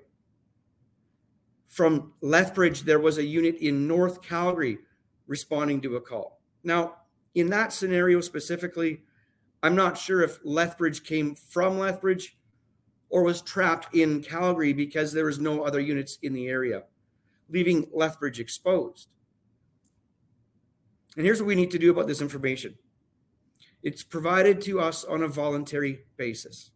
From 1.68 2.14
Lethbridge, 2.22 2.82
there 2.82 2.98
was 2.98 3.18
a 3.18 3.24
unit 3.24 3.56
in 3.56 3.86
North 3.86 4.22
Calgary 4.22 4.78
responding 5.26 5.80
to 5.82 5.96
a 5.96 6.00
call. 6.00 6.40
Now, 6.64 6.96
in 7.34 7.50
that 7.50 7.72
scenario 7.72 8.20
specifically, 8.22 9.02
I'm 9.62 9.76
not 9.76 9.98
sure 9.98 10.22
if 10.22 10.38
Lethbridge 10.42 11.04
came 11.04 11.34
from 11.34 11.78
Lethbridge 11.78 12.36
or 13.08 13.22
was 13.22 13.42
trapped 13.42 13.94
in 13.94 14.22
Calgary 14.22 14.72
because 14.72 15.12
there 15.12 15.26
was 15.26 15.38
no 15.38 15.62
other 15.62 15.80
units 15.80 16.18
in 16.22 16.32
the 16.32 16.48
area, 16.48 16.82
leaving 17.48 17.88
Lethbridge 17.92 18.40
exposed. 18.40 19.08
And 21.16 21.24
here's 21.24 21.40
what 21.40 21.48
we 21.48 21.54
need 21.54 21.70
to 21.70 21.78
do 21.78 21.90
about 21.90 22.06
this 22.06 22.20
information 22.20 22.76
it's 23.82 24.02
provided 24.02 24.60
to 24.62 24.80
us 24.80 25.04
on 25.04 25.22
a 25.22 25.28
voluntary 25.28 26.00
basis. 26.16 26.72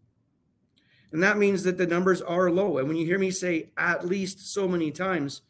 And 1.12 1.23
that 1.23 1.38
means 1.38 1.64
that 1.64 1.77
the 1.77 1.87
numbers 1.87 2.23
are 2.23 2.51
low. 2.51 2.79
And 2.79 2.87
when 2.87 2.97
you 2.97 3.05
hear 3.05 3.19
me 3.19 3.33
say 3.33 3.71
at 3.77 4.07
least 4.07 4.53
so 4.53 4.69
many 4.69 4.93
times, 4.93 5.43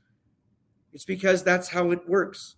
it's 0.93 1.05
because 1.05 1.43
that's 1.43 1.69
how 1.69 1.91
it 1.91 2.09
works. 2.09 2.57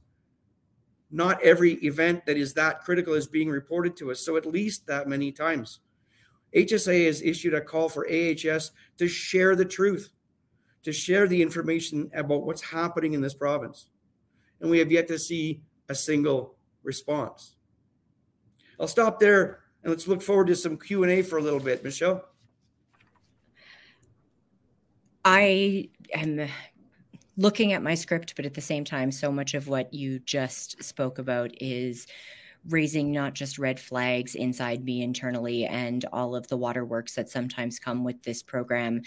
Not 1.10 1.42
every 1.42 1.74
event 1.84 2.26
that 2.26 2.36
is 2.36 2.54
that 2.54 2.84
critical 2.84 3.14
is 3.14 3.26
being 3.26 3.50
reported 3.50 3.96
to 3.96 4.10
us. 4.10 4.24
So 4.24 4.36
at 4.36 4.46
least 4.46 4.86
that 4.86 5.08
many 5.08 5.32
times. 5.32 5.80
HSA 6.54 7.06
has 7.06 7.22
issued 7.22 7.54
a 7.54 7.60
call 7.60 7.88
for 7.88 8.06
AHS 8.06 8.72
to 8.98 9.08
share 9.08 9.56
the 9.56 9.64
truth, 9.64 10.10
to 10.84 10.92
share 10.92 11.26
the 11.26 11.40
information 11.40 12.10
about 12.14 12.44
what's 12.44 12.62
happening 12.62 13.14
in 13.14 13.20
this 13.20 13.34
province. 13.34 13.88
And 14.60 14.70
we 14.70 14.78
have 14.78 14.92
yet 14.92 15.08
to 15.08 15.18
see 15.18 15.62
a 15.88 15.94
single 15.94 16.56
response. 16.82 17.56
I'll 18.78 18.88
stop 18.88 19.18
there 19.20 19.60
and 19.82 19.90
let's 19.90 20.08
look 20.08 20.22
forward 20.22 20.48
to 20.48 20.56
some 20.56 20.76
Q&A 20.76 21.22
for 21.22 21.38
a 21.38 21.42
little 21.42 21.60
bit, 21.60 21.82
Michelle. 21.82 22.24
I 25.24 25.88
am 26.12 26.48
looking 27.36 27.72
at 27.72 27.82
my 27.82 27.94
script, 27.94 28.34
but 28.36 28.44
at 28.44 28.54
the 28.54 28.60
same 28.60 28.84
time, 28.84 29.10
so 29.12 29.30
much 29.30 29.54
of 29.54 29.68
what 29.68 29.92
you 29.94 30.18
just 30.20 30.82
spoke 30.82 31.18
about 31.18 31.50
is 31.60 32.06
raising 32.68 33.12
not 33.12 33.34
just 33.34 33.58
red 33.58 33.80
flags 33.80 34.34
inside 34.34 34.84
me 34.84 35.02
internally 35.02 35.64
and 35.64 36.04
all 36.12 36.36
of 36.36 36.46
the 36.48 36.56
waterworks 36.56 37.14
that 37.14 37.28
sometimes 37.28 37.78
come 37.78 38.04
with 38.04 38.22
this 38.22 38.42
program 38.42 39.02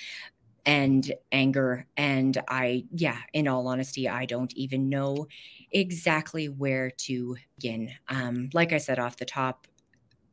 and 0.66 1.14
anger. 1.32 1.86
And 1.96 2.42
I, 2.50 2.86
yeah, 2.92 3.20
in 3.34 3.48
all 3.48 3.68
honesty, 3.68 4.10
I 4.10 4.26
don't 4.26 4.54
even 4.56 4.90
know 4.90 5.28
exactly 5.72 6.50
where 6.50 6.90
to 6.90 7.38
begin. 7.56 7.92
Um, 8.08 8.50
like 8.54 8.74
I 8.74 8.78
said 8.78 9.00
off 9.00 9.18
the 9.18 9.26
top, 9.26 9.68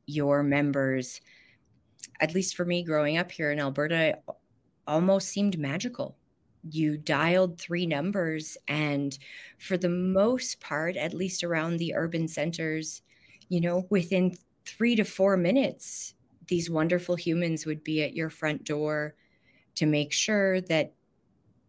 your 0.07 0.43
members, 0.43 1.21
at 2.21 2.35
least 2.35 2.57
for 2.57 2.65
me 2.65 2.83
growing 2.83 3.19
up 3.19 3.31
here 3.31 3.53
in 3.53 3.61
Alberta, 3.61 4.19
almost 4.87 5.29
seemed 5.29 5.59
magical. 5.59 6.17
You 6.69 6.97
dialed 6.97 7.61
three 7.61 7.87
numbers, 7.87 8.57
and 8.69 9.17
for 9.59 9.77
the 9.77 9.89
most 9.89 10.61
part, 10.61 10.97
at 10.97 11.15
least 11.15 11.43
around 11.43 11.77
the 11.77 11.95
urban 11.95 12.29
centers, 12.29 13.03
you 13.49 13.61
know, 13.61 13.87
within 13.91 14.37
three 14.67 14.97
to 14.97 15.05
four 15.05 15.37
minutes, 15.37 16.15
these 16.49 16.71
wonderful 16.71 17.17
humans 17.17 17.67
would 17.67 17.83
be 17.85 18.03
at 18.03 18.15
your 18.15 18.31
front 18.31 18.65
door 18.65 19.15
to 19.77 19.87
make 19.87 20.13
sure 20.13 20.61
that 20.63 20.95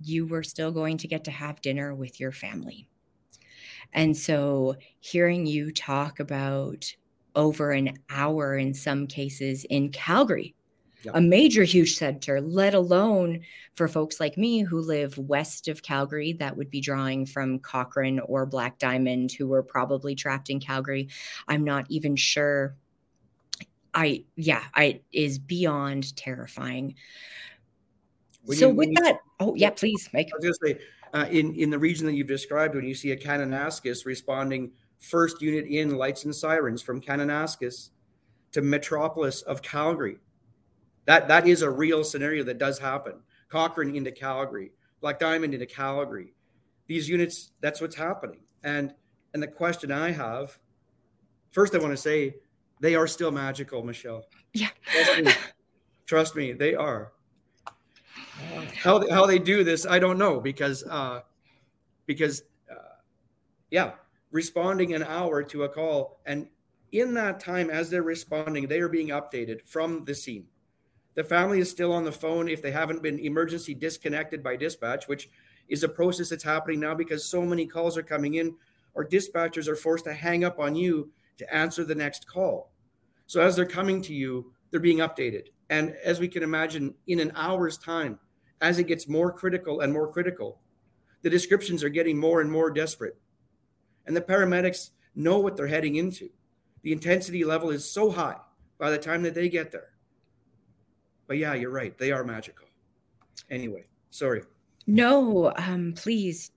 you 0.02 0.28
were 0.28 0.44
still 0.44 0.72
going 0.72 0.98
to 1.00 1.08
get 1.08 1.24
to 1.26 1.32
have 1.32 1.62
dinner 1.62 1.96
with 1.96 2.20
your 2.20 2.32
family. 2.32 2.88
And 3.94 4.18
so, 4.18 4.76
hearing 5.00 5.46
you 5.46 5.72
talk 5.72 6.20
about 6.20 6.96
over 7.36 7.72
an 7.72 7.98
hour 8.10 8.56
in 8.58 8.74
some 8.74 9.08
cases 9.08 9.66
in 9.70 9.90
Calgary 9.92 10.56
a 11.14 11.22
major 11.22 11.64
huge 11.64 11.96
center, 11.96 12.40
let 12.42 12.74
alone 12.74 13.42
for 13.74 13.88
folks 13.88 14.20
like 14.20 14.38
me 14.38 14.62
who 14.62 14.80
live 14.80 15.18
west 15.18 15.68
of 15.68 15.82
Calgary, 15.82 16.34
that 16.34 16.56
would 16.56 16.70
be 16.70 16.80
drawing 16.80 17.26
from 17.26 17.60
Cochrane 17.60 18.20
or 18.20 18.46
Black 18.46 18.78
Diamond, 18.80 19.32
who 19.32 19.48
were 19.48 19.64
probably 19.64 20.16
trapped 20.16 20.50
in 20.50 20.60
Calgary. 20.60 21.10
I'm 21.48 21.64
not 21.64 21.86
even 21.90 22.16
sure. 22.16 22.76
I, 23.94 24.24
yeah, 24.36 24.64
I 24.74 25.02
is 25.12 25.40
beyond 25.40 26.16
terrifying. 26.16 26.96
When 28.46 28.58
so, 28.58 28.70
you, 28.70 28.76
with 28.76 28.96
that, 28.96 29.14
you, 29.14 29.20
oh, 29.40 29.56
yeah, 29.56 29.70
please, 29.72 30.10
Mike. 30.14 30.30
I 30.34 30.38
was 30.38 30.44
going 30.44 30.76
to 30.76 30.80
say, 30.80 30.86
uh, 31.14 31.26
in, 31.30 31.54
in 31.56 31.70
the 31.70 31.80
region 31.80 32.06
that 32.08 32.14
you've 32.14 32.28
described, 32.28 32.76
when 32.76 32.86
you 32.86 32.96
see 32.96 33.12
a 33.12 33.18
Kananaskis 33.18 34.06
responding 34.06 34.72
first 35.00 35.42
unit 35.42 35.66
in 35.66 35.98
lights 35.98 36.26
and 36.26 36.34
sirens 36.36 36.82
from 36.82 37.02
Kananaskis 37.02 37.90
to 38.52 38.62
Metropolis 38.62 39.42
of 39.44 39.62
Calgary, 39.62 40.18
that 41.06 41.28
that 41.28 41.48
is 41.48 41.62
a 41.62 41.70
real 41.70 42.04
scenario 42.04 42.44
that 42.44 42.58
does 42.58 42.80
happen. 42.80 43.16
Cochrane 43.50 43.96
into 43.96 44.12
Calgary, 44.12 44.72
Black 45.02 45.20
Diamond 45.20 45.54
into 45.54 45.66
Calgary. 45.66 46.34
These 46.88 47.08
units, 47.08 47.52
that's 47.62 47.82
what's 47.82 47.96
happening. 47.96 48.40
And 48.64 48.94
and 49.34 49.42
the 49.42 49.48
question 49.48 49.92
I 49.92 50.12
have, 50.12 50.58
first 51.52 51.76
I 51.76 51.80
want 51.80 51.92
to 51.92 51.98
say 51.98 52.36
they 52.80 52.96
are 52.96 53.08
still 53.08 53.32
magical, 53.32 53.84
Michelle. 53.84 54.26
Yeah. 54.54 54.70
Trust 54.86 55.22
me, 55.22 55.32
trust 56.06 56.36
me 56.36 56.52
they 56.54 56.76
are. 56.76 57.14
How 58.76 59.00
they, 59.00 59.10
how 59.10 59.26
they 59.26 59.40
do 59.40 59.64
this, 59.64 59.86
I 59.86 60.00
don't 60.00 60.18
know 60.18 60.40
because 60.40 60.84
uh, 60.90 61.22
because 62.06 62.44
uh, 62.72 62.98
yeah, 63.72 63.92
responding 64.32 64.94
an 64.94 65.04
hour 65.04 65.44
to 65.44 65.64
a 65.64 65.70
call 65.70 66.20
and 66.26 66.48
in 66.92 67.16
that 67.16 67.40
time 67.40 67.70
as 67.70 67.90
they're 67.90 68.04
responding, 68.04 68.68
they 68.68 68.80
are 68.80 68.88
being 68.88 69.10
updated 69.10 69.66
from 69.66 70.06
the 70.06 70.14
scene. 70.14 70.48
The 71.16 71.24
family 71.24 71.60
is 71.60 71.70
still 71.70 71.94
on 71.94 72.04
the 72.04 72.12
phone 72.12 72.48
if 72.48 72.62
they 72.62 72.72
haven't 72.72 73.04
been 73.04 73.20
emergency 73.20 73.76
disconnected 73.76 74.42
by 74.42 74.56
dispatch, 74.56 75.08
which 75.08 75.30
is 75.70 75.84
a 75.84 75.90
process 75.90 76.30
that's 76.30 76.44
happening 76.44 76.80
now 76.80 76.96
because 76.96 77.26
so 77.26 77.44
many 77.44 77.68
calls 77.68 77.98
are 77.98 78.04
coming 78.04 78.36
in, 78.36 78.56
or 78.96 79.06
dispatchers 79.06 79.68
are 79.68 79.76
forced 79.76 80.06
to 80.06 80.14
hang 80.14 80.44
up 80.44 80.60
on 80.60 80.76
you 80.76 81.12
to 81.38 81.56
answer 81.56 81.84
the 81.84 81.96
next 81.96 82.28
call. 82.28 82.72
So 83.28 83.42
as 83.42 83.56
they're 83.56 83.66
coming 83.66 84.02
to 84.04 84.14
you, 84.14 84.52
they're 84.72 84.80
being 84.80 85.00
updated. 85.00 85.48
And 85.70 85.96
as 86.04 86.20
we 86.20 86.28
can 86.28 86.44
imagine, 86.44 86.94
in 87.08 87.20
an 87.20 87.32
hour's 87.36 87.78
time, 87.78 88.20
as 88.62 88.80
it 88.80 88.88
gets 88.88 89.08
more 89.08 89.32
critical 89.32 89.82
and 89.82 89.94
more 89.94 90.12
critical, 90.12 90.60
the 91.22 91.30
descriptions 91.30 91.84
are 91.84 91.90
getting 91.90 92.18
more 92.18 92.42
and 92.42 92.52
more 92.52 92.70
desperate. 92.70 93.18
And 94.06 94.16
the 94.16 94.22
paramedics 94.22 94.92
know 95.16 95.40
what 95.40 95.56
they're 95.56 95.68
heading 95.68 95.96
into. 95.96 96.30
The 96.82 96.92
intensity 96.92 97.46
level 97.46 97.70
is 97.70 97.90
so 97.90 98.12
high 98.12 98.38
by 98.78 98.92
the 98.92 98.98
time 98.98 99.24
that 99.24 99.36
they 99.36 99.48
get 99.48 99.72
there 99.72 99.93
but 101.34 101.40
yeah, 101.40 101.56
you're 101.56 101.72
right. 101.72 101.98
They 101.98 102.12
are 102.12 102.24
magical. 102.24 102.68
Anyway, 103.50 103.86
sorry. 104.12 104.44
No, 104.86 105.52
um, 105.56 105.94
please 105.96 106.52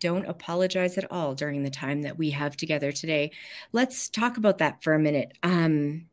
don't 0.00 0.24
apologize 0.24 0.96
at 0.96 1.12
all 1.12 1.34
during 1.34 1.62
the 1.62 1.68
time 1.68 2.00
that 2.00 2.16
we 2.16 2.30
have 2.30 2.56
together 2.56 2.90
today. 2.90 3.32
Let's 3.72 4.08
talk 4.08 4.38
about 4.38 4.56
that 4.58 4.82
for 4.82 4.94
a 4.94 4.98
minute. 4.98 5.36
Um, 5.42 6.06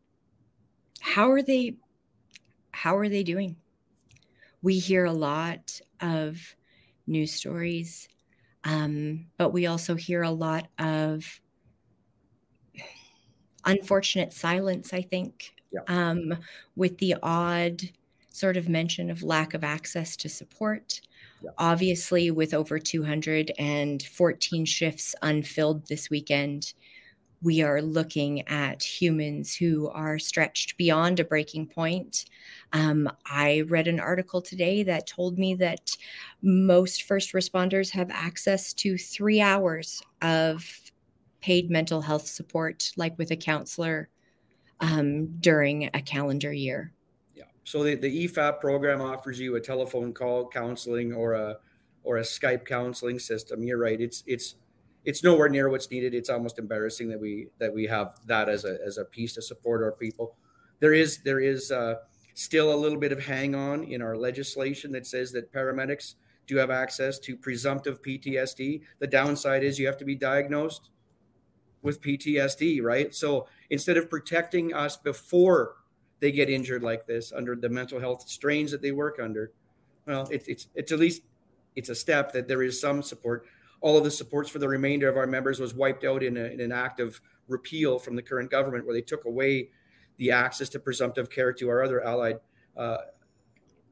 how 0.99 1.31
are 1.31 1.41
they? 1.41 1.75
How 2.71 2.97
are 2.97 3.07
they 3.07 3.23
doing? 3.23 3.55
We 4.61 4.77
hear 4.77 5.05
a 5.05 5.13
lot 5.13 5.79
of 6.01 6.37
news 7.07 7.31
stories, 7.31 8.09
um, 8.65 9.27
but 9.37 9.51
we 9.51 9.67
also 9.67 9.95
hear 9.95 10.21
a 10.21 10.31
lot 10.31 10.67
of 10.79 11.39
unfortunate 13.63 14.33
silence. 14.33 14.93
I 14.93 15.01
think 15.01 15.53
yeah. 15.71 15.79
um, 15.87 16.37
with 16.75 16.97
the 16.97 17.15
odd 17.23 17.81
sort 18.31 18.57
of 18.57 18.67
mention 18.69 19.11
of 19.11 19.23
lack 19.23 19.53
of 19.53 19.63
access 19.63 20.15
to 20.17 20.29
support. 20.29 21.01
Yeah. 21.41 21.51
Obviously, 21.57 22.31
with 22.31 22.53
over 22.53 22.79
214 22.79 24.65
shifts 24.65 25.15
unfilled 25.21 25.87
this 25.87 26.09
weekend, 26.09 26.73
we 27.43 27.63
are 27.63 27.81
looking 27.81 28.47
at 28.47 28.83
humans 28.83 29.55
who 29.55 29.89
are 29.89 30.19
stretched 30.19 30.77
beyond 30.77 31.19
a 31.19 31.23
breaking 31.23 31.67
point. 31.67 32.25
Um, 32.71 33.09
I 33.25 33.61
read 33.67 33.87
an 33.87 33.99
article 33.99 34.41
today 34.41 34.83
that 34.83 35.07
told 35.07 35.39
me 35.39 35.55
that 35.55 35.97
most 36.43 37.03
first 37.03 37.33
responders 37.33 37.89
have 37.91 38.11
access 38.11 38.73
to 38.73 38.97
three 38.97 39.41
hours 39.41 40.03
of 40.21 40.63
paid 41.41 41.71
mental 41.71 42.01
health 42.01 42.27
support, 42.27 42.91
like 42.95 43.17
with 43.17 43.31
a 43.31 43.35
counselor 43.35 44.09
um, 44.79 45.39
during 45.39 45.89
a 45.95 46.01
calendar 46.01 46.53
year. 46.53 46.93
So 47.63 47.83
the, 47.83 47.95
the 47.95 48.27
EFAP 48.27 48.59
program 48.59 49.01
offers 49.01 49.39
you 49.39 49.55
a 49.55 49.61
telephone 49.61 50.13
call 50.13 50.47
counseling 50.47 51.13
or 51.13 51.33
a 51.33 51.57
or 52.03 52.17
a 52.17 52.21
Skype 52.21 52.65
counseling 52.65 53.19
system. 53.19 53.63
You're 53.63 53.77
right. 53.77 53.99
It's 53.99 54.23
it's 54.25 54.55
it's 55.05 55.23
nowhere 55.23 55.49
near 55.49 55.69
what's 55.69 55.89
needed. 55.89 56.13
It's 56.13 56.29
almost 56.29 56.59
embarrassing 56.59 57.09
that 57.09 57.19
we 57.19 57.47
that 57.59 57.73
we 57.73 57.85
have 57.85 58.15
that 58.25 58.49
as 58.49 58.65
a 58.65 58.77
as 58.85 58.97
a 58.97 59.05
piece 59.05 59.33
to 59.33 59.41
support 59.41 59.83
our 59.83 59.91
people. 59.91 60.35
There 60.79 60.93
is 60.93 61.19
there 61.19 61.39
is 61.39 61.71
uh, 61.71 61.95
still 62.33 62.73
a 62.73 62.75
little 62.75 62.99
bit 62.99 63.11
of 63.11 63.23
hang 63.23 63.55
on 63.55 63.83
in 63.83 64.01
our 64.01 64.17
legislation 64.17 64.91
that 64.93 65.05
says 65.05 65.31
that 65.33 65.53
paramedics 65.53 66.15
do 66.47 66.55
have 66.57 66.71
access 66.71 67.19
to 67.19 67.37
presumptive 67.37 68.01
PTSD. 68.01 68.81
The 68.99 69.07
downside 69.07 69.63
is 69.63 69.79
you 69.79 69.87
have 69.87 69.97
to 69.97 70.05
be 70.05 70.15
diagnosed 70.15 70.89
with 71.81 72.01
PTSD, 72.01 72.81
right? 72.81 73.13
So 73.13 73.47
instead 73.69 73.97
of 73.97 74.09
protecting 74.09 74.73
us 74.73 74.97
before 74.97 75.75
they 76.21 76.31
get 76.31 76.49
injured 76.49 76.83
like 76.83 77.05
this 77.05 77.33
under 77.33 77.55
the 77.55 77.67
mental 77.67 77.99
health 77.99 78.29
strains 78.29 78.71
that 78.71 78.81
they 78.81 78.93
work 78.93 79.19
under, 79.21 79.51
well, 80.07 80.27
it, 80.31 80.45
it's 80.47 80.67
it's 80.75 80.91
at 80.93 80.99
least 80.99 81.23
it's 81.75 81.89
a 81.89 81.95
step 81.95 82.31
that 82.31 82.47
there 82.47 82.63
is 82.63 82.79
some 82.79 83.03
support 83.03 83.45
all 83.81 83.97
of 83.97 84.03
the 84.03 84.11
supports 84.11 84.49
for 84.49 84.59
the 84.59 84.67
remainder 84.67 85.09
of 85.09 85.17
our 85.17 85.27
members 85.27 85.59
was 85.59 85.73
wiped 85.73 86.03
out 86.03 86.21
in, 86.23 86.37
a, 86.37 86.45
in 86.45 86.59
an 86.59 86.71
act 86.71 86.99
of 86.99 87.19
repeal 87.47 87.97
from 87.99 88.15
the 88.15 88.21
current 88.21 88.49
government, 88.49 88.85
where 88.85 88.93
they 88.93 89.01
took 89.01 89.25
away 89.25 89.69
the 90.17 90.31
access 90.31 90.69
to 90.69 90.79
presumptive 90.79 91.29
care 91.29 91.51
to 91.51 91.67
our 91.67 91.83
other 91.83 92.01
allied 92.03 92.39
uh, 92.77 92.97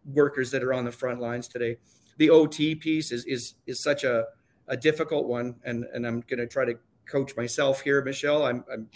workers 0.06 0.52
that 0.52 0.64
are 0.64 0.74
on 0.74 0.86
the 0.86 0.92
front 0.92 1.20
lines 1.20 1.48
today. 1.48 1.78
The 2.18 2.30
OT 2.30 2.76
piece 2.76 3.12
is 3.12 3.26
is 3.26 3.56
is 3.66 3.82
such 3.82 4.04
a, 4.04 4.26
a 4.68 4.78
difficult 4.78 5.26
one, 5.26 5.56
and 5.66 5.86
and 5.94 6.06
I'm 6.06 6.22
going 6.22 6.40
to 6.40 6.48
try 6.48 6.66
to 6.66 6.76
coach 7.06 7.36
myself 7.36 7.82
here, 7.82 8.04
Michelle. 8.04 8.46
I'm 8.46 8.64
I'm 8.72 8.90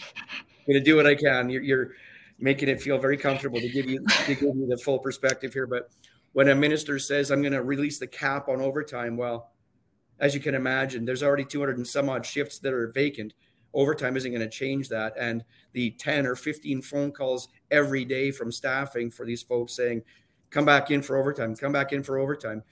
going 0.66 0.78
to 0.78 0.80
do 0.80 0.96
what 0.96 1.06
I 1.06 1.16
can. 1.16 1.50
You're, 1.50 1.62
you're 1.62 1.90
making 2.38 2.68
it 2.68 2.82
feel 2.82 2.98
very 2.98 3.16
comfortable 3.16 3.60
to 3.60 3.68
give 3.68 3.88
you 3.88 4.04
to 4.26 4.34
give 4.34 4.42
you 4.42 4.66
the 4.68 4.78
full 4.78 4.98
perspective 4.98 5.52
here, 5.52 5.66
but 5.66 5.90
when 6.34 6.48
a 6.48 6.54
minister 6.54 6.98
says 6.98 7.30
I'm 7.30 7.42
going 7.42 7.52
to 7.52 7.62
release 7.62 7.98
the 7.98 8.08
cap 8.08 8.48
on 8.48 8.60
overtime, 8.60 9.16
well, 9.16 9.52
as 10.18 10.34
you 10.34 10.40
can 10.40 10.54
imagine, 10.54 11.04
there's 11.04 11.22
already 11.22 11.44
200 11.44 11.76
and 11.76 11.86
some 11.86 12.08
odd 12.08 12.26
shifts 12.26 12.58
that 12.58 12.72
are 12.72 12.88
vacant. 12.88 13.34
Overtime 13.72 14.16
isn't 14.16 14.30
going 14.30 14.40
to 14.40 14.48
change 14.48 14.88
that. 14.88 15.14
And 15.18 15.44
the 15.72 15.92
10 15.92 16.26
or 16.26 16.34
15 16.34 16.82
phone 16.82 17.12
calls 17.12 17.48
every 17.70 18.04
day 18.04 18.30
from 18.30 18.50
staffing 18.50 19.10
for 19.10 19.24
these 19.24 19.42
folks 19.42 19.74
saying, 19.74 20.02
come 20.50 20.64
back 20.64 20.90
in 20.90 21.02
for 21.02 21.16
overtime, 21.16 21.54
come 21.54 21.72
back 21.72 21.92
in 21.92 22.02
for 22.02 22.18
overtime. 22.18 22.62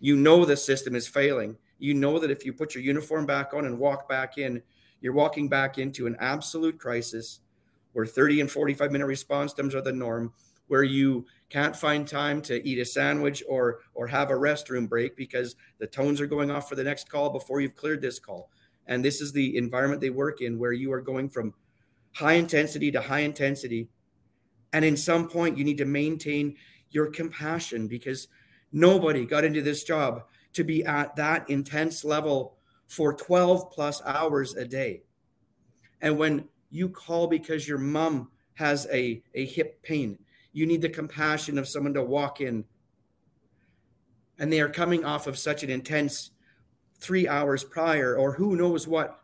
You 0.00 0.16
know 0.16 0.44
the 0.44 0.56
system 0.56 0.94
is 0.94 1.08
failing. 1.08 1.56
You 1.78 1.94
know 1.94 2.18
that 2.18 2.30
if 2.30 2.44
you 2.44 2.52
put 2.52 2.74
your 2.74 2.84
uniform 2.84 3.24
back 3.24 3.54
on 3.54 3.64
and 3.64 3.78
walk 3.78 4.08
back 4.08 4.36
in, 4.36 4.62
you're 5.00 5.12
walking 5.12 5.48
back 5.48 5.78
into 5.78 6.06
an 6.06 6.16
absolute 6.20 6.78
crisis 6.78 7.40
where 7.92 8.06
30 8.06 8.42
and 8.42 8.50
45 8.50 8.92
minute 8.92 9.06
response 9.06 9.52
times 9.52 9.74
are 9.74 9.82
the 9.82 9.92
norm, 9.92 10.32
where 10.68 10.82
you 10.82 11.26
can't 11.50 11.76
find 11.76 12.08
time 12.08 12.40
to 12.42 12.66
eat 12.66 12.78
a 12.78 12.84
sandwich 12.84 13.42
or 13.48 13.80
or 13.94 14.06
have 14.06 14.30
a 14.30 14.34
restroom 14.34 14.88
break 14.88 15.16
because 15.16 15.54
the 15.78 15.86
tones 15.86 16.20
are 16.20 16.26
going 16.26 16.50
off 16.50 16.68
for 16.68 16.76
the 16.76 16.84
next 16.84 17.10
call 17.10 17.30
before 17.30 17.60
you've 17.60 17.76
cleared 17.76 18.00
this 18.00 18.18
call. 18.18 18.50
And 18.86 19.04
this 19.04 19.20
is 19.20 19.32
the 19.32 19.56
environment 19.56 20.00
they 20.00 20.10
work 20.10 20.40
in 20.40 20.58
where 20.58 20.72
you 20.72 20.92
are 20.92 21.00
going 21.00 21.28
from 21.28 21.54
high 22.14 22.34
intensity 22.34 22.90
to 22.90 23.00
high 23.00 23.20
intensity. 23.20 23.88
And 24.72 24.84
in 24.84 24.96
some 24.96 25.28
point 25.28 25.58
you 25.58 25.64
need 25.64 25.78
to 25.78 25.84
maintain 25.84 26.56
your 26.90 27.06
compassion 27.06 27.86
because 27.86 28.28
nobody 28.72 29.26
got 29.26 29.44
into 29.44 29.62
this 29.62 29.84
job 29.84 30.24
to 30.54 30.64
be 30.64 30.84
at 30.84 31.16
that 31.16 31.48
intense 31.48 32.04
level 32.04 32.56
for 32.86 33.14
12 33.14 33.70
plus 33.70 34.02
hours 34.04 34.54
a 34.54 34.64
day. 34.64 35.02
And 36.00 36.18
when 36.18 36.48
you 36.72 36.88
call 36.88 37.28
because 37.28 37.68
your 37.68 37.78
mom 37.78 38.30
has 38.54 38.88
a, 38.90 39.22
a 39.34 39.46
hip 39.46 39.82
pain 39.82 40.18
you 40.52 40.66
need 40.66 40.82
the 40.82 40.88
compassion 40.88 41.58
of 41.58 41.66
someone 41.66 41.94
to 41.94 42.02
walk 42.02 42.40
in. 42.40 42.64
And 44.38 44.52
they 44.52 44.60
are 44.60 44.68
coming 44.68 45.04
off 45.04 45.26
of 45.26 45.38
such 45.38 45.62
an 45.62 45.70
intense 45.70 46.30
three 46.98 47.26
hours 47.26 47.64
prior, 47.64 48.16
or 48.16 48.34
who 48.34 48.56
knows 48.56 48.86
what. 48.86 49.20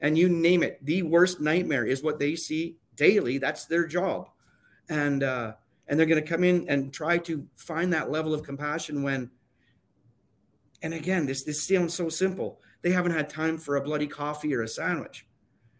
And 0.00 0.18
you 0.18 0.28
name 0.28 0.62
it, 0.62 0.84
the 0.84 1.02
worst 1.02 1.40
nightmare 1.40 1.84
is 1.84 2.02
what 2.02 2.18
they 2.18 2.36
see 2.36 2.76
daily. 2.96 3.38
That's 3.38 3.66
their 3.66 3.86
job. 3.86 4.28
And, 4.88 5.22
uh, 5.22 5.54
and 5.88 5.98
they're 5.98 6.06
going 6.06 6.22
to 6.22 6.28
come 6.28 6.44
in 6.44 6.68
and 6.68 6.92
try 6.92 7.18
to 7.18 7.46
find 7.54 7.92
that 7.92 8.10
level 8.10 8.34
of 8.34 8.42
compassion 8.42 9.02
when, 9.02 9.30
and 10.82 10.94
again, 10.94 11.26
this, 11.26 11.44
this 11.44 11.66
sounds 11.66 11.94
so 11.94 12.08
simple. 12.08 12.60
They 12.82 12.90
haven't 12.90 13.12
had 13.12 13.30
time 13.30 13.58
for 13.58 13.76
a 13.76 13.80
bloody 13.80 14.06
coffee 14.06 14.54
or 14.54 14.62
a 14.62 14.68
sandwich. 14.68 15.26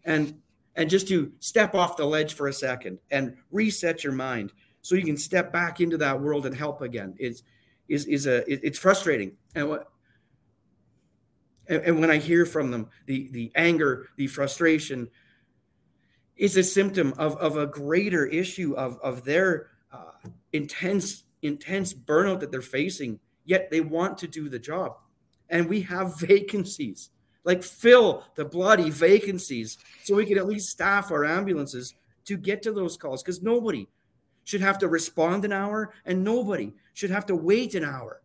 And 0.04 0.40
and 0.76 0.90
just 0.90 1.08
to 1.08 1.32
step 1.40 1.74
off 1.74 1.96
the 1.96 2.04
ledge 2.04 2.34
for 2.34 2.48
a 2.48 2.52
second 2.52 2.98
and 3.10 3.36
reset 3.50 4.04
your 4.04 4.12
mind 4.12 4.52
so 4.82 4.94
you 4.94 5.04
can 5.04 5.16
step 5.16 5.52
back 5.52 5.80
into 5.80 5.96
that 5.96 6.20
world 6.20 6.46
and 6.46 6.56
help 6.56 6.80
again 6.82 7.14
is 7.18 7.42
is 7.88 8.06
is 8.06 8.26
a 8.26 8.44
it's 8.50 8.78
frustrating. 8.78 9.36
And 9.54 9.68
what 9.68 9.88
and, 11.68 11.82
and 11.82 12.00
when 12.00 12.10
i 12.10 12.18
hear 12.18 12.46
from 12.46 12.70
them 12.70 12.88
the 13.06 13.28
the 13.32 13.50
anger 13.56 14.08
the 14.16 14.26
frustration 14.28 15.08
is 16.36 16.56
a 16.56 16.62
symptom 16.62 17.12
of 17.18 17.36
of 17.36 17.56
a 17.56 17.66
greater 17.66 18.26
issue 18.26 18.74
of 18.74 18.98
of 19.02 19.24
their 19.24 19.70
uh, 19.92 20.28
intense 20.52 21.24
intense 21.42 21.92
burnout 21.92 22.40
that 22.40 22.50
they're 22.50 22.62
facing 22.62 23.18
yet 23.46 23.70
they 23.70 23.80
want 23.80 24.18
to 24.18 24.26
do 24.26 24.48
the 24.48 24.58
job. 24.58 24.96
And 25.48 25.68
we 25.68 25.80
have 25.82 26.20
vacancies 26.20 27.10
like 27.46 27.62
fill 27.62 28.24
the 28.34 28.44
bloody 28.44 28.90
vacancies 28.90 29.78
so 30.02 30.16
we 30.16 30.26
can 30.26 30.36
at 30.36 30.46
least 30.46 30.68
staff 30.68 31.10
our 31.10 31.24
ambulances 31.24 31.94
to 32.26 32.36
get 32.36 32.60
to 32.60 32.72
those 32.72 32.96
calls 32.96 33.22
because 33.22 33.40
nobody 33.40 33.88
should 34.44 34.60
have 34.60 34.78
to 34.78 34.88
respond 34.88 35.44
an 35.44 35.52
hour, 35.52 35.92
and 36.04 36.22
nobody 36.22 36.72
should 36.94 37.10
have 37.10 37.26
to 37.26 37.34
wait 37.34 37.74
an 37.74 37.84
hour 37.84 38.22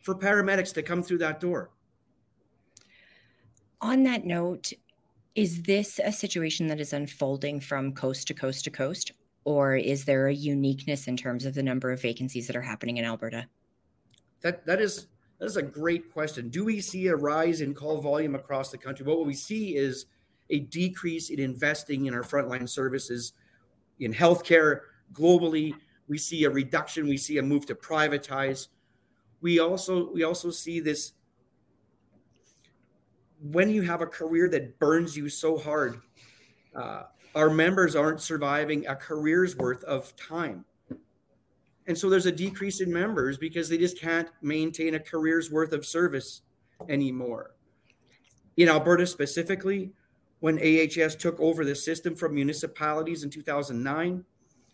for 0.00 0.14
paramedics 0.14 0.72
to 0.74 0.82
come 0.82 1.02
through 1.02 1.18
that 1.18 1.40
door. 1.40 1.70
On 3.80 4.02
that 4.04 4.24
note, 4.24 4.72
is 5.34 5.62
this 5.62 5.98
a 6.02 6.12
situation 6.12 6.66
that 6.66 6.80
is 6.80 6.92
unfolding 6.92 7.60
from 7.60 7.92
coast 7.92 8.26
to 8.28 8.34
coast 8.34 8.64
to 8.64 8.70
coast, 8.70 9.12
or 9.44 9.76
is 9.76 10.04
there 10.04 10.28
a 10.28 10.34
uniqueness 10.34 11.08
in 11.08 11.16
terms 11.16 11.46
of 11.46 11.54
the 11.54 11.62
number 11.62 11.90
of 11.90 12.02
vacancies 12.02 12.46
that 12.46 12.56
are 12.56 12.62
happening 12.62 12.98
in 12.98 13.04
Alberta? 13.04 13.46
That 14.42 14.64
that 14.66 14.80
is 14.80 15.06
that 15.38 15.46
is 15.46 15.56
a 15.56 15.62
great 15.62 16.12
question. 16.12 16.48
Do 16.48 16.64
we 16.64 16.80
see 16.80 17.08
a 17.08 17.16
rise 17.16 17.60
in 17.60 17.74
call 17.74 18.00
volume 18.00 18.34
across 18.34 18.70
the 18.70 18.78
country? 18.78 19.04
What 19.04 19.26
we 19.26 19.34
see 19.34 19.76
is 19.76 20.06
a 20.48 20.60
decrease 20.60 21.30
in 21.30 21.38
investing 21.38 22.06
in 22.06 22.14
our 22.14 22.22
frontline 22.22 22.68
services 22.68 23.32
in 23.98 24.14
healthcare, 24.14 24.80
globally. 25.12 25.74
We 26.08 26.18
see 26.18 26.44
a 26.44 26.50
reduction. 26.50 27.08
We 27.08 27.16
see 27.16 27.38
a 27.38 27.42
move 27.42 27.66
to 27.66 27.74
privatize. 27.74 28.68
We 29.40 29.58
also 29.58 30.10
we 30.12 30.22
also 30.22 30.50
see 30.50 30.80
this 30.80 31.12
when 33.42 33.70
you 33.70 33.82
have 33.82 34.00
a 34.00 34.06
career 34.06 34.48
that 34.48 34.78
burns 34.78 35.16
you 35.16 35.28
so 35.28 35.58
hard. 35.58 36.00
Uh, 36.74 37.04
our 37.34 37.50
members 37.50 37.94
aren't 37.94 38.20
surviving 38.20 38.86
a 38.86 38.96
career's 38.96 39.56
worth 39.56 39.84
of 39.84 40.14
time. 40.16 40.64
And 41.86 41.96
so 41.96 42.10
there's 42.10 42.26
a 42.26 42.32
decrease 42.32 42.80
in 42.80 42.92
members 42.92 43.38
because 43.38 43.68
they 43.68 43.78
just 43.78 44.00
can't 44.00 44.28
maintain 44.42 44.94
a 44.94 45.00
career's 45.00 45.50
worth 45.50 45.72
of 45.72 45.86
service 45.86 46.42
anymore. 46.88 47.54
In 48.56 48.68
Alberta 48.68 49.06
specifically, 49.06 49.92
when 50.40 50.58
AHS 50.58 51.14
took 51.16 51.38
over 51.40 51.64
the 51.64 51.74
system 51.74 52.14
from 52.14 52.34
municipalities 52.34 53.22
in 53.22 53.30
2009, 53.30 54.24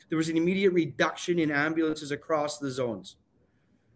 there 0.09 0.19
was 0.19 0.29
an 0.29 0.37
immediate 0.37 0.73
reduction 0.73 1.39
in 1.39 1.51
ambulances 1.51 2.11
across 2.11 2.59
the 2.59 2.71
zones. 2.71 3.17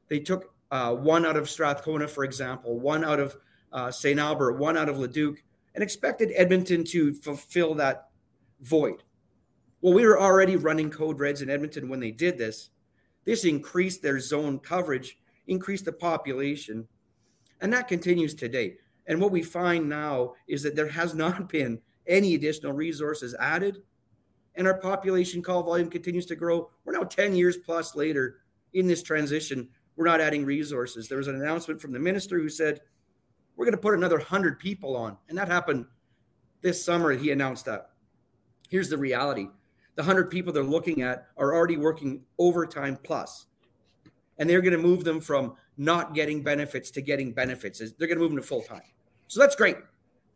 They 0.08 0.20
took 0.20 0.54
uh, 0.70 0.94
one 0.94 1.26
out 1.26 1.36
of 1.36 1.48
Strathcona, 1.48 2.08
for 2.08 2.24
example, 2.24 2.78
one 2.78 3.04
out 3.04 3.20
of 3.20 3.36
uh, 3.72 3.90
St. 3.90 4.18
Albert, 4.18 4.54
one 4.54 4.76
out 4.76 4.88
of 4.88 4.98
Leduc, 4.98 5.42
and 5.74 5.82
expected 5.82 6.32
Edmonton 6.34 6.84
to 6.84 7.14
fulfill 7.14 7.74
that 7.74 8.08
void. 8.60 9.02
Well, 9.80 9.92
we 9.92 10.06
were 10.06 10.18
already 10.18 10.56
running 10.56 10.90
code 10.90 11.20
reds 11.20 11.42
in 11.42 11.50
Edmonton 11.50 11.88
when 11.88 12.00
they 12.00 12.10
did 12.10 12.38
this. 12.38 12.70
This 13.26 13.44
increased 13.44 14.00
their 14.00 14.18
zone 14.18 14.58
coverage, 14.58 15.18
increased 15.46 15.84
the 15.84 15.92
population, 15.92 16.88
and 17.60 17.72
that 17.72 17.88
continues 17.88 18.34
today. 18.34 18.76
And 19.06 19.20
what 19.20 19.32
we 19.32 19.42
find 19.42 19.88
now 19.88 20.32
is 20.48 20.62
that 20.62 20.74
there 20.74 20.88
has 20.88 21.14
not 21.26 21.50
been 21.50 21.80
any 22.06 22.34
additional 22.34 22.72
resources 22.72 23.34
added 23.38 23.82
and 24.56 24.66
our 24.66 24.78
population 24.78 25.42
call 25.42 25.62
volume 25.62 25.90
continues 25.90 26.26
to 26.26 26.36
grow. 26.36 26.70
We're 26.84 26.94
now 26.94 27.04
10 27.04 27.34
years 27.34 27.58
plus 27.58 27.94
later 27.94 28.38
in 28.72 28.86
this 28.86 29.02
transition. 29.02 29.68
We're 29.96 30.06
not 30.06 30.20
adding 30.20 30.44
resources. 30.44 31.08
There 31.08 31.18
was 31.18 31.28
an 31.28 31.36
announcement 31.36 31.80
from 31.80 31.92
the 31.92 31.98
minister 31.98 32.38
who 32.38 32.48
said, 32.48 32.80
we're 33.54 33.66
going 33.66 33.76
to 33.76 33.80
put 33.80 33.94
another 33.94 34.18
100 34.18 34.58
people 34.58 34.96
on. 34.96 35.16
And 35.28 35.36
that 35.38 35.48
happened 35.48 35.86
this 36.62 36.82
summer 36.82 37.12
he 37.12 37.30
announced 37.30 37.66
that. 37.66 37.90
Here's 38.68 38.88
the 38.88 38.98
reality 38.98 39.48
the 39.96 40.02
100 40.02 40.30
people 40.30 40.52
they're 40.52 40.62
looking 40.62 41.02
at 41.02 41.26
are 41.36 41.54
already 41.54 41.76
working 41.76 42.22
overtime 42.38 42.98
plus, 43.02 43.46
and 44.38 44.48
they're 44.48 44.60
going 44.60 44.72
to 44.72 44.78
move 44.78 45.04
them 45.04 45.20
from 45.20 45.56
not 45.76 46.14
getting 46.14 46.42
benefits 46.42 46.90
to 46.92 47.02
getting 47.02 47.32
benefits. 47.32 47.78
They're 47.78 48.06
going 48.06 48.18
to 48.18 48.22
move 48.22 48.30
them 48.30 48.40
to 48.40 48.46
full 48.46 48.62
time. 48.62 48.82
So 49.28 49.40
that's 49.40 49.56
great. 49.56 49.76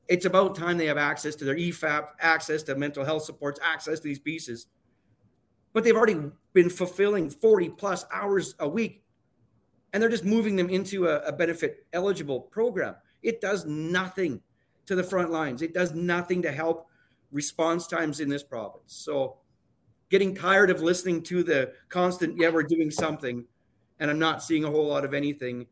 It's 0.08 0.24
about 0.24 0.56
time 0.56 0.76
they 0.76 0.86
have 0.86 0.98
access 0.98 1.36
to 1.36 1.44
their 1.44 1.54
EFAP, 1.54 2.08
access 2.18 2.62
to 2.64 2.74
mental 2.74 3.04
health 3.04 3.24
supports, 3.24 3.60
access 3.62 4.00
to 4.00 4.08
these 4.08 4.18
pieces. 4.18 4.66
But 5.72 5.84
they've 5.84 5.96
already 5.96 6.32
been 6.52 6.68
fulfilling 6.68 7.30
40 7.30 7.68
plus 7.70 8.04
hours 8.12 8.54
a 8.58 8.68
week, 8.68 9.04
and 9.92 10.02
they're 10.02 10.10
just 10.10 10.24
moving 10.24 10.56
them 10.56 10.68
into 10.68 11.06
a, 11.06 11.20
a 11.20 11.32
benefit 11.32 11.86
eligible 11.92 12.40
program. 12.40 12.96
It 13.22 13.40
does 13.40 13.66
nothing 13.66 14.40
to 14.86 14.96
the 14.96 15.04
front 15.04 15.30
lines. 15.30 15.62
It 15.62 15.74
does 15.74 15.94
nothing 15.94 16.42
to 16.42 16.50
help 16.50 16.88
response 17.30 17.86
times 17.86 18.18
in 18.18 18.28
this 18.28 18.42
province. 18.42 18.82
So, 18.86 19.36
getting 20.10 20.34
tired 20.34 20.70
of 20.70 20.82
listening 20.82 21.22
to 21.22 21.42
the 21.42 21.72
constant, 21.88 22.36
yeah, 22.36 22.50
we're 22.50 22.62
doing 22.64 22.90
something, 22.90 23.44
and 24.00 24.10
I'm 24.10 24.18
not 24.18 24.42
seeing 24.42 24.64
a 24.64 24.70
whole 24.70 24.86
lot 24.86 25.04
of 25.04 25.14
anything. 25.14 25.66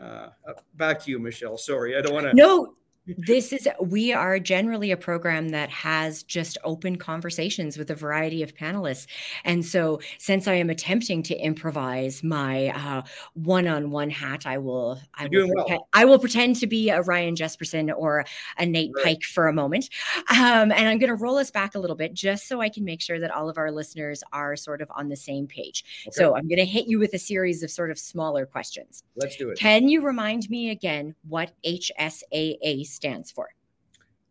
Uh, 0.00 0.28
back 0.76 1.00
to 1.00 1.10
you, 1.10 1.18
Michelle. 1.18 1.58
Sorry, 1.58 1.96
I 1.96 2.00
don't 2.00 2.14
want 2.14 2.26
to. 2.26 2.34
No, 2.34 2.74
this 3.06 3.52
is 3.52 3.66
we 3.80 4.12
are 4.12 4.38
generally 4.38 4.90
a 4.90 4.96
program 4.96 5.48
that 5.50 5.70
has 5.70 6.22
just 6.22 6.58
open 6.64 6.96
conversations 6.96 7.78
with 7.78 7.90
a 7.90 7.94
variety 7.94 8.42
of 8.42 8.54
panelists 8.54 9.06
and 9.44 9.64
so 9.64 9.98
since 10.18 10.46
i 10.46 10.52
am 10.52 10.68
attempting 10.68 11.22
to 11.22 11.34
improvise 11.36 12.22
my 12.22 12.68
uh, 12.68 13.02
one-on-one 13.34 14.10
hat 14.10 14.46
i 14.46 14.58
will 14.58 15.00
I 15.14 15.28
will, 15.28 15.46
pretend, 15.46 15.68
well. 15.68 15.88
I 15.92 16.04
will 16.04 16.18
pretend 16.18 16.56
to 16.56 16.66
be 16.66 16.90
a 16.90 17.00
ryan 17.02 17.34
Jespersen 17.34 17.90
or 17.96 18.24
a 18.58 18.66
nate 18.66 18.92
right. 18.96 19.04
pike 19.04 19.22
for 19.22 19.48
a 19.48 19.52
moment 19.52 19.88
um, 20.30 20.70
and 20.70 20.88
i'm 20.88 20.98
going 20.98 21.08
to 21.08 21.14
roll 21.14 21.38
us 21.38 21.50
back 21.50 21.74
a 21.74 21.78
little 21.78 21.96
bit 21.96 22.12
just 22.12 22.48
so 22.48 22.60
i 22.60 22.68
can 22.68 22.84
make 22.84 23.00
sure 23.00 23.18
that 23.18 23.30
all 23.30 23.48
of 23.48 23.56
our 23.56 23.72
listeners 23.72 24.22
are 24.32 24.56
sort 24.56 24.82
of 24.82 24.90
on 24.94 25.08
the 25.08 25.16
same 25.16 25.46
page 25.46 25.84
okay. 26.06 26.10
so 26.12 26.36
i'm 26.36 26.48
going 26.48 26.58
to 26.58 26.66
hit 26.66 26.86
you 26.86 26.98
with 26.98 27.14
a 27.14 27.18
series 27.18 27.62
of 27.62 27.70
sort 27.70 27.90
of 27.90 27.98
smaller 27.98 28.44
questions 28.44 29.04
let's 29.16 29.36
do 29.36 29.50
it 29.50 29.58
can 29.58 29.88
you 29.88 30.02
remind 30.02 30.48
me 30.50 30.70
again 30.70 31.14
what 31.26 31.52
hsaa 31.64 32.89
stands 32.90 33.30
for? 33.30 33.48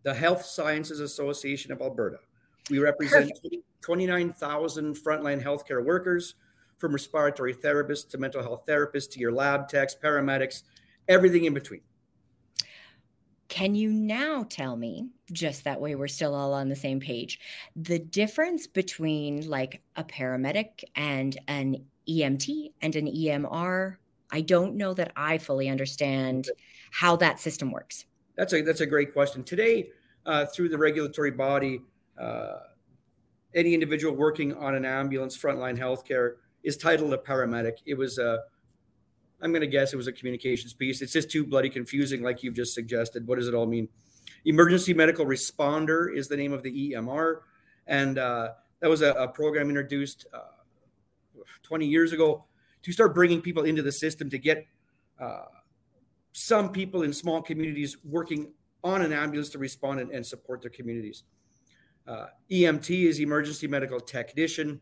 The 0.04 0.14
Health 0.14 0.46
Sciences 0.46 1.00
Association 1.00 1.72
of 1.72 1.82
Alberta. 1.82 2.20
We 2.70 2.80
represent 2.80 3.32
29,000 3.82 4.96
frontline 4.96 5.44
healthcare 5.44 5.84
workers, 5.84 6.36
from 6.80 6.94
respiratory 6.94 7.54
therapists 7.54 8.08
to 8.10 8.18
mental 8.18 8.42
health 8.42 8.66
therapists 8.66 9.12
to 9.12 9.20
your 9.20 9.32
lab 9.32 9.68
techs, 9.68 9.96
paramedics, 9.96 10.64
everything 11.08 11.46
in 11.46 11.54
between. 11.54 11.82
Can 13.50 13.76
you 13.76 13.92
now 13.92 14.46
tell 14.48 14.76
me, 14.76 15.10
just 15.32 15.64
that 15.64 15.82
way 15.82 15.96
we're 15.96 16.08
still 16.08 16.36
all 16.36 16.54
on 16.54 16.70
the 16.70 16.76
same 16.76 17.00
page, 17.00 17.40
the 17.76 18.00
difference 18.00 18.68
between 18.68 19.48
like 19.50 19.82
a 19.96 20.04
paramedic 20.04 20.84
and 20.96 21.38
an 21.48 21.84
EMT 22.08 22.72
and 22.82 22.96
an 22.96 23.08
EMR? 23.08 23.98
I 24.32 24.42
don't 24.42 24.76
know 24.76 24.94
that 24.94 25.12
I 25.16 25.40
fully 25.40 25.68
understand 25.68 26.50
how 26.92 27.16
that 27.18 27.40
system 27.40 27.72
works. 27.72 28.06
That's 28.40 28.54
a 28.54 28.62
that's 28.62 28.80
a 28.80 28.86
great 28.86 29.12
question. 29.12 29.44
Today, 29.44 29.90
uh, 30.26 30.46
through 30.46 30.70
the 30.70 30.78
regulatory 30.78 31.30
body, 31.30 31.82
uh, 32.18 32.60
any 33.54 33.74
individual 33.74 34.16
working 34.16 34.54
on 34.56 34.76
an 34.76 34.86
ambulance, 34.86 35.38
frontline 35.38 35.78
healthcare, 35.78 36.36
is 36.64 36.78
titled 36.78 37.14
a 37.14 37.18
paramedic. 37.18 37.80
It 37.86 37.96
was 37.96 38.18
a, 38.18 38.40
I'm 39.42 39.52
going 39.52 39.60
to 39.60 39.68
guess 39.68 39.92
it 39.92 39.98
was 39.98 40.08
a 40.08 40.14
communications 40.14 40.74
piece. 40.74 41.02
It's 41.02 41.12
just 41.12 41.30
too 41.30 41.46
bloody 41.46 41.70
confusing, 41.70 42.24
like 42.24 42.42
you've 42.42 42.54
just 42.54 42.74
suggested. 42.74 43.28
What 43.28 43.40
does 43.40 43.50
it 43.50 43.54
all 43.54 43.66
mean? 43.66 43.90
Emergency 44.46 44.94
medical 44.94 45.26
responder 45.26 46.16
is 46.16 46.30
the 46.30 46.38
name 46.38 46.54
of 46.54 46.64
the 46.64 46.94
EMR, 46.94 47.42
and 47.88 48.18
uh, 48.18 48.52
that 48.80 48.90
was 48.90 49.02
a, 49.02 49.12
a 49.16 49.28
program 49.28 49.68
introduced 49.68 50.28
uh, 50.34 51.44
20 51.64 51.86
years 51.86 52.14
ago 52.14 52.46
to 52.84 52.94
start 52.94 53.14
bringing 53.14 53.42
people 53.42 53.64
into 53.64 53.82
the 53.82 53.92
system 53.92 54.30
to 54.30 54.38
get 54.38 54.66
uh, 55.20 55.44
some 56.40 56.72
people 56.72 57.04
in 57.04 57.12
small 57.12 57.42
communities 57.42 57.98
working 58.06 58.54
on 58.82 59.02
an 59.02 59.12
ambulance 59.12 59.50
to 59.50 59.58
respond 59.58 60.00
and, 60.00 60.10
and 60.12 60.26
support 60.26 60.62
their 60.62 60.72
communities. 60.72 61.24
Uh, 62.08 62.28
EMT 62.50 63.08
is 63.08 63.20
emergency 63.20 63.68
medical 63.68 64.00
technician. 64.00 64.80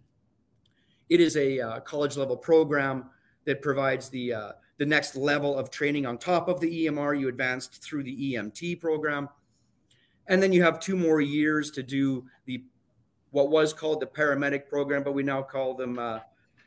It 1.09 1.19
is 1.19 1.35
a 1.35 1.59
uh, 1.59 1.79
college 1.79 2.15
level 2.15 2.37
program 2.37 3.09
that 3.45 3.63
provides 3.63 4.07
the 4.09 4.33
uh, 4.33 4.51
the 4.77 4.85
next 4.85 5.15
level 5.15 5.57
of 5.57 5.71
training 5.71 6.05
on 6.05 6.19
top 6.19 6.47
of 6.47 6.59
the 6.59 6.85
EMR. 6.85 7.19
You 7.19 7.27
advanced 7.27 7.83
through 7.83 8.03
the 8.03 8.33
EMT 8.33 8.79
program, 8.79 9.27
and 10.27 10.43
then 10.43 10.53
you 10.53 10.61
have 10.61 10.79
two 10.79 10.95
more 10.95 11.21
years 11.21 11.71
to 11.71 11.81
do 11.81 12.25
the 12.45 12.63
what 13.31 13.49
was 13.49 13.73
called 13.73 13.99
the 13.99 14.05
paramedic 14.05 14.67
program, 14.67 15.01
but 15.01 15.13
we 15.13 15.23
now 15.23 15.41
call 15.41 15.73
them 15.73 15.97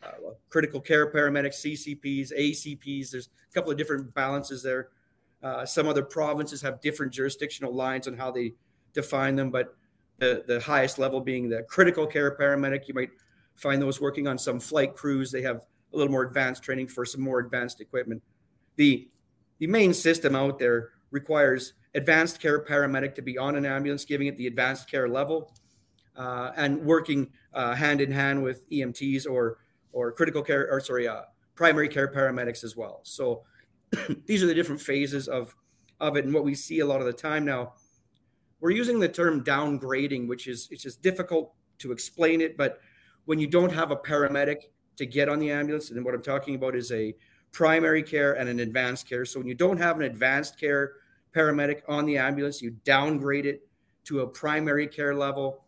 uh, 0.02 0.12
critical 0.48 0.80
care 0.80 1.12
paramedics, 1.12 1.64
CCPs, 1.64 2.32
ACPs. 2.32 3.10
There's 3.10 3.28
a 3.50 3.54
couple 3.54 3.70
of 3.70 3.78
different 3.78 4.14
balances 4.14 4.62
there. 4.62 4.88
Uh, 5.42 5.64
some 5.64 5.88
other 5.88 6.02
provinces 6.02 6.60
have 6.62 6.80
different 6.80 7.12
jurisdictional 7.12 7.74
lines 7.74 8.06
on 8.06 8.16
how 8.16 8.30
they 8.30 8.54
define 8.92 9.36
them, 9.36 9.50
but 9.50 9.74
the, 10.18 10.44
the 10.46 10.60
highest 10.60 10.98
level 10.98 11.20
being 11.20 11.48
the 11.48 11.62
critical 11.62 12.06
care 12.06 12.36
paramedic. 12.36 12.88
You 12.88 12.94
might 12.94 13.10
find 13.54 13.80
those 13.80 14.00
working 14.00 14.26
on 14.26 14.38
some 14.38 14.60
flight 14.60 14.94
crews. 14.94 15.30
They 15.30 15.42
have 15.42 15.64
a 15.92 15.96
little 15.96 16.12
more 16.12 16.22
advanced 16.22 16.62
training 16.62 16.88
for 16.88 17.04
some 17.04 17.22
more 17.22 17.40
advanced 17.40 17.80
equipment. 17.80 18.22
The, 18.76 19.08
the 19.58 19.66
main 19.66 19.92
system 19.92 20.36
out 20.36 20.58
there 20.58 20.90
requires 21.10 21.74
advanced 21.94 22.40
care 22.40 22.64
paramedic 22.64 23.14
to 23.16 23.22
be 23.22 23.36
on 23.36 23.56
an 23.56 23.66
ambulance, 23.66 24.04
giving 24.04 24.26
it 24.28 24.36
the 24.36 24.46
advanced 24.46 24.90
care 24.90 25.08
level, 25.08 25.52
uh, 26.16 26.52
and 26.56 26.80
working 26.84 27.30
uh, 27.54 27.74
hand 27.74 28.00
in 28.00 28.12
hand 28.12 28.42
with 28.42 28.68
EMTs 28.70 29.26
or 29.28 29.58
or 29.92 30.12
critical 30.12 30.42
care 30.42 30.70
or 30.70 30.81
sorry 30.81 31.09
uh, 31.09 31.22
primary 31.55 31.88
care 31.88 32.09
paramedics 32.09 32.64
as 32.64 32.76
well. 32.76 33.00
So 33.03 33.42
these 34.26 34.42
are 34.42 34.46
the 34.46 34.55
different 34.55 34.81
phases 34.81 35.29
of 35.29 35.55
of 36.00 36.16
it. 36.16 36.24
And 36.24 36.33
what 36.33 36.44
we 36.44 36.55
see 36.55 36.81
a 36.81 36.87
lot 36.87 37.00
of 37.00 37.07
the 37.07 37.12
time 37.12 37.44
now 37.44 37.74
we're 38.61 38.70
using 38.70 39.00
the 39.00 39.09
term 39.09 39.42
downgrading 39.42 40.29
which 40.29 40.46
is 40.46 40.68
it's 40.70 40.83
just 40.83 41.03
difficult 41.03 41.55
to 41.79 41.92
explain 41.92 42.42
it 42.42 42.59
but 42.59 42.79
when 43.24 43.38
you 43.38 43.46
don't 43.46 43.72
have 43.72 43.90
a 43.90 43.96
paramedic 43.96 44.64
to 44.96 45.07
get 45.07 45.31
on 45.31 45.38
the 45.38 45.50
ambulance 45.50 45.90
and 45.90 46.05
what 46.05 46.14
i'm 46.14 46.22
talking 46.22 46.55
about 46.55 46.76
is 46.76 46.92
a 46.92 47.14
primary 47.53 48.03
care 48.03 48.35
and 48.35 48.48
an 48.48 48.61
advanced 48.61 49.09
care. 49.09 49.24
So 49.24 49.40
when 49.40 49.48
you 49.48 49.55
don't 49.55 49.79
have 49.79 49.96
an 49.96 50.03
advanced 50.03 50.59
care 50.59 50.94
paramedic 51.35 51.83
on 51.88 52.07
the 52.07 52.18
ambulance 52.18 52.61
you 52.61 52.70
downgrade 52.85 53.46
it 53.46 53.66
to 54.05 54.20
a 54.20 54.26
primary 54.26 54.87
care 54.87 55.14
level. 55.14 55.64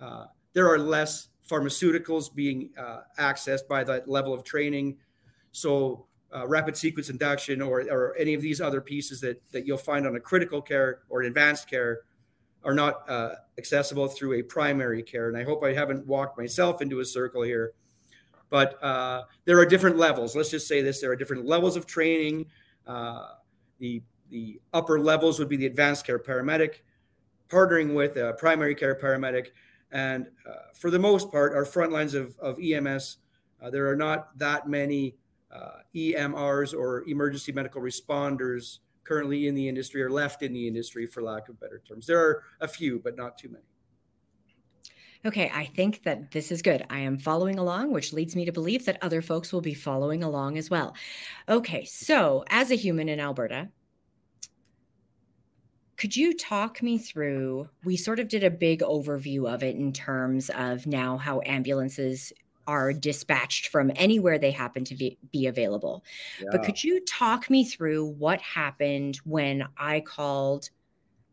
Uh, 0.00 0.26
there 0.52 0.68
are 0.70 0.78
less 0.78 1.28
pharmaceuticals 1.48 2.34
being 2.34 2.70
uh, 2.78 3.00
accessed 3.18 3.68
by 3.68 3.84
that 3.84 4.08
level 4.08 4.32
of 4.32 4.44
training. 4.44 4.96
So 5.52 6.06
uh, 6.34 6.46
rapid 6.46 6.76
sequence 6.76 7.10
induction 7.10 7.62
or, 7.62 7.82
or 7.90 8.16
any 8.18 8.34
of 8.34 8.42
these 8.42 8.60
other 8.60 8.80
pieces 8.80 9.20
that, 9.20 9.40
that 9.52 9.66
you'll 9.66 9.78
find 9.78 10.06
on 10.06 10.16
a 10.16 10.20
critical 10.20 10.60
care 10.60 11.00
or 11.08 11.22
advanced 11.22 11.68
care 11.68 12.00
are 12.64 12.74
not 12.74 13.08
uh, 13.08 13.34
accessible 13.58 14.08
through 14.08 14.34
a 14.34 14.42
primary 14.42 15.02
care. 15.02 15.28
And 15.28 15.36
I 15.36 15.44
hope 15.44 15.62
I 15.62 15.72
haven't 15.72 16.06
walked 16.06 16.38
myself 16.38 16.80
into 16.80 17.00
a 17.00 17.04
circle 17.04 17.42
here. 17.42 17.72
But 18.50 18.82
uh, 18.82 19.24
there 19.44 19.58
are 19.58 19.66
different 19.66 19.96
levels. 19.96 20.36
Let's 20.36 20.50
just 20.50 20.68
say 20.68 20.80
this: 20.80 21.00
there 21.00 21.10
are 21.10 21.16
different 21.16 21.44
levels 21.46 21.76
of 21.76 21.86
training. 21.86 22.46
Uh, 22.86 23.26
the 23.78 24.02
the 24.30 24.60
upper 24.72 25.00
levels 25.00 25.38
would 25.38 25.48
be 25.48 25.56
the 25.56 25.66
advanced 25.66 26.06
care 26.06 26.18
paramedic, 26.18 26.82
partnering 27.48 27.94
with 27.94 28.16
a 28.16 28.34
primary 28.34 28.74
care 28.74 28.94
paramedic, 28.94 29.48
and 29.94 30.26
uh, 30.46 30.54
for 30.74 30.90
the 30.90 30.98
most 30.98 31.30
part, 31.30 31.54
our 31.54 31.64
front 31.64 31.92
lines 31.92 32.14
of, 32.14 32.36
of 32.40 32.58
EMS, 32.60 33.18
uh, 33.62 33.70
there 33.70 33.88
are 33.88 33.96
not 33.96 34.36
that 34.36 34.68
many 34.68 35.14
uh, 35.52 35.78
EMRs 35.94 36.76
or 36.76 37.08
emergency 37.08 37.52
medical 37.52 37.80
responders 37.80 38.80
currently 39.04 39.46
in 39.46 39.54
the 39.54 39.68
industry 39.68 40.02
or 40.02 40.10
left 40.10 40.42
in 40.42 40.52
the 40.52 40.66
industry, 40.66 41.06
for 41.06 41.22
lack 41.22 41.48
of 41.48 41.60
better 41.60 41.80
terms. 41.86 42.06
There 42.06 42.18
are 42.18 42.42
a 42.60 42.66
few, 42.66 42.98
but 42.98 43.16
not 43.16 43.38
too 43.38 43.48
many. 43.48 43.64
Okay, 45.24 45.50
I 45.54 45.66
think 45.66 46.02
that 46.02 46.32
this 46.32 46.50
is 46.50 46.60
good. 46.60 46.84
I 46.90 46.98
am 46.98 47.16
following 47.16 47.58
along, 47.58 47.92
which 47.92 48.12
leads 48.12 48.34
me 48.34 48.44
to 48.44 48.52
believe 48.52 48.84
that 48.86 48.98
other 49.00 49.22
folks 49.22 49.52
will 49.52 49.62
be 49.62 49.74
following 49.74 50.24
along 50.24 50.58
as 50.58 50.70
well. 50.70 50.94
Okay, 51.48 51.84
so 51.84 52.44
as 52.50 52.70
a 52.70 52.74
human 52.74 53.08
in 53.08 53.20
Alberta, 53.20 53.68
could 55.96 56.16
you 56.16 56.34
talk 56.34 56.82
me 56.82 56.98
through? 56.98 57.68
We 57.84 57.96
sort 57.96 58.18
of 58.18 58.28
did 58.28 58.44
a 58.44 58.50
big 58.50 58.80
overview 58.80 59.52
of 59.52 59.62
it 59.62 59.76
in 59.76 59.92
terms 59.92 60.50
of 60.50 60.86
now 60.86 61.16
how 61.16 61.40
ambulances 61.46 62.32
are 62.66 62.92
dispatched 62.92 63.68
from 63.68 63.92
anywhere 63.96 64.38
they 64.38 64.50
happen 64.50 64.84
to 64.84 64.94
be, 64.94 65.18
be 65.32 65.46
available. 65.46 66.04
Yeah. 66.40 66.48
But 66.50 66.62
could 66.64 66.82
you 66.82 67.00
talk 67.04 67.50
me 67.50 67.64
through 67.64 68.06
what 68.12 68.40
happened 68.40 69.16
when 69.24 69.64
I 69.76 70.00
called 70.00 70.70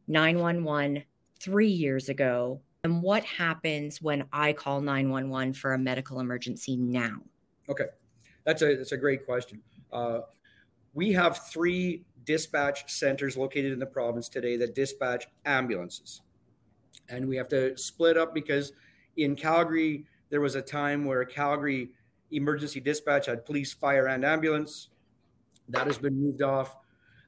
911 0.08 1.04
three 1.40 1.70
years 1.70 2.10
ago 2.10 2.62
and 2.84 3.02
what 3.02 3.24
happens 3.24 4.02
when 4.02 4.26
I 4.34 4.54
call 4.54 4.82
911 4.82 5.54
for 5.54 5.74
a 5.74 5.78
medical 5.78 6.20
emergency 6.20 6.76
now? 6.76 7.18
Okay, 7.70 7.86
that's 8.44 8.62
a 8.62 8.76
that's 8.76 8.92
a 8.92 8.98
great 8.98 9.26
question. 9.26 9.62
Uh, 9.94 10.22
we 10.94 11.14
have 11.14 11.48
three 11.48 12.04
dispatch 12.26 12.92
centers 12.92 13.38
located 13.38 13.72
in 13.72 13.80
the 13.80 13.86
province 13.86 14.30
today 14.30 14.58
that 14.58 14.76
dispatch 14.76 15.28
ambulances. 15.46 16.22
and 17.10 17.28
we 17.28 17.36
have 17.36 17.48
to 17.50 17.78
split 17.78 18.18
up 18.18 18.34
because 18.34 18.74
in 19.18 19.36
Calgary 19.36 20.06
there 20.30 20.42
was 20.42 20.56
a 20.56 20.62
time 20.62 21.06
where 21.06 21.26
Calgary 21.26 21.90
emergency 22.32 22.80
dispatch 22.80 23.26
had 23.26 23.46
police, 23.46 23.74
fire, 23.74 24.08
and 24.08 24.24
ambulance. 24.24 24.90
That 25.70 25.88
has 25.88 25.98
been 25.98 26.20
moved 26.20 26.42
off. 26.42 26.78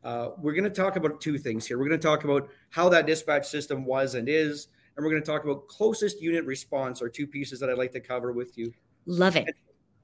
Uh, 0.04 0.30
we're 0.38 0.54
going 0.54 0.64
to 0.64 0.70
talk 0.70 0.96
about 0.96 1.22
two 1.22 1.38
things 1.38 1.66
here. 1.66 1.78
We're 1.78 1.88
going 1.88 2.00
to 2.00 2.08
talk 2.08 2.24
about 2.24 2.50
how 2.70 2.90
that 2.90 3.06
dispatch 3.06 3.46
system 3.48 3.86
was 3.86 4.16
and 4.16 4.28
is, 4.28 4.68
and 4.96 5.04
we're 5.04 5.12
going 5.12 5.22
to 5.22 5.26
talk 5.30 5.44
about 5.44 5.68
closest 5.68 6.22
unit 6.22 6.46
response 6.46 7.02
are 7.02 7.10
two 7.10 7.28
pieces 7.28 7.60
that 7.60 7.70
I'd 7.70 7.78
like 7.78 7.92
to 7.94 8.00
cover 8.00 8.32
with 8.32 8.58
you. 8.58 8.74
Love 9.06 9.36
it. 9.36 9.56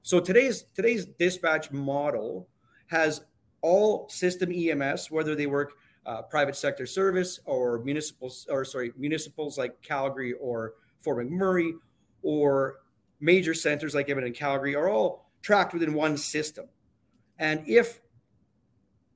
So 0.02 0.20
today's 0.20 0.64
today's 0.74 1.06
dispatch 1.06 1.70
model 1.70 2.48
has 2.86 3.22
all 3.62 4.08
system 4.08 4.52
EMS, 4.52 5.10
whether 5.10 5.34
they 5.34 5.46
work 5.46 5.74
uh, 6.06 6.22
private 6.22 6.56
sector 6.56 6.86
service 6.86 7.40
or 7.44 7.80
municipals, 7.84 8.46
or 8.50 8.64
sorry, 8.64 8.92
municipals 8.96 9.58
like 9.58 9.80
Calgary 9.82 10.32
or 10.34 10.74
Fort 10.98 11.26
McMurray, 11.26 11.72
or 12.22 12.76
major 13.20 13.54
centers 13.54 13.94
like 13.94 14.08
Edmonton 14.08 14.28
and 14.28 14.36
Calgary, 14.36 14.74
are 14.74 14.88
all 14.88 15.30
tracked 15.42 15.72
within 15.72 15.94
one 15.94 16.16
system. 16.16 16.66
And 17.38 17.62
if 17.66 18.00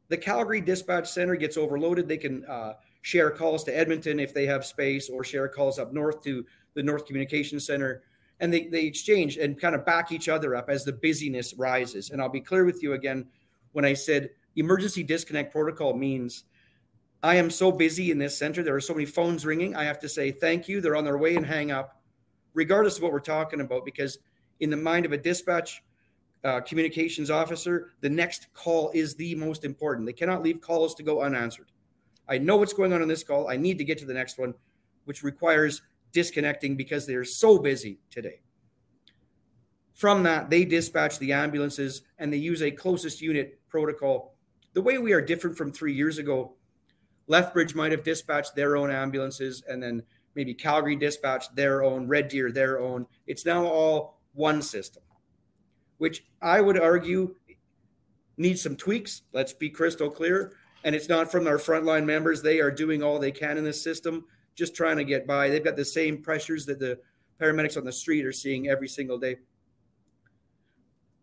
the 0.09 0.17
Calgary 0.17 0.61
Dispatch 0.61 1.11
Center 1.11 1.37
gets 1.37 1.57
overloaded, 1.57 2.09
they 2.09 2.17
can 2.17 2.45
uh, 2.47 2.75
share 3.03 3.31
calls 3.31 3.65
to 3.65 3.77
Edmonton 3.77 4.19
if 4.21 4.33
they 4.33 4.47
have 4.47 4.65
space, 4.65 5.09
or 5.09 5.25
share 5.25 5.49
calls 5.49 5.79
up 5.79 5.93
north 5.93 6.23
to 6.25 6.45
the 6.75 6.83
North 6.83 7.07
Communication 7.07 7.61
Center. 7.61 8.03
And 8.41 8.53
they, 8.53 8.67
they 8.67 8.85
exchange 8.85 9.37
and 9.37 9.61
kind 9.61 9.75
of 9.75 9.87
back 9.87 10.11
each 10.11 10.29
other 10.29 10.57
up 10.57 10.69
as 10.69 10.85
the 10.85 10.93
busyness 10.93 11.55
rises. 11.55 12.11
And 12.11 12.21
I'll 12.21 12.29
be 12.29 12.41
clear 12.41 12.65
with 12.65 12.83
you 12.83 12.95
again 12.95 13.27
when 13.75 13.85
I 13.85 13.93
said 13.93 14.31
emergency 14.57 15.03
disconnect 15.03 15.53
protocol 15.53 15.95
means 15.95 16.45
I 17.23 17.35
am 17.37 17.51
so 17.51 17.73
busy 17.73 18.11
in 18.11 18.19
this 18.19 18.39
center. 18.39 18.63
There 18.63 18.75
are 18.75 18.81
so 18.81 18.95
many 18.95 19.05
phones 19.05 19.45
ringing. 19.45 19.75
I 19.75 19.85
have 19.85 19.99
to 20.01 20.09
say 20.09 20.31
thank 20.31 20.69
you. 20.69 20.81
They're 20.81 20.97
on 20.97 21.05
their 21.05 21.19
way 21.19 21.37
and 21.37 21.45
hang 21.45 21.71
up, 21.71 22.01
regardless 22.55 22.97
of 22.97 23.03
what 23.03 23.13
we're 23.13 23.21
talking 23.21 23.61
about, 23.61 23.85
because 23.85 24.19
in 24.61 24.71
the 24.71 24.77
mind 24.77 25.07
of 25.07 25.13
a 25.13 25.19
dispatch 25.19 25.83
uh, 26.45 26.61
communications 26.61 27.31
officer, 27.31 27.93
the 28.01 28.11
next 28.11 28.47
call 28.53 28.91
is 28.95 29.15
the 29.17 29.35
most 29.35 29.65
important. 29.65 30.07
They 30.07 30.13
cannot 30.13 30.43
leave 30.43 30.61
calls 30.61 30.95
to 30.97 31.03
go 31.03 31.23
unanswered. 31.23 31.73
I 32.29 32.39
know 32.39 32.57
what's 32.57 32.73
going 32.73 32.93
on 32.93 33.03
in 33.03 33.09
this 33.09 33.25
call. 33.25 33.49
I 33.49 33.57
need 33.57 33.79
to 33.79 33.85
get 33.85 33.99
to 33.99 34.07
the 34.07 34.15
next 34.15 34.39
one, 34.39 34.55
which 35.05 35.23
requires 35.23 35.83
disconnecting 36.13 36.77
because 36.77 37.07
they're 37.07 37.25
so 37.25 37.59
busy 37.59 37.99
today. 38.11 38.41
From 39.95 40.23
that, 40.25 40.51
they 40.51 40.65
dispatch 40.65 41.19
the 41.19 41.33
ambulances 41.33 42.03
and 42.19 42.33
they 42.33 42.37
use 42.37 42.63
a 42.63 42.71
closest 42.71 43.21
unit 43.21 43.59
protocol. 43.75 44.37
The 44.75 44.83
way 44.83 44.99
we 44.99 45.13
are 45.15 45.21
different 45.21 45.59
from 45.59 45.73
three 45.73 45.95
years 45.95 46.19
ago, 46.19 46.55
Lethbridge 47.27 47.75
might 47.75 47.91
have 47.91 48.05
dispatched 48.05 48.55
their 48.55 48.77
own 48.77 48.89
ambulances 48.89 49.65
and 49.69 49.83
then 49.83 50.05
maybe 50.37 50.55
Calgary 50.55 50.95
dispatched 50.95 51.57
their 51.57 51.83
own, 51.83 52.07
Red 52.07 52.29
Deer 52.29 52.53
their 52.53 52.79
own. 52.79 53.05
It's 53.27 53.45
now 53.45 53.67
all 53.67 54.21
one 54.33 54.63
system 54.63 55.03
which 55.99 56.25
I 56.41 56.61
would 56.61 56.79
argue 56.79 57.35
needs 58.37 58.63
some 58.63 58.77
tweaks. 58.77 59.23
Let's 59.33 59.53
be 59.53 59.71
crystal 59.71 60.11
clear. 60.11 60.53
And 60.85 60.95
it's 60.95 61.09
not 61.09 61.33
from 61.33 61.49
our 61.49 61.57
frontline 61.57 62.05
members. 62.05 62.43
They 62.43 62.61
are 62.61 62.71
doing 62.71 63.03
all 63.03 63.19
they 63.19 63.33
can 63.33 63.59
in 63.59 63.65
this 63.65 63.83
system, 63.83 64.27
just 64.55 64.77
trying 64.77 64.99
to 64.99 65.05
get 65.05 65.27
by. 65.27 65.49
They've 65.49 65.65
got 65.65 65.77
the 65.77 65.85
same 65.85 66.23
pressures 66.23 66.65
that 66.67 66.79
the 66.79 67.01
paramedics 67.41 67.77
on 67.77 67.85
the 67.85 67.93
street 67.93 68.25
are 68.25 68.33
seeing 68.33 68.69
every 68.69 68.87
single 68.87 69.19
day. 69.19 69.39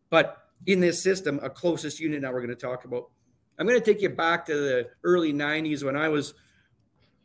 But 0.09 0.40
in 0.65 0.79
this 0.79 1.01
system, 1.01 1.39
a 1.41 1.49
closest 1.49 1.99
unit 1.99 2.21
now 2.21 2.31
we're 2.31 2.45
going 2.45 2.49
to 2.49 2.55
talk 2.55 2.85
about. 2.85 3.09
I'm 3.57 3.67
going 3.67 3.79
to 3.79 3.85
take 3.85 4.01
you 4.01 4.09
back 4.09 4.45
to 4.47 4.55
the 4.55 4.89
early 5.03 5.33
90s 5.33 5.83
when 5.83 5.95
I 5.95 6.09
was 6.09 6.33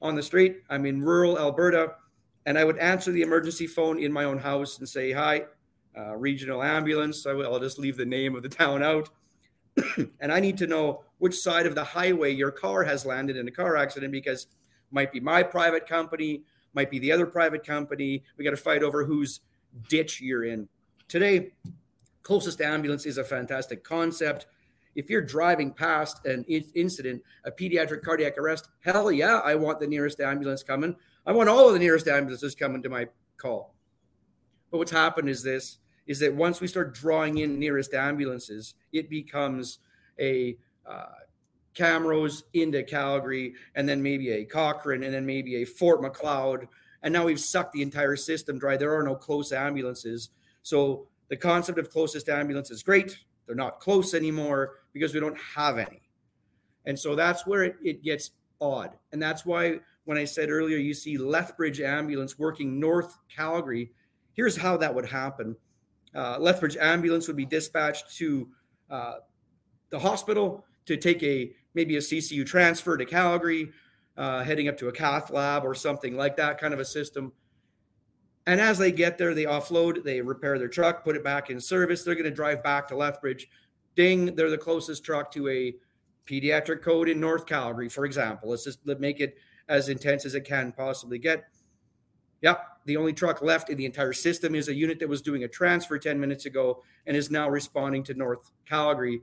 on 0.03 0.15
the 0.15 0.23
street. 0.23 0.63
I'm 0.69 0.87
in 0.87 1.01
rural 1.01 1.39
Alberta, 1.39 1.95
and 2.45 2.59
I 2.59 2.65
would 2.65 2.79
answer 2.79 3.11
the 3.13 3.23
emergency 3.23 3.67
phone 3.67 3.99
in 3.99 4.13
my 4.13 4.25
own 4.25 4.39
house 4.39 4.79
and 4.79 4.89
say, 4.89 5.13
Hi, 5.13 5.45
uh, 5.97 6.17
regional 6.17 6.63
ambulance. 6.63 7.27
I 7.27 7.33
will, 7.33 7.53
I'll 7.53 7.61
just 7.61 7.79
leave 7.79 7.97
the 7.97 8.05
name 8.05 8.37
of 8.37 8.43
the 8.43 8.49
town 8.49 8.83
out. 8.83 9.09
and 10.21 10.33
I 10.33 10.41
need 10.41 10.59
to 10.59 10.67
know 10.67 11.05
which 11.19 11.35
side 11.35 11.67
of 11.67 11.75
the 11.75 11.85
highway 11.85 12.33
your 12.33 12.51
car 12.51 12.85
has 12.85 13.07
landed 13.07 13.37
in 13.37 13.49
a 13.49 13.51
car 13.51 13.77
accident 13.77 14.13
because 14.13 14.47
might 14.91 15.13
be 15.13 15.21
my 15.21 15.43
private 15.43 15.87
company, 15.87 16.43
might 16.75 16.91
be 16.91 16.99
the 16.99 17.13
other 17.13 17.27
private 17.27 17.65
company. 17.67 18.23
We 18.37 18.45
got 18.45 18.51
to 18.51 18.57
fight 18.57 18.83
over 18.83 19.05
whose 19.05 19.41
ditch 19.89 20.21
you're 20.21 20.45
in. 20.45 20.69
Today, 21.09 21.53
closest 22.27 22.61
ambulance 22.61 23.07
is 23.07 23.19
a 23.19 23.25
fantastic 23.25 23.85
concept. 23.85 24.47
If 24.97 25.09
you're 25.09 25.23
driving 25.23 25.73
past 25.73 26.27
an 26.27 26.43
incident, 26.45 27.23
a 27.45 27.53
pediatric 27.53 28.03
cardiac 28.03 28.37
arrest, 28.37 28.69
hell 28.81 29.13
yeah, 29.13 29.39
I 29.45 29.55
want 29.55 29.79
the 29.79 29.87
nearest 29.87 30.19
ambulance 30.19 30.65
coming. 30.65 30.97
I 31.25 31.31
want 31.31 31.49
all 31.49 31.69
of 31.69 31.73
the 31.73 31.79
nearest 31.79 32.09
ambulances 32.09 32.57
coming 32.57 32.83
to 32.83 32.89
my 32.89 33.07
call. 33.37 33.77
But 34.73 34.79
what's 34.79 34.91
happened 34.91 35.29
is 35.29 35.45
this 35.45 35.79
is 36.09 36.19
that 36.19 36.35
once 36.35 36.61
we 36.61 36.67
start 36.67 36.95
drawing 36.95 37.39
in 37.39 37.61
nearest 37.61 37.95
ambulances, 37.95 38.75
it 38.93 39.09
becomes 39.09 39.79
a 40.19 40.57
uh, 40.85 41.07
Camrose 41.75 42.43
into 42.55 42.83
Calgary, 42.83 43.55
and 43.77 43.89
then 43.89 44.03
maybe 44.03 44.33
a 44.33 44.45
Cochrane, 44.45 45.05
and 45.05 45.15
then 45.15 45.27
maybe 45.27 45.63
a 45.63 45.65
Fort 45.65 46.03
Macleod. 46.03 46.67
And 47.03 47.13
now 47.13 47.25
we've 47.25 47.39
sucked 47.39 47.73
the 47.73 47.83
entire 47.83 48.17
system 48.17 48.59
dry. 48.59 48.77
There 48.77 48.97
are 48.97 49.03
no 49.05 49.15
close 49.15 49.53
ambulances. 49.53 50.31
So 50.63 51.07
the 51.29 51.37
concept 51.37 51.79
of 51.79 51.91
closest 51.91 52.29
ambulance 52.29 52.71
is 52.71 52.83
great. 52.83 53.17
They're 53.47 53.55
not 53.55 53.81
close 53.81 54.15
anymore 54.15 54.81
because 54.93 55.15
we 55.15 55.21
don't 55.21 55.39
have 55.39 55.79
any. 55.79 56.03
And 56.85 56.99
so 56.99 57.15
that's 57.15 57.47
where 57.47 57.65
it, 57.65 57.77
it 57.83 58.03
gets 58.03 58.31
odd. 58.61 58.91
And 59.13 59.21
that's 59.21 59.45
why 59.45 59.81
when 60.05 60.19
I 60.19 60.25
said 60.25 60.51
earlier, 60.51 60.79
you 60.79 60.95
see 60.95 61.19
Lethbridge 61.19 61.81
ambulance 61.81 62.39
working 62.39 62.79
north 62.79 63.17
Calgary. 63.29 63.91
Here's 64.33 64.57
how 64.57 64.77
that 64.79 64.95
would 64.95 65.07
happen 65.07 65.57
uh, 66.15 66.39
Lethbridge 66.39 66.77
ambulance 66.79 67.27
would 67.27 67.37
be 67.37 67.45
dispatched 67.45 68.17
to 68.17 68.49
uh, 68.91 69.15
the 69.91 69.99
hospital 69.99 70.65
to 70.87 70.97
take 70.97 71.23
a 71.23 71.53
maybe 71.75 71.97
a 71.97 72.01
CCU 72.01 72.47
transfer 72.47 72.97
to 72.97 73.05
Calgary, 73.05 73.71
uh, 74.17 74.43
heading 74.43 74.69
up 74.69 74.79
to 74.79 74.89
a 74.89 74.93
cath 74.93 75.31
lab 75.31 75.63
or 75.63 75.75
something 75.75 76.17
like 76.17 76.37
that 76.37 76.59
kind 76.59 76.73
of 76.73 76.81
a 76.81 76.85
system. 76.85 77.33
And 78.47 78.61
as 78.61 78.79
they 78.79 78.93
get 78.93 79.19
there, 79.19 79.35
they 79.35 79.45
offload, 79.45 80.05
they 80.05 80.21
repair 80.21 80.59
their 80.59 80.69
truck, 80.69 81.03
put 81.03 81.17
it 81.17 81.25
back 81.25 81.51
in 81.51 81.61
service. 81.61 82.05
They're 82.05 82.15
going 82.15 82.25
to 82.25 82.31
drive 82.31 82.63
back 82.63 82.89
to 82.89 82.97
Lethbridge. 82.97 83.49
Ding, 83.97 84.35
they're 84.37 84.51
the 84.51 84.59
closest 84.59 85.05
truck 85.05 85.33
to 85.33 85.49
a 85.49 85.75
pediatric 86.31 86.83
code 86.83 87.09
in 87.09 87.19
North 87.19 87.47
Calgary, 87.47 87.89
for 87.89 88.05
example. 88.05 88.51
Let's 88.51 88.65
just 88.65 88.85
make 88.87 89.21
it 89.21 89.37
as 89.69 89.89
intense 89.89 90.25
as 90.25 90.35
it 90.35 90.45
can 90.45 90.73
possibly 90.73 91.19
get. 91.19 91.45
Yep, 92.43 92.65
the 92.85 92.97
only 92.97 93.13
truck 93.13 93.43
left 93.43 93.71
in 93.71 93.79
the 93.79 93.87
entire 93.87 94.13
system 94.13 94.55
is 94.55 94.69
a 94.69 94.75
unit 94.75 95.01
that 95.01 95.09
was 95.09 95.23
doing 95.23 95.43
a 95.43 95.49
transfer 95.49 95.99
10 95.99 96.21
minutes 96.21 96.47
ago 96.47 96.83
and 97.07 97.17
is 97.17 97.31
now 97.31 97.49
responding 97.49 98.05
to 98.05 98.15
North 98.15 98.51
Calgary. 98.65 99.23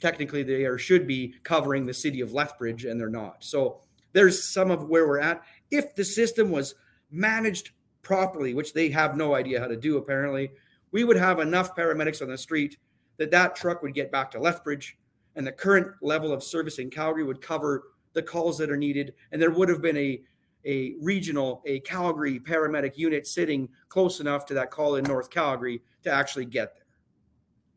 Technically, 0.00 0.42
they 0.42 0.64
are 0.64 0.78
should 0.78 1.06
be 1.06 1.34
covering 1.42 1.84
the 1.84 1.92
city 1.92 2.22
of 2.22 2.32
Lethbridge, 2.32 2.86
and 2.86 2.98
they're 2.98 3.10
not. 3.10 3.44
So 3.44 3.80
there's 4.12 4.42
some 4.42 4.70
of 4.70 4.88
where 4.88 5.06
we're 5.06 5.20
at. 5.20 5.42
If 5.70 5.94
the 5.94 6.04
system 6.04 6.50
was 6.50 6.74
managed 7.10 7.72
properly, 8.02 8.54
which 8.54 8.72
they 8.72 8.90
have 8.90 9.16
no 9.16 9.34
idea 9.34 9.60
how 9.60 9.66
to 9.66 9.76
do 9.76 9.96
apparently, 9.96 10.50
we 10.92 11.04
would 11.04 11.16
have 11.16 11.38
enough 11.38 11.76
paramedics 11.76 12.22
on 12.22 12.28
the 12.28 12.38
street 12.38 12.78
that 13.16 13.30
that 13.30 13.54
truck 13.54 13.82
would 13.82 13.94
get 13.94 14.10
back 14.10 14.30
to 14.30 14.40
Lethbridge, 14.40 14.96
and 15.36 15.46
the 15.46 15.52
current 15.52 15.94
level 16.02 16.32
of 16.32 16.42
service 16.42 16.78
in 16.78 16.90
Calgary 16.90 17.24
would 17.24 17.40
cover 17.40 17.84
the 18.12 18.22
calls 18.22 18.58
that 18.58 18.70
are 18.70 18.76
needed, 18.76 19.14
and 19.30 19.40
there 19.40 19.50
would 19.50 19.68
have 19.68 19.82
been 19.82 19.96
a 19.96 20.20
a 20.66 20.94
regional, 21.00 21.62
a 21.64 21.80
Calgary 21.80 22.38
paramedic 22.38 22.96
unit 22.96 23.26
sitting 23.26 23.68
close 23.88 24.20
enough 24.20 24.44
to 24.46 24.54
that 24.54 24.70
call 24.70 24.96
in 24.96 25.04
North 25.04 25.30
Calgary 25.30 25.82
to 26.02 26.10
actually 26.10 26.44
get 26.44 26.74
there. 26.74 26.84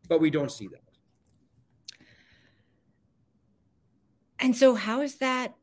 But 0.10 0.20
we 0.20 0.30
don't 0.30 0.52
see 0.52 0.68
that. 0.68 0.82
And 4.40 4.56
so, 4.56 4.76
how 4.76 5.00
is 5.00 5.16
that? 5.20 5.56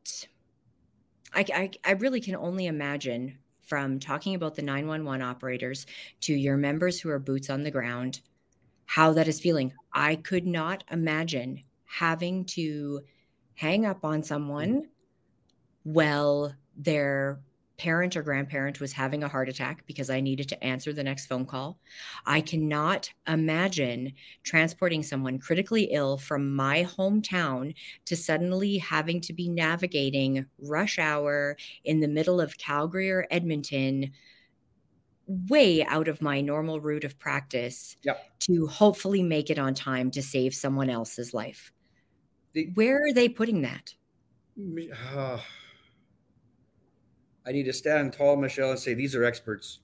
I, 1.33 1.45
I, 1.53 1.71
I 1.85 1.91
really 1.91 2.19
can 2.19 2.35
only 2.35 2.65
imagine 2.65 3.37
from 3.71 4.01
talking 4.01 4.35
about 4.35 4.53
the 4.53 4.61
911 4.61 5.21
operators 5.21 5.85
to 6.19 6.33
your 6.33 6.57
members 6.57 6.99
who 6.99 7.09
are 7.09 7.19
boots 7.19 7.49
on 7.49 7.63
the 7.63 7.71
ground, 7.71 8.19
how 8.85 9.13
that 9.13 9.29
is 9.29 9.39
feeling. 9.39 9.71
I 9.93 10.17
could 10.17 10.45
not 10.45 10.83
imagine 10.91 11.61
having 11.85 12.43
to 12.47 12.99
hang 13.53 13.85
up 13.85 14.03
on 14.03 14.23
someone 14.23 14.73
mm-hmm. 14.73 15.93
well 15.93 16.53
their 16.75 17.39
parent 17.81 18.15
or 18.15 18.21
grandparent 18.21 18.79
was 18.79 18.93
having 18.93 19.23
a 19.23 19.27
heart 19.27 19.49
attack 19.49 19.83
because 19.87 20.11
I 20.11 20.21
needed 20.21 20.47
to 20.49 20.63
answer 20.63 20.93
the 20.93 21.03
next 21.03 21.25
phone 21.25 21.47
call. 21.47 21.79
I 22.27 22.39
cannot 22.39 23.09
imagine 23.27 24.13
transporting 24.43 25.01
someone 25.01 25.39
critically 25.39 25.85
ill 25.85 26.19
from 26.19 26.55
my 26.55 26.83
hometown 26.83 27.73
to 28.05 28.15
suddenly 28.15 28.77
having 28.77 29.19
to 29.21 29.33
be 29.33 29.49
navigating 29.49 30.45
rush 30.59 30.99
hour 30.99 31.57
in 31.83 32.01
the 32.01 32.07
middle 32.07 32.39
of 32.39 32.55
Calgary 32.59 33.09
or 33.09 33.25
Edmonton 33.31 34.11
way 35.49 35.83
out 35.85 36.07
of 36.07 36.21
my 36.21 36.39
normal 36.39 36.79
route 36.79 37.03
of 37.03 37.17
practice 37.17 37.95
yep. 38.03 38.29
to 38.41 38.67
hopefully 38.67 39.23
make 39.23 39.49
it 39.49 39.57
on 39.57 39.73
time 39.73 40.11
to 40.11 40.21
save 40.21 40.53
someone 40.53 40.91
else's 40.91 41.33
life. 41.33 41.71
The, 42.53 42.69
Where 42.75 43.03
are 43.07 43.13
they 43.13 43.27
putting 43.27 43.63
that? 43.63 43.95
Uh, 45.15 45.39
I 47.45 47.51
need 47.51 47.63
to 47.63 47.73
stand 47.73 48.13
tall, 48.13 48.35
Michelle, 48.35 48.71
and 48.71 48.79
say 48.79 48.93
these 48.93 49.15
are 49.15 49.23
experts. 49.23 49.79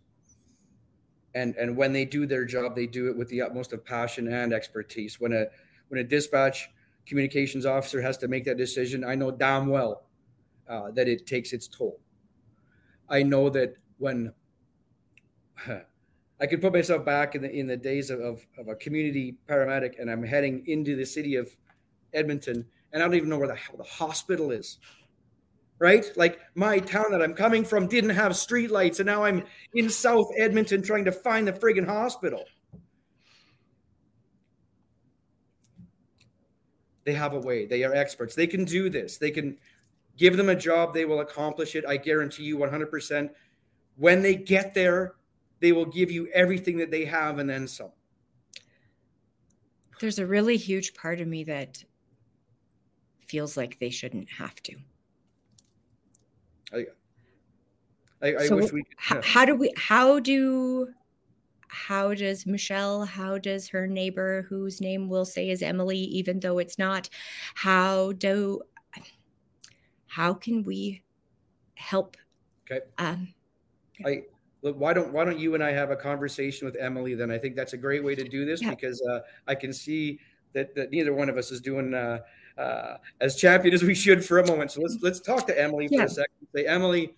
And 1.36 1.56
and 1.56 1.76
when 1.76 1.94
they 1.94 2.06
do 2.06 2.26
their 2.26 2.46
job, 2.46 2.76
they 2.76 2.88
do 2.88 3.10
it 3.10 3.18
with 3.18 3.30
the 3.30 3.42
utmost 3.42 3.74
of 3.74 3.86
passion 3.86 4.28
and 4.28 4.54
expertise. 4.54 5.20
When 5.20 5.34
a 5.34 5.46
when 5.90 6.00
a 6.00 6.04
dispatch 6.04 6.70
communications 7.06 7.66
officer 7.66 8.02
has 8.02 8.18
to 8.18 8.28
make 8.28 8.46
that 8.46 8.58
decision, 8.58 9.04
I 9.04 9.16
know 9.16 9.32
damn 9.32 9.68
well 9.68 10.04
uh, 10.68 10.92
that 10.92 11.08
it 11.08 11.26
takes 11.26 11.54
its 11.54 11.68
toll. 11.68 12.00
I 13.10 13.24
know 13.24 13.50
that 13.50 13.76
when 13.98 14.34
I 16.40 16.46
could 16.46 16.62
put 16.62 16.74
myself 16.74 17.04
back 17.06 17.36
in 17.36 17.42
the 17.42 17.52
in 17.52 17.68
the 17.68 17.78
days 17.78 18.10
of, 18.10 18.20
of, 18.20 18.46
of, 18.58 18.68
a 18.68 18.76
community 18.76 19.38
paramedic 19.50 20.00
and 20.00 20.10
I'm 20.10 20.24
heading 20.24 20.64
into 20.68 20.96
the 20.96 21.06
city 21.06 21.36
of 21.36 21.50
Edmonton 22.14 22.66
and 22.94 23.02
I 23.02 23.06
don't 23.06 23.16
even 23.16 23.30
know 23.30 23.38
where 23.38 23.48
the 23.48 23.56
hell 23.56 23.78
the 23.78 23.84
hospital 23.84 24.52
is. 24.52 24.78
Right? 25.80 26.06
Like 26.16 26.40
my 26.56 26.80
town 26.80 27.12
that 27.12 27.22
I'm 27.22 27.34
coming 27.34 27.64
from 27.64 27.88
didn't 27.88 28.10
have 28.12 28.32
streetlights, 28.32 29.00
and 29.00 29.06
now 29.06 29.24
I'm 29.24 29.44
in 29.74 29.90
South 29.90 30.32
Edmonton 30.38 30.82
trying 30.82 31.06
to 31.06 31.12
find 31.12 31.48
the 31.48 31.54
friggin' 31.54 31.86
hospital. 31.86 32.46
They 37.04 37.14
have 37.14 37.34
a 37.34 37.40
way. 37.40 37.66
They 37.66 37.84
are 37.84 37.94
experts. 37.94 38.36
They 38.36 38.48
can 38.48 38.66
do 38.66 38.90
this. 38.90 39.18
They 39.18 39.32
can 39.32 39.58
give 40.18 40.36
them 40.36 40.50
a 40.50 40.56
job, 40.56 40.94
they 40.94 41.06
will 41.06 41.22
accomplish 41.22 41.76
it. 41.76 41.86
I 41.86 41.98
guarantee 41.98 42.44
you 42.44 42.58
100%. 42.58 43.30
When 43.96 44.22
they 44.22 44.36
get 44.36 44.74
there, 44.74 45.14
they 45.60 45.72
will 45.72 45.86
give 45.86 46.12
you 46.12 46.28
everything 46.34 46.78
that 46.78 46.92
they 46.92 47.06
have 47.06 47.40
and 47.40 47.50
then 47.50 47.68
some. 47.68 47.92
There's 50.00 50.20
a 50.20 50.28
really 50.28 50.58
huge 50.58 50.94
part 50.94 51.22
of 51.22 51.28
me 51.28 51.44
that 51.46 51.84
feels 53.28 53.58
like 53.58 53.80
they 53.80 53.90
shouldn't 53.90 54.30
have 54.30 54.62
to. 54.64 54.76
I, 56.74 56.86
I, 58.22 58.36
I 58.36 58.48
so 58.48 58.58
wish 58.58 58.72
we. 58.72 58.84
Could, 58.84 58.96
how, 58.98 59.22
how 59.22 59.46
do 59.46 59.56
we? 59.56 59.72
How 59.78 60.20
do? 60.20 60.90
How 61.68 62.14
does 62.14 62.46
Michelle? 62.46 63.06
How 63.06 63.38
does 63.38 63.68
her 63.70 63.88
neighbor, 63.88 64.46
whose 64.50 64.82
name 64.82 65.10
we'll 65.10 65.26
say 65.26 65.50
is 65.50 65.62
Emily, 65.62 65.98
even 65.98 66.40
though 66.40 66.58
it's 66.58 66.78
not? 66.78 67.10
How 67.56 68.14
do? 68.14 68.62
How 70.08 70.34
can 70.34 70.64
we 70.64 71.04
help? 71.76 72.18
Okay. 72.70 72.86
Um, 72.98 73.34
I 74.06 74.24
look. 74.62 74.78
Why 74.80 74.94
don't 74.94 75.14
Why 75.14 75.26
don't 75.26 75.40
you 75.40 75.54
and 75.54 75.64
I 75.64 75.72
have 75.72 75.92
a 75.92 75.96
conversation 75.96 76.66
with 76.66 76.76
Emily? 76.80 77.14
Then 77.14 77.32
I 77.32 77.38
think 77.38 77.56
that's 77.56 77.74
a 77.74 77.78
great 77.78 78.04
way 78.04 78.16
to 78.16 78.24
do 78.24 78.46
this 78.46 78.62
yeah. 78.62 78.72
because 78.72 79.02
uh, 79.02 79.20
I 79.48 79.56
can 79.56 79.72
see 79.72 80.20
that, 80.54 80.74
that 80.76 80.92
neither 80.92 81.14
one 81.14 81.30
of 81.30 81.38
us 81.38 81.52
is 81.52 81.62
doing. 81.62 81.94
Uh, 81.94 82.20
uh, 82.58 82.98
as 83.22 83.36
champion 83.36 83.74
as 83.74 83.84
we 83.84 83.96
should 83.96 84.24
for 84.24 84.40
a 84.40 84.48
moment. 84.48 84.72
So 84.72 84.82
let's 84.82 84.98
let's 85.02 85.20
talk 85.20 85.46
to 85.48 85.60
Emily 85.60 85.88
yeah. 85.92 86.00
for 86.00 86.06
a 86.06 86.10
second. 86.10 86.48
Say, 86.56 86.66
Emily, 86.66 87.14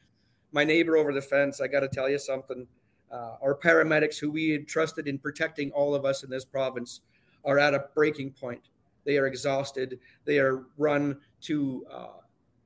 my 0.51 0.63
neighbor 0.63 0.97
over 0.97 1.13
the 1.13 1.21
fence. 1.21 1.61
I 1.61 1.67
got 1.67 1.81
to 1.81 1.87
tell 1.87 2.09
you 2.09 2.19
something. 2.19 2.67
Uh, 3.11 3.35
our 3.41 3.55
paramedics, 3.55 4.19
who 4.19 4.29
we 4.31 4.49
had 4.49 4.67
trusted 4.67 5.07
in 5.07 5.17
protecting 5.17 5.71
all 5.71 5.95
of 5.95 6.05
us 6.05 6.23
in 6.23 6.29
this 6.29 6.45
province, 6.45 7.01
are 7.43 7.57
at 7.57 7.73
a 7.73 7.85
breaking 7.95 8.31
point. 8.31 8.69
They 9.05 9.17
are 9.17 9.25
exhausted. 9.25 9.99
They 10.25 10.39
are 10.39 10.65
run 10.77 11.19
to 11.41 11.85
uh, 11.91 12.07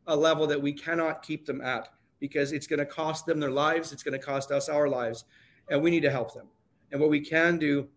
a 0.08 0.16
level 0.16 0.46
that 0.48 0.62
we 0.62 0.74
cannot 0.74 1.22
keep 1.22 1.46
them 1.46 1.62
at 1.62 1.90
because 2.20 2.52
it's 2.52 2.68
going 2.68 2.80
to 2.80 2.86
cost 2.86 3.26
them 3.26 3.40
their 3.40 3.52
lives. 3.52 3.94
It's 3.94 4.04
going 4.04 4.20
to 4.20 4.26
cost 4.26 4.52
us 4.52 4.68
our 4.68 4.90
lives, 4.90 5.26
and 5.70 5.82
we 5.82 5.92
need 5.92 6.02
to 6.02 6.12
help 6.12 6.34
them. 6.34 6.48
And 6.92 7.00
what 7.00 7.10
we 7.10 7.22
can 7.22 7.58
do 7.58 7.88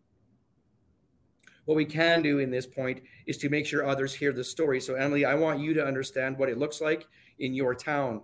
what 1.67 1.77
we 1.77 1.85
can 1.85 2.23
do 2.23 2.39
in 2.39 2.51
this 2.51 2.67
point 2.67 3.03
is 3.27 3.37
to 3.39 3.49
make 3.49 3.67
sure 3.67 3.85
others 3.85 4.15
hear 4.15 4.33
the 4.33 4.43
story. 4.43 4.81
So, 4.81 4.95
Emily, 4.95 5.25
I 5.25 5.35
want 5.35 5.61
you 5.61 5.75
to 5.75 5.87
understand 5.87 6.39
what 6.39 6.49
it 6.49 6.59
looks 6.59 6.81
like 6.81 7.07
in 7.39 7.55
your 7.55 7.75
town. 7.75 8.23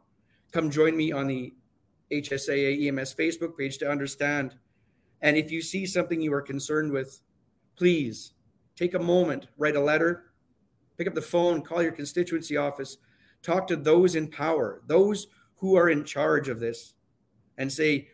Come 0.52 0.70
join 0.70 0.96
me 0.96 1.12
on 1.12 1.26
the 1.26 1.52
HSAA 2.10 2.86
EMS 2.86 3.14
Facebook 3.14 3.56
page 3.58 3.78
to 3.78 3.90
understand. 3.90 4.54
And 5.20 5.36
if 5.36 5.50
you 5.50 5.60
see 5.60 5.86
something 5.86 6.20
you 6.20 6.32
are 6.32 6.42
concerned 6.42 6.92
with, 6.92 7.20
please 7.76 8.32
take 8.76 8.94
a 8.94 8.98
moment, 8.98 9.48
write 9.56 9.76
a 9.76 9.80
letter, 9.80 10.32
pick 10.96 11.08
up 11.08 11.14
the 11.14 11.22
phone, 11.22 11.62
call 11.62 11.82
your 11.82 11.92
constituency 11.92 12.56
office, 12.56 12.98
talk 13.42 13.66
to 13.66 13.76
those 13.76 14.14
in 14.14 14.28
power, 14.28 14.82
those 14.86 15.26
who 15.56 15.76
are 15.76 15.88
in 15.88 16.04
charge 16.04 16.48
of 16.48 16.60
this, 16.60 16.94
and 17.58 17.72
say, 17.72 18.08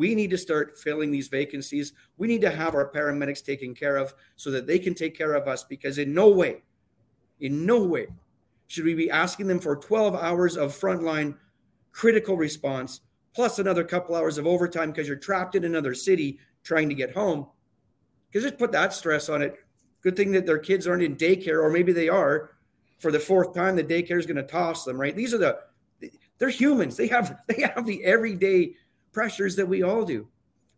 we 0.00 0.14
need 0.14 0.30
to 0.30 0.38
start 0.38 0.78
filling 0.78 1.10
these 1.10 1.28
vacancies. 1.28 1.92
We 2.16 2.26
need 2.26 2.40
to 2.40 2.50
have 2.50 2.74
our 2.74 2.90
paramedics 2.90 3.44
taken 3.44 3.74
care 3.74 3.98
of 3.98 4.14
so 4.34 4.50
that 4.50 4.66
they 4.66 4.78
can 4.78 4.94
take 4.94 5.14
care 5.14 5.34
of 5.34 5.46
us 5.46 5.62
because, 5.62 5.98
in 5.98 6.14
no 6.14 6.30
way, 6.30 6.62
in 7.40 7.66
no 7.66 7.82
way 7.82 8.06
should 8.66 8.86
we 8.86 8.94
be 8.94 9.10
asking 9.10 9.46
them 9.46 9.60
for 9.60 9.76
12 9.76 10.14
hours 10.14 10.56
of 10.56 10.72
frontline 10.72 11.36
critical 11.92 12.34
response 12.34 13.02
plus 13.34 13.58
another 13.58 13.84
couple 13.84 14.16
hours 14.16 14.38
of 14.38 14.46
overtime 14.46 14.90
because 14.90 15.06
you're 15.06 15.18
trapped 15.18 15.54
in 15.54 15.64
another 15.64 15.92
city 15.92 16.38
trying 16.62 16.88
to 16.88 16.94
get 16.94 17.12
home. 17.12 17.46
Because 18.32 18.44
just 18.44 18.58
put 18.58 18.72
that 18.72 18.94
stress 18.94 19.28
on 19.28 19.42
it. 19.42 19.56
Good 20.00 20.16
thing 20.16 20.32
that 20.32 20.46
their 20.46 20.58
kids 20.58 20.86
aren't 20.86 21.02
in 21.02 21.14
daycare, 21.14 21.62
or 21.62 21.68
maybe 21.68 21.92
they 21.92 22.08
are. 22.08 22.52
For 23.00 23.12
the 23.12 23.20
fourth 23.20 23.54
time, 23.54 23.76
the 23.76 23.84
daycare 23.84 24.18
is 24.18 24.24
going 24.24 24.36
to 24.36 24.42
toss 24.44 24.84
them. 24.84 24.98
Right? 24.98 25.14
These 25.14 25.34
are 25.34 25.38
the 25.38 25.58
they're 26.40 26.48
humans. 26.48 26.96
They 26.96 27.06
have 27.08 27.38
they 27.46 27.60
have 27.60 27.86
the 27.86 28.02
everyday 28.02 28.74
pressures 29.12 29.56
that 29.56 29.68
we 29.68 29.82
all 29.82 30.04
do. 30.04 30.28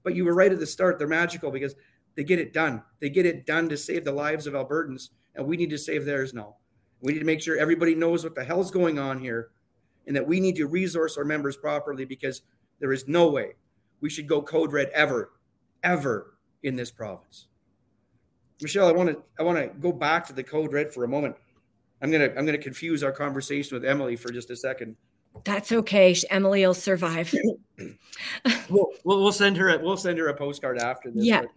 But 0.03 0.15
you 0.15 0.25
were 0.25 0.35
right 0.35 0.53
at 0.53 0.59
the 0.59 0.67
start. 0.67 0.99
They're 0.99 1.09
magical 1.09 1.51
because 1.51 1.75
they 2.15 2.25
get 2.25 2.39
it 2.39 2.53
done. 2.53 2.83
They 3.01 3.11
get 3.11 3.27
it 3.27 3.47
done 3.47 3.69
to 3.69 3.77
save 3.77 4.05
the 4.05 4.13
lives 4.13 4.47
of 4.47 4.55
Albertans, 4.55 5.11
and 5.35 5.47
we 5.47 5.57
need 5.57 5.71
to 5.71 5.79
save 5.79 6.05
theirs 6.05 6.35
now. 6.35 6.57
We 7.01 7.13
need 7.13 7.21
to 7.21 7.25
make 7.25 7.41
sure 7.41 7.57
everybody 7.57 7.95
knows 7.95 8.25
what 8.25 8.35
the 8.35 8.45
hell's 8.45 8.71
going 8.71 8.99
on 8.99 9.19
here 9.19 9.51
and 10.07 10.17
that 10.17 10.27
we 10.27 10.41
need 10.41 10.57
to 10.57 10.67
resource 10.67 11.17
our 11.17 11.25
members 11.25 11.57
properly 11.57 12.05
because 12.05 12.43
there 12.81 12.93
is 12.93 13.09
no 13.09 13.29
way 13.29 13.53
we 14.01 14.11
should 14.11 14.29
go 14.29 14.43
code 14.43 14.73
red 14.73 14.91
ever, 14.95 15.33
ever 15.83 16.35
in 16.63 16.77
this 16.77 16.91
province. 16.91 17.47
Michelle, 18.61 18.89
I 18.89 18.93
want 18.93 19.11
to 19.11 19.23
I 19.39 19.43
want 19.43 19.59
to 19.59 19.69
go 19.81 19.93
back 19.93 20.27
to 20.27 20.33
the 20.33 20.43
code 20.43 20.73
red 20.73 20.93
for 20.93 21.05
a 21.05 21.09
moment. 21.09 21.37
I'm 22.01 22.11
gonna 22.11 22.31
I'm 22.37 22.47
gonna 22.47 22.59
confuse 22.59 23.03
our 23.03 23.13
conversation 23.13 23.75
with 23.75 23.85
Emily 23.85 24.17
for 24.17 24.33
just 24.33 24.51
a 24.51 24.57
second. 24.57 24.97
That's 25.45 25.73
okay. 25.73 26.15
Emily 26.31 26.67
will 26.67 26.75
survive. 26.75 27.35
we'll, 28.69 28.93
we'll 29.05 29.33
send 29.33 29.57
her 29.57 29.71
a, 29.71 29.79
we'll 29.79 29.97
send 29.97 30.19
her 30.19 30.29
a 30.29 30.37
postcard 30.37 30.79
after 30.79 31.11
this. 31.11 31.25
Yeah. 31.25 31.43
But, 31.43 31.51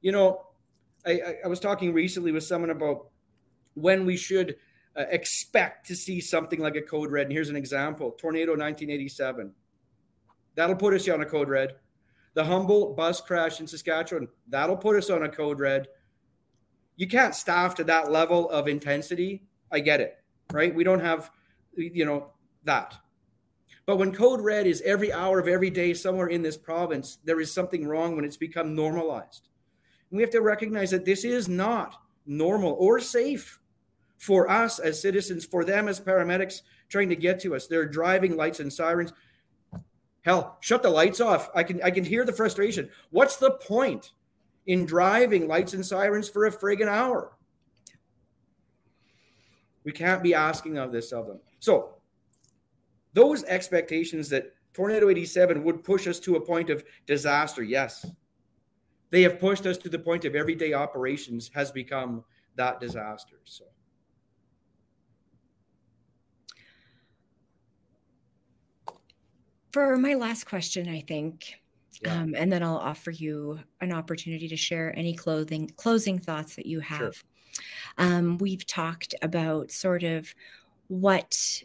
you 0.00 0.12
know, 0.12 0.46
I, 1.06 1.12
I, 1.12 1.34
I, 1.44 1.48
was 1.48 1.58
talking 1.58 1.92
recently 1.92 2.32
with 2.32 2.44
someone 2.44 2.70
about 2.70 3.08
when 3.74 4.04
we 4.04 4.16
should 4.16 4.56
uh, 4.96 5.04
expect 5.10 5.86
to 5.88 5.96
see 5.96 6.20
something 6.20 6.60
like 6.60 6.76
a 6.76 6.82
code 6.82 7.10
red. 7.10 7.26
And 7.26 7.32
here's 7.32 7.48
an 7.48 7.56
example: 7.56 8.12
tornado 8.12 8.52
1987. 8.52 9.52
That'll 10.54 10.76
put 10.76 10.94
us 10.94 11.08
on 11.08 11.20
a 11.20 11.26
code 11.26 11.48
red. 11.48 11.76
The 12.34 12.44
Humboldt 12.44 12.96
bus 12.96 13.20
crash 13.20 13.60
in 13.60 13.66
Saskatchewan. 13.66 14.28
That'll 14.48 14.76
put 14.76 14.96
us 14.96 15.10
on 15.10 15.22
a 15.24 15.28
code 15.28 15.58
red. 15.58 15.88
You 16.96 17.08
can't 17.08 17.34
staff 17.34 17.74
to 17.76 17.84
that 17.84 18.10
level 18.10 18.50
of 18.50 18.68
intensity. 18.68 19.44
I 19.70 19.80
get 19.80 20.00
it, 20.00 20.18
right? 20.52 20.74
We 20.74 20.84
don't 20.84 21.00
have, 21.00 21.30
you 21.76 22.04
know, 22.04 22.32
that. 22.68 22.96
But 23.86 23.96
when 23.96 24.12
code 24.12 24.40
red 24.40 24.66
is 24.66 24.82
every 24.82 25.12
hour 25.12 25.38
of 25.40 25.48
every 25.48 25.70
day 25.70 25.94
somewhere 25.94 26.28
in 26.28 26.42
this 26.42 26.58
province, 26.58 27.18
there 27.24 27.40
is 27.40 27.52
something 27.52 27.86
wrong 27.86 28.14
when 28.14 28.24
it's 28.24 28.36
become 28.36 28.74
normalized. 28.74 29.48
And 30.10 30.16
we 30.16 30.22
have 30.22 30.30
to 30.32 30.42
recognize 30.42 30.90
that 30.90 31.06
this 31.06 31.24
is 31.24 31.48
not 31.48 31.96
normal 32.26 32.76
or 32.78 33.00
safe 33.00 33.58
for 34.18 34.50
us 34.50 34.78
as 34.78 35.00
citizens, 35.00 35.46
for 35.46 35.64
them 35.64 35.88
as 35.88 36.00
paramedics 36.00 36.62
trying 36.90 37.08
to 37.08 37.16
get 37.16 37.40
to 37.40 37.54
us. 37.54 37.66
They're 37.66 37.86
driving 37.86 38.36
lights 38.36 38.60
and 38.60 38.72
sirens. 38.72 39.12
Hell, 40.22 40.58
shut 40.60 40.82
the 40.82 40.90
lights 40.90 41.20
off. 41.20 41.48
I 41.54 41.62
can 41.62 41.82
I 41.82 41.90
can 41.90 42.04
hear 42.04 42.24
the 42.24 42.32
frustration. 42.32 42.90
What's 43.10 43.36
the 43.36 43.52
point 43.52 44.12
in 44.66 44.84
driving 44.84 45.48
lights 45.48 45.72
and 45.72 45.86
sirens 45.86 46.28
for 46.28 46.44
a 46.44 46.50
friggin' 46.50 46.88
hour? 46.88 47.32
We 49.84 49.92
can't 49.92 50.22
be 50.22 50.34
asking 50.34 50.76
of 50.76 50.92
this 50.92 51.12
of 51.12 51.26
them. 51.26 51.40
So 51.60 51.94
those 53.12 53.44
expectations 53.44 54.28
that 54.30 54.54
Tornado 54.72 55.08
87 55.08 55.64
would 55.64 55.82
push 55.82 56.06
us 56.06 56.20
to 56.20 56.36
a 56.36 56.40
point 56.40 56.70
of 56.70 56.84
disaster, 57.06 57.62
yes. 57.62 58.06
They 59.10 59.22
have 59.22 59.38
pushed 59.38 59.66
us 59.66 59.78
to 59.78 59.88
the 59.88 59.98
point 59.98 60.24
of 60.24 60.34
everyday 60.34 60.74
operations 60.74 61.50
has 61.54 61.72
become 61.72 62.24
that 62.56 62.78
disaster. 62.78 63.36
So 63.44 63.64
for 69.72 69.96
my 69.96 70.14
last 70.14 70.44
question, 70.44 70.88
I 70.88 71.00
think, 71.00 71.54
yeah. 72.02 72.20
um, 72.20 72.34
and 72.36 72.52
then 72.52 72.62
I'll 72.62 72.76
offer 72.76 73.10
you 73.10 73.58
an 73.80 73.92
opportunity 73.92 74.48
to 74.48 74.56
share 74.56 74.96
any 74.96 75.14
clothing 75.14 75.70
closing 75.76 76.18
thoughts 76.18 76.56
that 76.56 76.66
you 76.66 76.80
have. 76.80 77.14
Sure. 77.14 77.64
Um, 77.96 78.38
we've 78.38 78.66
talked 78.66 79.14
about 79.22 79.70
sort 79.70 80.02
of 80.02 80.32
what 80.88 81.62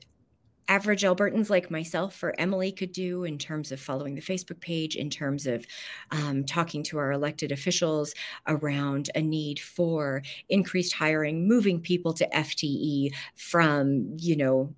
average 0.67 1.03
Albertans 1.03 1.49
like 1.49 1.69
myself 1.71 2.21
or 2.23 2.33
Emily 2.37 2.71
could 2.71 2.91
do 2.91 3.23
in 3.23 3.37
terms 3.37 3.71
of 3.71 3.79
following 3.79 4.15
the 4.15 4.21
Facebook 4.21 4.59
page, 4.59 4.95
in 4.95 5.09
terms 5.09 5.45
of 5.47 5.65
um, 6.11 6.43
talking 6.45 6.83
to 6.83 6.97
our 6.97 7.11
elected 7.11 7.51
officials 7.51 8.13
around 8.47 9.09
a 9.15 9.21
need 9.21 9.59
for 9.59 10.21
increased 10.49 10.93
hiring, 10.93 11.47
moving 11.47 11.79
people 11.79 12.13
to 12.13 12.27
FTE 12.29 13.13
from, 13.35 14.15
you 14.17 14.35
know, 14.35 14.73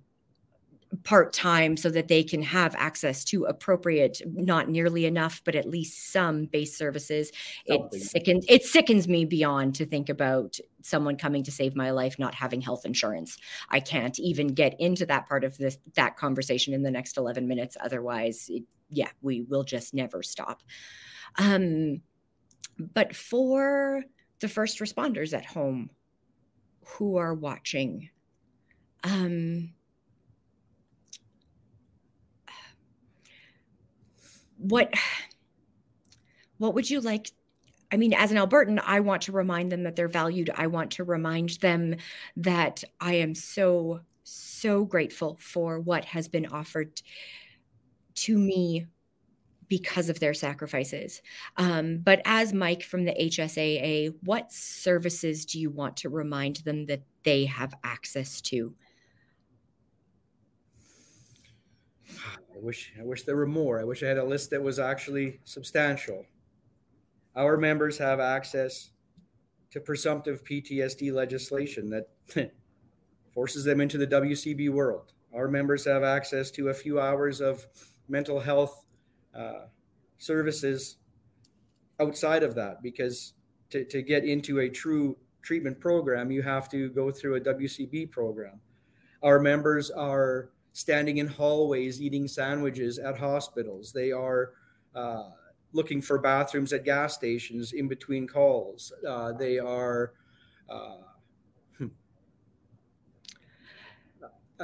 part 1.02 1.32
time 1.32 1.76
so 1.76 1.90
that 1.90 2.08
they 2.08 2.22
can 2.22 2.42
have 2.42 2.74
access 2.76 3.24
to 3.24 3.44
appropriate, 3.44 4.20
not 4.26 4.68
nearly 4.68 5.04
enough, 5.04 5.42
but 5.44 5.54
at 5.54 5.68
least 5.68 6.12
some 6.12 6.46
base 6.46 6.76
services. 6.76 7.32
It 7.64 7.80
sickens 7.94 8.44
it 8.48 8.64
sickens 8.64 9.08
me 9.08 9.24
beyond 9.24 9.74
to 9.76 9.86
think 9.86 10.08
about 10.08 10.58
someone 10.82 11.16
coming 11.16 11.42
to 11.42 11.50
save 11.50 11.74
my 11.74 11.90
life 11.90 12.18
not 12.18 12.34
having 12.34 12.60
health 12.60 12.86
insurance. 12.86 13.36
I 13.68 13.80
can't 13.80 14.18
even 14.18 14.48
get 14.48 14.74
into 14.78 15.06
that 15.06 15.28
part 15.28 15.44
of 15.44 15.56
this 15.58 15.78
that 15.94 16.16
conversation 16.16 16.72
in 16.74 16.82
the 16.82 16.90
next 16.90 17.16
11 17.16 17.46
minutes. 17.48 17.76
Otherwise, 17.80 18.46
it, 18.48 18.64
yeah, 18.88 19.10
we 19.22 19.42
will 19.42 19.64
just 19.64 19.94
never 19.94 20.22
stop. 20.22 20.62
Um, 21.38 22.02
but 22.78 23.14
for 23.16 24.04
the 24.40 24.48
first 24.48 24.78
responders 24.78 25.36
at 25.36 25.46
home 25.46 25.90
who 26.84 27.16
are 27.16 27.34
watching, 27.34 28.10
um, 29.02 29.72
what 34.58 34.92
what 36.58 36.74
would 36.74 36.88
you 36.88 37.00
like 37.00 37.30
I 37.92 37.96
mean, 37.96 38.14
as 38.14 38.32
an 38.32 38.36
Albertan, 38.36 38.82
I 38.84 39.00
want 39.00 39.22
to 39.22 39.32
remind 39.32 39.70
them 39.70 39.84
that 39.84 39.96
they're 39.96 40.08
valued. 40.08 40.50
I 40.54 40.66
want 40.66 40.92
to 40.92 41.04
remind 41.04 41.50
them 41.60 41.96
that 42.36 42.82
I 43.00 43.14
am 43.14 43.34
so, 43.34 44.00
so 44.24 44.84
grateful 44.84 45.36
for 45.40 45.78
what 45.78 46.04
has 46.06 46.26
been 46.26 46.46
offered 46.46 47.00
to 48.16 48.36
me 48.36 48.86
because 49.68 50.08
of 50.08 50.20
their 50.20 50.34
sacrifices. 50.34 51.22
Um, 51.56 51.98
but 51.98 52.22
as 52.24 52.52
Mike 52.52 52.82
from 52.82 53.04
the 53.04 53.12
HSAA, 53.12 54.14
what 54.22 54.52
services 54.52 55.44
do 55.44 55.60
you 55.60 55.70
want 55.70 55.96
to 55.98 56.08
remind 56.08 56.56
them 56.56 56.86
that 56.86 57.02
they 57.24 57.44
have 57.46 57.74
access 57.84 58.40
to? 58.42 58.74
I 62.56 62.64
wish 62.64 62.92
I 62.98 63.04
wish 63.04 63.22
there 63.22 63.36
were 63.36 63.46
more. 63.46 63.80
I 63.80 63.84
wish 63.84 64.02
I 64.02 64.06
had 64.06 64.18
a 64.18 64.24
list 64.24 64.50
that 64.50 64.62
was 64.62 64.78
actually 64.78 65.40
substantial. 65.44 66.24
Our 67.34 67.58
members 67.58 67.98
have 67.98 68.18
access 68.18 68.92
to 69.72 69.80
presumptive 69.80 70.42
PTSD 70.42 71.12
legislation 71.12 71.90
that 71.90 72.08
forces 73.34 73.64
them 73.64 73.80
into 73.80 73.98
the 73.98 74.06
WCB 74.06 74.70
world. 74.70 75.12
Our 75.34 75.48
members 75.48 75.84
have 75.84 76.02
access 76.02 76.50
to 76.52 76.68
a 76.68 76.74
few 76.74 76.98
hours 76.98 77.42
of 77.42 77.66
mental 78.08 78.40
health 78.40 78.86
uh, 79.34 79.66
services 80.16 80.96
outside 82.00 82.42
of 82.42 82.54
that 82.54 82.82
because 82.82 83.34
to, 83.70 83.84
to 83.84 84.00
get 84.00 84.24
into 84.24 84.60
a 84.60 84.68
true 84.68 85.16
treatment 85.42 85.78
program, 85.78 86.30
you 86.30 86.42
have 86.42 86.70
to 86.70 86.88
go 86.90 87.10
through 87.10 87.34
a 87.34 87.40
WCB 87.40 88.10
program. 88.10 88.60
Our 89.22 89.40
members 89.40 89.90
are 89.90 90.50
standing 90.76 91.16
in 91.16 91.26
hallways 91.26 92.02
eating 92.02 92.28
sandwiches 92.28 92.98
at 92.98 93.16
hospitals. 93.16 93.92
They 93.92 94.12
are 94.12 94.52
uh, 94.94 95.30
looking 95.72 96.02
for 96.02 96.18
bathrooms 96.18 96.74
at 96.74 96.84
gas 96.84 97.14
stations 97.14 97.72
in 97.72 97.88
between 97.88 98.26
calls. 98.26 98.92
Uh, 99.08 99.32
they 99.32 99.58
are. 99.58 100.12
Uh, 100.68 100.98
hmm. 101.78 101.86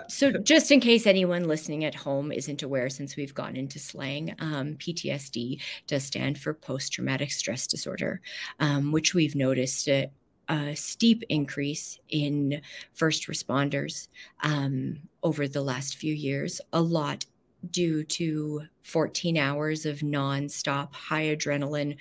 so, 0.06 0.32
just 0.32 0.70
in 0.70 0.80
case 0.80 1.06
anyone 1.06 1.48
listening 1.48 1.86
at 1.86 1.94
home 1.94 2.30
isn't 2.30 2.62
aware, 2.62 2.90
since 2.90 3.16
we've 3.16 3.32
gone 3.32 3.56
into 3.56 3.78
slang, 3.78 4.34
um, 4.38 4.74
PTSD 4.74 5.62
does 5.86 6.04
stand 6.04 6.36
for 6.36 6.52
post 6.52 6.92
traumatic 6.92 7.30
stress 7.30 7.66
disorder, 7.66 8.20
um, 8.60 8.92
which 8.92 9.14
we've 9.14 9.34
noticed 9.34 9.88
uh, 9.88 10.04
a 10.48 10.74
steep 10.74 11.22
increase 11.28 11.98
in 12.08 12.60
first 12.92 13.28
responders 13.28 14.08
um, 14.42 15.00
over 15.22 15.46
the 15.48 15.62
last 15.62 15.96
few 15.96 16.14
years, 16.14 16.60
a 16.72 16.80
lot 16.80 17.24
due 17.70 18.02
to 18.04 18.62
14 18.82 19.38
hours 19.38 19.86
of 19.86 20.00
nonstop 20.00 20.92
high 20.92 21.26
adrenaline 21.26 21.96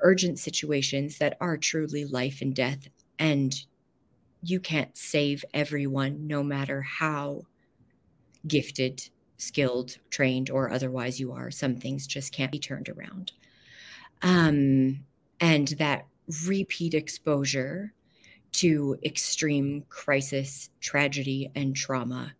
urgent 0.00 0.38
situations 0.38 1.18
that 1.18 1.36
are 1.40 1.56
truly 1.56 2.04
life 2.04 2.42
and 2.42 2.54
death. 2.54 2.88
And 3.18 3.54
you 4.42 4.60
can't 4.60 4.96
save 4.96 5.44
everyone, 5.54 6.26
no 6.26 6.42
matter 6.42 6.82
how 6.82 7.42
gifted, 8.46 9.08
skilled, 9.38 9.96
trained, 10.10 10.50
or 10.50 10.70
otherwise 10.70 11.18
you 11.18 11.32
are. 11.32 11.50
Some 11.50 11.76
things 11.76 12.06
just 12.06 12.32
can't 12.32 12.52
be 12.52 12.58
turned 12.58 12.88
around. 12.88 13.32
Um, 14.22 15.04
and 15.40 15.68
that 15.78 16.06
repeat 16.46 16.94
exposure 16.94 17.92
to 18.52 18.96
extreme 19.04 19.84
crisis, 19.88 20.70
tragedy, 20.80 21.50
and 21.54 21.74
trauma 21.74 22.34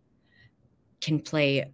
can 1.01 1.19
play 1.19 1.65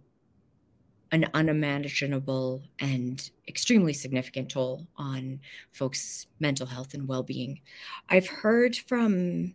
an 1.12 1.26
unimaginable 1.34 2.62
and 2.78 3.30
extremely 3.46 3.92
significant 3.92 4.50
toll 4.50 4.86
on 4.96 5.38
folks' 5.72 6.26
mental 6.40 6.66
health 6.66 6.94
and 6.94 7.06
well 7.06 7.22
being. 7.22 7.60
I've 8.08 8.26
heard 8.26 8.76
from 8.76 9.54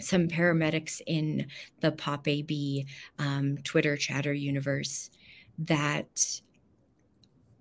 some 0.00 0.28
paramedics 0.28 1.00
in 1.06 1.46
the 1.80 1.90
Pop 1.90 2.28
AB 2.28 2.86
um, 3.18 3.58
Twitter 3.64 3.96
chatter 3.96 4.32
universe 4.32 5.10
that 5.58 6.40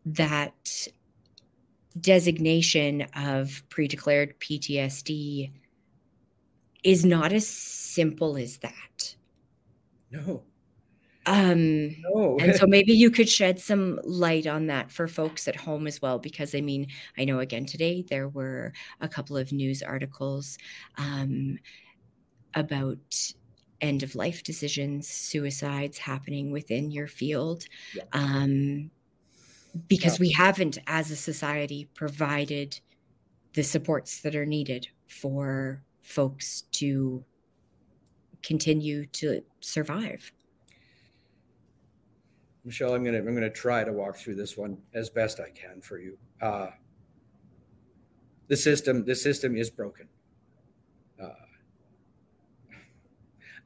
that 0.05 0.87
designation 2.01 3.03
of 3.15 3.63
pre-declared 3.69 4.39
PTSD 4.39 5.51
is 6.83 7.05
not 7.05 7.33
as 7.33 7.47
simple 7.47 8.37
as 8.37 8.57
that. 8.59 9.15
No. 10.11 10.43
Um, 11.25 11.89
no. 12.01 12.37
and 12.39 12.55
so 12.55 12.65
maybe 12.67 12.93
you 12.93 13.11
could 13.11 13.27
shed 13.27 13.59
some 13.59 13.99
light 14.03 14.47
on 14.47 14.67
that 14.67 14.91
for 14.91 15.07
folks 15.07 15.47
at 15.47 15.55
home 15.55 15.85
as 15.85 16.01
well, 16.01 16.19
because 16.19 16.55
I 16.55 16.61
mean, 16.61 16.87
I 17.17 17.25
know 17.25 17.39
again 17.39 17.65
today 17.65 18.05
there 18.07 18.29
were 18.29 18.73
a 19.01 19.09
couple 19.09 19.35
of 19.35 19.51
news 19.51 19.83
articles 19.83 20.57
um, 20.97 21.59
about 22.53 23.33
end 23.81 24.03
of 24.03 24.15
life 24.15 24.43
decisions, 24.43 25.07
suicides 25.07 25.97
happening 25.97 26.51
within 26.51 26.91
your 26.91 27.07
field. 27.07 27.65
Yeah. 27.93 28.03
Um, 28.13 28.89
because 29.87 30.19
yeah. 30.19 30.21
we 30.21 30.31
haven't, 30.31 30.77
as 30.87 31.11
a 31.11 31.15
society, 31.15 31.87
provided 31.93 32.79
the 33.53 33.63
supports 33.63 34.21
that 34.21 34.35
are 34.35 34.45
needed 34.45 34.87
for 35.07 35.83
folks 36.01 36.61
to 36.71 37.23
continue 38.43 39.05
to 39.07 39.41
survive. 39.59 40.31
Michelle, 42.63 42.93
I'm 42.93 43.03
gonna 43.03 43.19
I'm 43.19 43.33
gonna 43.33 43.49
try 43.49 43.83
to 43.83 43.93
walk 43.93 44.17
through 44.17 44.35
this 44.35 44.57
one 44.57 44.77
as 44.93 45.09
best 45.09 45.39
I 45.39 45.49
can 45.49 45.81
for 45.81 45.99
you. 45.99 46.17
Uh, 46.41 46.67
the 48.47 48.57
system 48.57 49.05
the 49.05 49.15
system 49.15 49.55
is 49.55 49.69
broken. 49.69 50.07
Uh, 51.21 51.29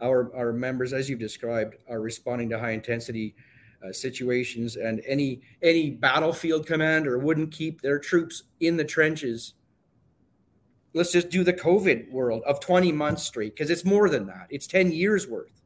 our 0.02 0.36
our 0.36 0.54
members, 0.54 0.93
as 0.93 1.10
you've 1.10 1.20
described, 1.20 1.76
are 1.89 1.99
responding 1.99 2.49
to 2.52 2.60
high 2.60 2.72
intensity 2.72 3.36
uh, 3.84 3.91
situations, 3.91 4.75
and 4.75 5.01
any 5.07 5.41
any 5.61 5.91
battlefield 5.91 6.65
commander 6.65 7.17
wouldn't 7.17 7.51
keep 7.51 7.82
their 7.82 7.99
troops 7.99 8.43
in 8.59 8.77
the 8.77 8.86
trenches. 8.86 9.53
Let's 10.93 11.11
just 11.11 11.29
do 11.29 11.43
the 11.43 11.53
COVID 11.53 12.11
world 12.11 12.43
of 12.45 12.59
20 12.59 12.91
months 12.91 13.23
straight 13.23 13.55
because 13.55 13.69
it's 13.69 13.86
more 13.86 14.09
than 14.09 14.27
that. 14.27 14.47
It's 14.49 14.67
10 14.67 14.91
years 14.91 15.25
worth 15.25 15.61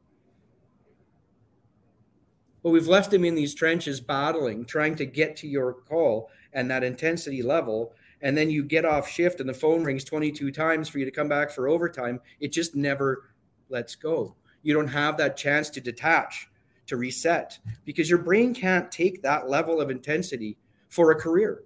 but 2.66 2.72
we've 2.72 2.88
left 2.88 3.12
them 3.12 3.24
in 3.24 3.36
these 3.36 3.54
trenches 3.54 4.00
battling, 4.00 4.64
trying 4.64 4.96
to 4.96 5.06
get 5.06 5.36
to 5.36 5.46
your 5.46 5.72
call 5.72 6.30
and 6.52 6.68
that 6.68 6.82
intensity 6.82 7.40
level. 7.40 7.94
And 8.22 8.36
then 8.36 8.50
you 8.50 8.64
get 8.64 8.84
off 8.84 9.08
shift 9.08 9.38
and 9.38 9.48
the 9.48 9.54
phone 9.54 9.84
rings 9.84 10.02
22 10.02 10.50
times 10.50 10.88
for 10.88 10.98
you 10.98 11.04
to 11.04 11.12
come 11.12 11.28
back 11.28 11.52
for 11.52 11.68
overtime. 11.68 12.18
It 12.40 12.50
just 12.50 12.74
never 12.74 13.30
lets 13.68 13.94
go. 13.94 14.34
You 14.64 14.74
don't 14.74 14.88
have 14.88 15.16
that 15.18 15.36
chance 15.36 15.70
to 15.70 15.80
detach, 15.80 16.48
to 16.86 16.96
reset, 16.96 17.58
because 17.84 18.08
your 18.08 18.18
brain 18.18 18.54
can't 18.54 18.90
take 18.90 19.22
that 19.22 19.48
level 19.48 19.80
of 19.80 19.90
intensity 19.90 20.56
for 20.88 21.10
a 21.10 21.14
career 21.14 21.64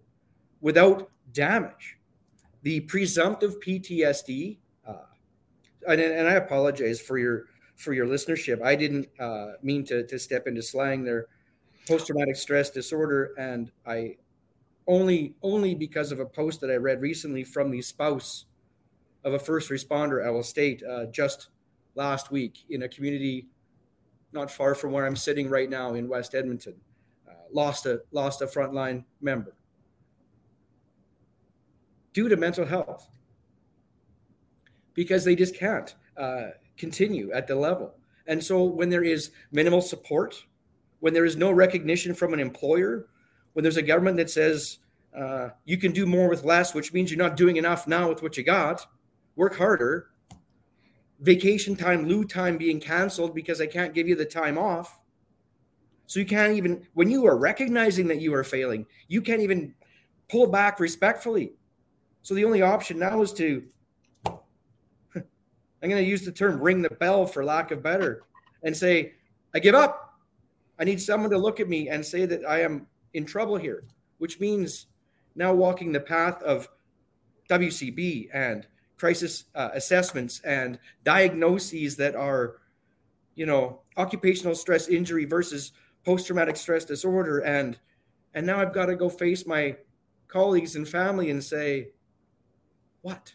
without 0.60 1.10
damage. 1.32 1.98
The 2.62 2.80
presumptive 2.80 3.60
PTSD, 3.60 4.58
uh, 4.86 4.94
and, 5.88 6.00
and 6.00 6.28
I 6.28 6.34
apologize 6.34 7.00
for 7.00 7.18
your 7.18 7.46
for 7.76 7.94
your 7.94 8.06
listenership. 8.06 8.62
I 8.62 8.74
didn't 8.74 9.08
uh, 9.18 9.52
mean 9.62 9.84
to, 9.86 10.06
to 10.06 10.18
step 10.18 10.46
into 10.46 10.62
slang 10.62 11.02
there. 11.02 11.26
Post 11.88 12.06
traumatic 12.06 12.36
stress 12.36 12.68
disorder, 12.68 13.32
and 13.38 13.70
I 13.86 14.16
only 14.86 15.34
only 15.42 15.74
because 15.74 16.12
of 16.12 16.20
a 16.20 16.26
post 16.26 16.60
that 16.60 16.70
I 16.70 16.76
read 16.76 17.00
recently 17.00 17.44
from 17.44 17.70
the 17.70 17.80
spouse 17.80 18.46
of 19.24 19.34
a 19.34 19.38
first 19.38 19.70
responder 19.70 20.26
I 20.26 20.30
will 20.30 20.42
state 20.42 20.82
uh, 20.82 21.06
just 21.06 21.48
last 21.94 22.30
week 22.30 22.64
in 22.70 22.82
a 22.82 22.88
community 22.88 23.46
not 24.32 24.50
far 24.50 24.74
from 24.74 24.92
where 24.92 25.06
I'm 25.06 25.16
sitting 25.16 25.48
right 25.48 25.68
now 25.68 25.94
in 25.94 26.08
West 26.08 26.34
Edmonton. 26.34 26.74
Uh, 27.28 27.32
lost 27.52 27.86
a 27.86 28.02
lost 28.12 28.42
a 28.42 28.46
frontline 28.46 29.04
member 29.20 29.54
due 32.12 32.28
to 32.28 32.36
mental 32.36 32.64
health 32.64 33.08
because 34.94 35.24
they 35.24 35.36
just 35.36 35.56
can't. 35.56 35.94
Uh, 36.16 36.50
continue 36.76 37.30
at 37.32 37.46
the 37.46 37.54
level. 37.54 37.94
And 38.26 38.42
so 38.42 38.64
when 38.64 38.88
there 38.88 39.04
is 39.04 39.30
minimal 39.52 39.82
support 39.82 40.44
when 41.00 41.14
there 41.14 41.24
is 41.24 41.36
no 41.36 41.50
recognition 41.50 42.14
from 42.14 42.32
an 42.32 42.40
employer, 42.40 43.06
when 43.54 43.62
there's 43.62 43.78
a 43.78 43.82
government 43.82 44.16
that 44.18 44.30
says 44.30 44.78
uh, 45.18 45.48
you 45.64 45.76
can 45.76 45.92
do 45.92 46.06
more 46.06 46.28
with 46.28 46.44
less, 46.44 46.74
which 46.74 46.92
means 46.92 47.10
you're 47.10 47.18
not 47.18 47.36
doing 47.36 47.56
enough 47.56 47.88
now 47.88 48.08
with 48.08 48.22
what 48.22 48.36
you 48.36 48.44
got, 48.44 48.86
work 49.34 49.56
harder. 49.56 50.09
Vacation 51.20 51.76
time, 51.76 52.06
lieu 52.06 52.24
time 52.24 52.56
being 52.56 52.80
canceled 52.80 53.34
because 53.34 53.60
I 53.60 53.66
can't 53.66 53.94
give 53.94 54.08
you 54.08 54.16
the 54.16 54.24
time 54.24 54.56
off. 54.56 54.98
So 56.06 56.18
you 56.18 56.26
can't 56.26 56.54
even, 56.54 56.86
when 56.94 57.10
you 57.10 57.26
are 57.26 57.36
recognizing 57.36 58.08
that 58.08 58.20
you 58.20 58.34
are 58.34 58.42
failing, 58.42 58.86
you 59.06 59.22
can't 59.22 59.42
even 59.42 59.74
pull 60.28 60.46
back 60.46 60.80
respectfully. 60.80 61.52
So 62.22 62.34
the 62.34 62.44
only 62.44 62.62
option 62.62 62.98
now 62.98 63.22
is 63.22 63.32
to, 63.34 63.62
I'm 65.14 65.22
going 65.82 66.02
to 66.02 66.02
use 66.02 66.24
the 66.24 66.32
term 66.32 66.60
ring 66.60 66.82
the 66.82 66.90
bell 66.90 67.26
for 67.26 67.44
lack 67.44 67.70
of 67.70 67.82
better 67.82 68.22
and 68.62 68.76
say, 68.76 69.14
I 69.54 69.58
give 69.58 69.74
up. 69.74 70.18
I 70.78 70.84
need 70.84 71.00
someone 71.00 71.30
to 71.30 71.38
look 71.38 71.60
at 71.60 71.68
me 71.68 71.90
and 71.90 72.04
say 72.04 72.26
that 72.26 72.44
I 72.44 72.62
am 72.62 72.86
in 73.14 73.26
trouble 73.26 73.56
here, 73.56 73.84
which 74.18 74.40
means 74.40 74.86
now 75.34 75.52
walking 75.52 75.92
the 75.92 76.00
path 76.00 76.42
of 76.42 76.68
WCB 77.50 78.28
and 78.32 78.66
crisis 79.00 79.46
uh, 79.54 79.70
assessments 79.72 80.40
and 80.44 80.78
diagnoses 81.04 81.96
that 81.96 82.14
are, 82.14 82.56
you 83.34 83.46
know, 83.46 83.80
occupational 83.96 84.54
stress 84.54 84.88
injury 84.88 85.24
versus 85.24 85.72
post 86.04 86.26
traumatic 86.26 86.56
stress 86.56 86.84
disorder. 86.84 87.38
And 87.38 87.78
and 88.34 88.46
now 88.46 88.60
I've 88.60 88.74
got 88.74 88.86
to 88.86 88.96
go 88.96 89.08
face 89.08 89.46
my 89.46 89.76
colleagues 90.28 90.76
and 90.76 90.86
family 90.86 91.30
and 91.30 91.42
say, 91.42 91.88
what? 93.00 93.34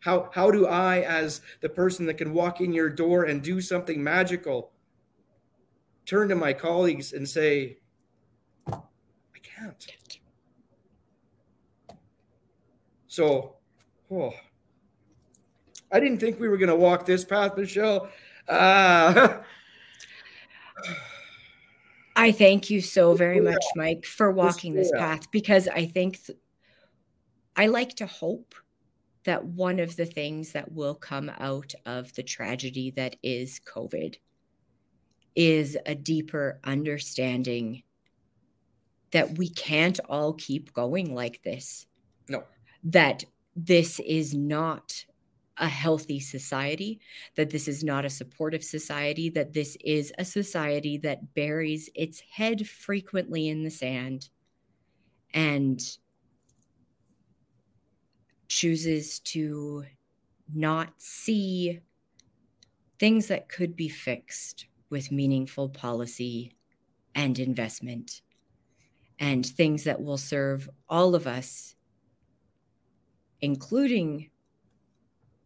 How, 0.00 0.30
how 0.32 0.50
do 0.50 0.66
I, 0.66 1.00
as 1.00 1.42
the 1.60 1.68
person 1.68 2.06
that 2.06 2.14
can 2.14 2.32
walk 2.32 2.60
in 2.60 2.72
your 2.72 2.88
door 2.88 3.24
and 3.24 3.42
do 3.42 3.60
something 3.60 4.02
magical, 4.02 4.72
turn 6.06 6.28
to 6.28 6.34
my 6.34 6.52
colleagues 6.52 7.12
and 7.12 7.28
say, 7.28 7.78
I 8.66 9.38
can't? 9.42 9.86
So, 13.16 13.54
oh, 14.10 14.34
I 15.90 16.00
didn't 16.00 16.18
think 16.18 16.38
we 16.38 16.48
were 16.48 16.58
going 16.58 16.68
to 16.68 16.76
walk 16.76 17.06
this 17.06 17.24
path, 17.24 17.56
Michelle. 17.56 18.10
Uh, 18.46 19.38
I 22.16 22.30
thank 22.30 22.68
you 22.68 22.82
so 22.82 23.14
very 23.14 23.40
much, 23.40 23.64
Mike, 23.74 24.04
for 24.04 24.30
walking 24.30 24.74
this 24.74 24.92
path 24.92 25.30
because 25.30 25.66
I 25.66 25.86
think 25.86 26.26
th- 26.26 26.38
I 27.56 27.68
like 27.68 27.94
to 27.96 28.06
hope 28.06 28.54
that 29.24 29.42
one 29.42 29.80
of 29.80 29.96
the 29.96 30.04
things 30.04 30.52
that 30.52 30.70
will 30.70 30.94
come 30.94 31.32
out 31.38 31.72
of 31.86 32.12
the 32.16 32.22
tragedy 32.22 32.90
that 32.96 33.16
is 33.22 33.62
COVID 33.64 34.16
is 35.34 35.78
a 35.86 35.94
deeper 35.94 36.60
understanding 36.64 37.82
that 39.12 39.38
we 39.38 39.48
can't 39.48 40.00
all 40.06 40.34
keep 40.34 40.74
going 40.74 41.14
like 41.14 41.42
this. 41.42 41.86
That 42.86 43.24
this 43.56 44.00
is 44.00 44.32
not 44.34 45.04
a 45.58 45.68
healthy 45.68 46.20
society, 46.20 47.00
that 47.34 47.50
this 47.50 47.66
is 47.66 47.82
not 47.82 48.04
a 48.04 48.10
supportive 48.10 48.62
society, 48.62 49.28
that 49.30 49.54
this 49.54 49.76
is 49.84 50.12
a 50.18 50.24
society 50.24 50.96
that 50.98 51.34
buries 51.34 51.90
its 51.94 52.20
head 52.20 52.68
frequently 52.68 53.48
in 53.48 53.64
the 53.64 53.70
sand 53.70 54.30
and 55.34 55.98
chooses 58.48 59.18
to 59.20 59.84
not 60.52 60.94
see 60.98 61.80
things 62.98 63.28
that 63.28 63.48
could 63.48 63.76
be 63.76 63.88
fixed 63.88 64.66
with 64.90 65.12
meaningful 65.12 65.68
policy 65.68 66.56
and 67.14 67.38
investment 67.38 68.22
and 69.18 69.46
things 69.46 69.84
that 69.84 70.02
will 70.02 70.18
serve 70.18 70.68
all 70.88 71.14
of 71.14 71.26
us, 71.26 71.75
including 73.46 74.28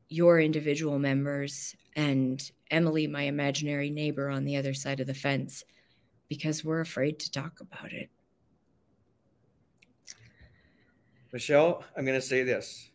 your 0.09 0.41
individual 0.41 0.99
members 0.99 1.77
and 1.97 2.51
Emily, 2.71 3.07
my 3.07 3.25
imaginary 3.25 3.91
neighbor 3.91 4.31
on 4.31 4.47
the 4.47 4.57
other 4.57 4.73
side 4.73 5.01
of 5.01 5.07
the 5.07 5.13
fence, 5.13 5.65
because 6.31 6.65
we're 6.65 6.81
afraid 6.81 7.19
to 7.19 7.31
talk 7.31 7.61
about 7.61 7.93
it. 7.93 8.09
Michelle, 11.31 11.85
I'm 11.95 12.07
going 12.07 12.19
to 12.19 12.27
say 12.27 12.43
this. 12.43 12.91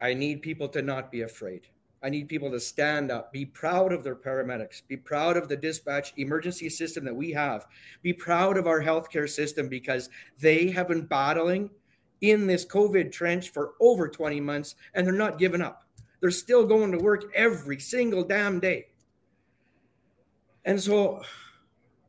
I 0.00 0.14
need 0.14 0.40
people 0.40 0.68
to 0.68 0.80
not 0.80 1.12
be 1.12 1.20
afraid. 1.20 1.68
I 2.02 2.08
need 2.08 2.26
people 2.26 2.50
to 2.50 2.60
stand 2.60 3.10
up, 3.10 3.32
be 3.34 3.44
proud 3.44 3.92
of 3.92 4.02
their 4.02 4.16
paramedics, 4.16 4.80
be 4.88 4.96
proud 4.96 5.36
of 5.36 5.48
the 5.48 5.56
dispatch 5.56 6.14
emergency 6.16 6.70
system 6.70 7.04
that 7.04 7.14
we 7.14 7.30
have, 7.32 7.66
be 8.00 8.14
proud 8.14 8.56
of 8.56 8.66
our 8.66 8.82
healthcare 8.82 9.28
system 9.28 9.68
because 9.68 10.08
they 10.40 10.70
have 10.70 10.88
been 10.88 11.04
battling 11.04 11.68
in 12.20 12.46
this 12.46 12.64
COVID 12.64 13.12
trench 13.12 13.50
for 13.50 13.74
over 13.80 14.08
20 14.08 14.40
months 14.40 14.74
and 14.94 15.06
they're 15.06 15.14
not 15.14 15.38
giving 15.38 15.60
up. 15.60 15.84
They're 16.20 16.30
still 16.30 16.66
going 16.66 16.92
to 16.92 16.98
work 16.98 17.24
every 17.34 17.78
single 17.78 18.24
damn 18.24 18.58
day. 18.58 18.86
And 20.64 20.80
so 20.80 21.22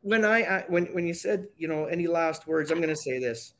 when 0.02 0.24
I 0.24 0.64
when 0.68 0.86
when 0.86 1.06
you 1.06 1.14
said, 1.14 1.46
you 1.56 1.68
know, 1.68 1.84
any 1.86 2.06
last 2.06 2.46
words, 2.46 2.70
I'm 2.70 2.78
going 2.78 2.88
to 2.88 2.96
say 2.96 3.18
this. 3.18 3.54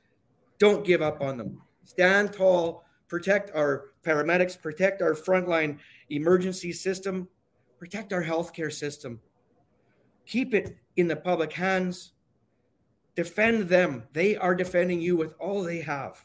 Don't 0.59 0.85
give 0.85 1.03
up 1.03 1.21
on 1.21 1.37
them. 1.37 1.63
Stand 1.85 2.33
tall, 2.33 2.85
protect 3.07 3.55
our 3.55 3.93
paramedics, 4.05 4.61
protect 4.61 5.03
our 5.03 5.15
frontline 5.15 5.79
emergency 6.11 6.73
system, 6.73 7.29
protect 7.79 8.13
our 8.13 8.23
healthcare 8.25 8.73
system. 8.73 9.21
Keep 10.27 10.55
it 10.55 10.77
in 10.97 11.07
the 11.09 11.17
public 11.17 11.53
hands. 11.53 12.13
Defend 13.15 13.69
them. 13.69 14.05
They 14.13 14.37
are 14.37 14.55
defending 14.55 15.01
you 15.01 15.17
with 15.17 15.35
all 15.39 15.63
they 15.63 15.81
have. 15.81 16.25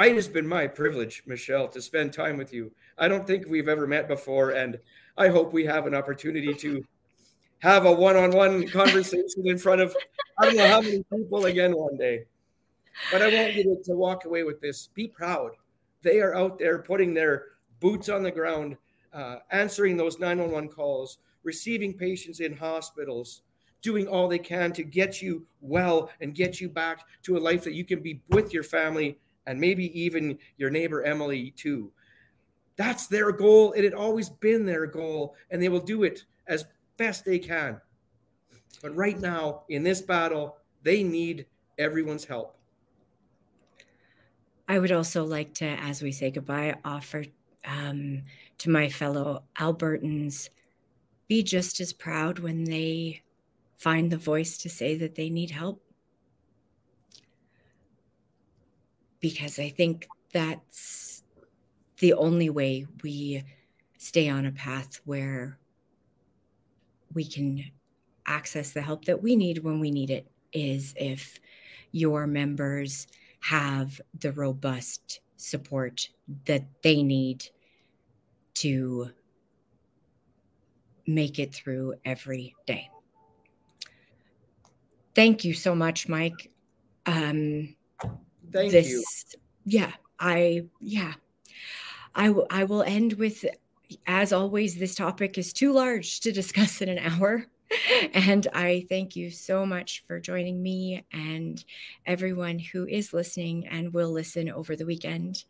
It 0.00 0.14
has 0.14 0.28
been 0.28 0.46
my 0.46 0.66
privilege, 0.66 1.22
Michelle, 1.26 1.68
to 1.68 1.82
spend 1.82 2.14
time 2.14 2.38
with 2.38 2.54
you. 2.54 2.72
I 2.96 3.06
don't 3.06 3.26
think 3.26 3.46
we've 3.46 3.68
ever 3.68 3.86
met 3.86 4.08
before, 4.08 4.50
and 4.52 4.78
I 5.18 5.28
hope 5.28 5.52
we 5.52 5.66
have 5.66 5.86
an 5.86 5.94
opportunity 5.94 6.54
to 6.54 6.82
have 7.58 7.84
a 7.84 7.92
one-on-one 7.92 8.68
conversation 8.68 9.46
in 9.46 9.58
front 9.58 9.82
of 9.82 9.94
I 10.38 10.46
don't 10.46 10.56
know 10.56 10.66
how 10.66 10.80
many 10.80 11.04
people 11.12 11.44
again 11.44 11.76
one 11.76 11.98
day. 11.98 12.24
But 13.12 13.20
I 13.20 13.26
want 13.26 13.54
you 13.54 13.62
to, 13.64 13.82
to 13.84 13.94
walk 13.94 14.24
away 14.24 14.42
with 14.42 14.58
this. 14.62 14.88
Be 14.94 15.06
proud. 15.06 15.50
They 16.00 16.20
are 16.20 16.34
out 16.34 16.58
there 16.58 16.78
putting 16.78 17.12
their 17.12 17.48
boots 17.78 18.08
on 18.08 18.22
the 18.22 18.30
ground, 18.30 18.78
uh, 19.12 19.36
answering 19.50 19.98
those 19.98 20.18
911 20.18 20.70
calls, 20.70 21.18
receiving 21.42 21.92
patients 21.92 22.40
in 22.40 22.56
hospitals, 22.56 23.42
doing 23.82 24.08
all 24.08 24.28
they 24.28 24.38
can 24.38 24.72
to 24.72 24.82
get 24.82 25.20
you 25.20 25.44
well 25.60 26.10
and 26.22 26.34
get 26.34 26.58
you 26.58 26.70
back 26.70 27.04
to 27.24 27.36
a 27.36 27.38
life 27.38 27.64
that 27.64 27.74
you 27.74 27.84
can 27.84 28.00
be 28.00 28.22
with 28.30 28.54
your 28.54 28.62
family 28.62 29.18
and 29.46 29.60
maybe 29.60 29.98
even 30.00 30.38
your 30.56 30.70
neighbor 30.70 31.02
Emily 31.02 31.52
too. 31.52 31.92
That's 32.76 33.06
their 33.06 33.32
goal. 33.32 33.72
It 33.72 33.84
had 33.84 33.94
always 33.94 34.30
been 34.30 34.64
their 34.64 34.86
goal, 34.86 35.34
and 35.50 35.62
they 35.62 35.68
will 35.68 35.80
do 35.80 36.02
it 36.02 36.24
as 36.46 36.64
best 36.96 37.24
they 37.24 37.38
can. 37.38 37.80
But 38.82 38.96
right 38.96 39.18
now, 39.18 39.64
in 39.68 39.82
this 39.82 40.00
battle, 40.00 40.56
they 40.82 41.02
need 41.02 41.46
everyone's 41.78 42.24
help. 42.24 42.56
I 44.68 44.78
would 44.78 44.92
also 44.92 45.24
like 45.24 45.52
to, 45.54 45.66
as 45.66 46.00
we 46.00 46.12
say 46.12 46.30
goodbye, 46.30 46.76
offer 46.84 47.24
um, 47.64 48.22
to 48.58 48.70
my 48.70 48.88
fellow 48.88 49.42
Albertans 49.58 50.48
be 51.28 51.42
just 51.42 51.80
as 51.80 51.92
proud 51.92 52.38
when 52.38 52.64
they 52.64 53.22
find 53.76 54.10
the 54.10 54.16
voice 54.16 54.58
to 54.58 54.68
say 54.68 54.96
that 54.96 55.16
they 55.16 55.28
need 55.28 55.50
help 55.50 55.82
because 59.20 59.58
I 59.58 59.68
think 59.68 60.08
that's 60.32 61.22
the 61.98 62.14
only 62.14 62.50
way 62.50 62.86
we 63.02 63.44
stay 63.98 64.28
on 64.28 64.46
a 64.46 64.52
path 64.52 65.00
where 65.04 65.58
we 67.12 67.24
can 67.24 67.64
access 68.26 68.72
the 68.72 68.82
help 68.82 69.04
that 69.04 69.22
we 69.22 69.36
need 69.36 69.58
when 69.58 69.80
we 69.80 69.90
need 69.90 70.10
it 70.10 70.30
is 70.52 70.94
if 70.96 71.40
your 71.92 72.26
members 72.26 73.06
have 73.40 74.00
the 74.18 74.32
robust 74.32 75.20
support 75.36 76.08
that 76.44 76.64
they 76.82 77.02
need 77.02 77.48
to 78.54 79.10
make 81.06 81.38
it 81.38 81.54
through 81.54 81.94
every 82.04 82.54
day. 82.66 82.88
Thank 85.14 85.44
you 85.44 85.54
so 85.54 85.74
much, 85.74 86.08
Mike. 86.08 86.50
Um, 87.06 87.74
Thank 88.52 88.72
this, 88.72 88.88
you. 88.88 89.04
Yeah, 89.64 89.92
I 90.18 90.66
yeah. 90.80 91.14
I, 92.14 92.26
w- 92.26 92.46
I 92.50 92.64
will 92.64 92.82
end 92.82 93.14
with 93.14 93.44
as 94.06 94.32
always 94.32 94.76
this 94.76 94.94
topic 94.94 95.38
is 95.38 95.52
too 95.52 95.72
large 95.72 96.20
to 96.20 96.32
discuss 96.32 96.80
in 96.80 96.88
an 96.88 96.98
hour 96.98 97.46
and 98.14 98.46
I 98.52 98.86
thank 98.88 99.14
you 99.14 99.30
so 99.30 99.64
much 99.64 100.02
for 100.06 100.18
joining 100.18 100.62
me 100.62 101.04
and 101.12 101.62
everyone 102.06 102.58
who 102.58 102.86
is 102.86 103.12
listening 103.12 103.66
and 103.68 103.92
will 103.92 104.10
listen 104.10 104.50
over 104.50 104.74
the 104.74 104.86
weekend. 104.86 105.44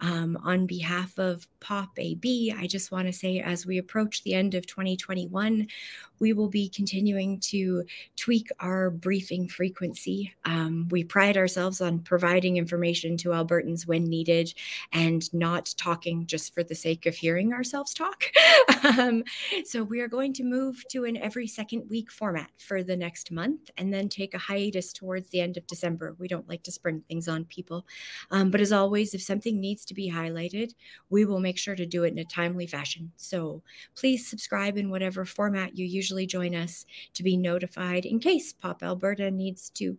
Um, 0.00 0.38
on 0.42 0.66
behalf 0.66 1.18
of 1.18 1.46
POP 1.60 1.90
AB, 1.98 2.54
I 2.56 2.66
just 2.66 2.92
want 2.92 3.06
to 3.06 3.12
say 3.12 3.40
as 3.40 3.66
we 3.66 3.78
approach 3.78 4.22
the 4.22 4.34
end 4.34 4.54
of 4.54 4.66
2021, 4.66 5.66
we 6.20 6.32
will 6.32 6.48
be 6.48 6.68
continuing 6.68 7.38
to 7.40 7.84
tweak 8.16 8.48
our 8.60 8.90
briefing 8.90 9.48
frequency. 9.48 10.34
Um, 10.44 10.88
we 10.90 11.04
pride 11.04 11.36
ourselves 11.36 11.80
on 11.80 12.00
providing 12.00 12.56
information 12.56 13.16
to 13.18 13.30
Albertans 13.30 13.86
when 13.86 14.04
needed 14.04 14.52
and 14.92 15.32
not 15.34 15.74
talking 15.76 16.26
just 16.26 16.54
for 16.54 16.62
the 16.62 16.74
sake 16.74 17.06
of 17.06 17.14
hearing 17.14 17.52
ourselves 17.52 17.92
talk. 17.94 18.24
um, 18.98 19.22
so 19.64 19.82
we 19.82 20.00
are 20.00 20.08
going 20.08 20.32
to 20.34 20.44
move 20.44 20.84
to 20.90 21.04
an 21.04 21.16
every 21.16 21.46
second 21.58 21.90
week 21.90 22.08
format 22.08 22.50
for 22.56 22.84
the 22.84 22.96
next 22.96 23.32
month 23.32 23.68
and 23.76 23.92
then 23.92 24.08
take 24.08 24.32
a 24.32 24.38
hiatus 24.38 24.92
towards 24.92 25.28
the 25.30 25.40
end 25.40 25.56
of 25.56 25.66
December. 25.66 26.14
We 26.16 26.28
don't 26.28 26.48
like 26.48 26.62
to 26.62 26.70
spring 26.70 27.02
things 27.08 27.26
on 27.26 27.46
people. 27.46 27.84
Um, 28.30 28.52
but 28.52 28.60
as 28.60 28.70
always, 28.70 29.12
if 29.12 29.22
something 29.22 29.58
needs 29.58 29.84
to 29.86 29.94
be 29.94 30.08
highlighted, 30.08 30.74
we 31.10 31.24
will 31.24 31.40
make 31.40 31.58
sure 31.58 31.74
to 31.74 31.84
do 31.84 32.04
it 32.04 32.12
in 32.12 32.20
a 32.20 32.24
timely 32.24 32.68
fashion. 32.68 33.10
So 33.16 33.64
please 33.96 34.28
subscribe 34.28 34.78
in 34.78 34.88
whatever 34.88 35.24
format 35.24 35.76
you 35.76 35.84
usually 35.84 36.26
join 36.26 36.54
us 36.54 36.86
to 37.14 37.24
be 37.24 37.36
notified 37.36 38.06
in 38.06 38.20
case 38.20 38.52
Pop 38.52 38.84
Alberta 38.84 39.28
needs 39.28 39.68
to 39.70 39.98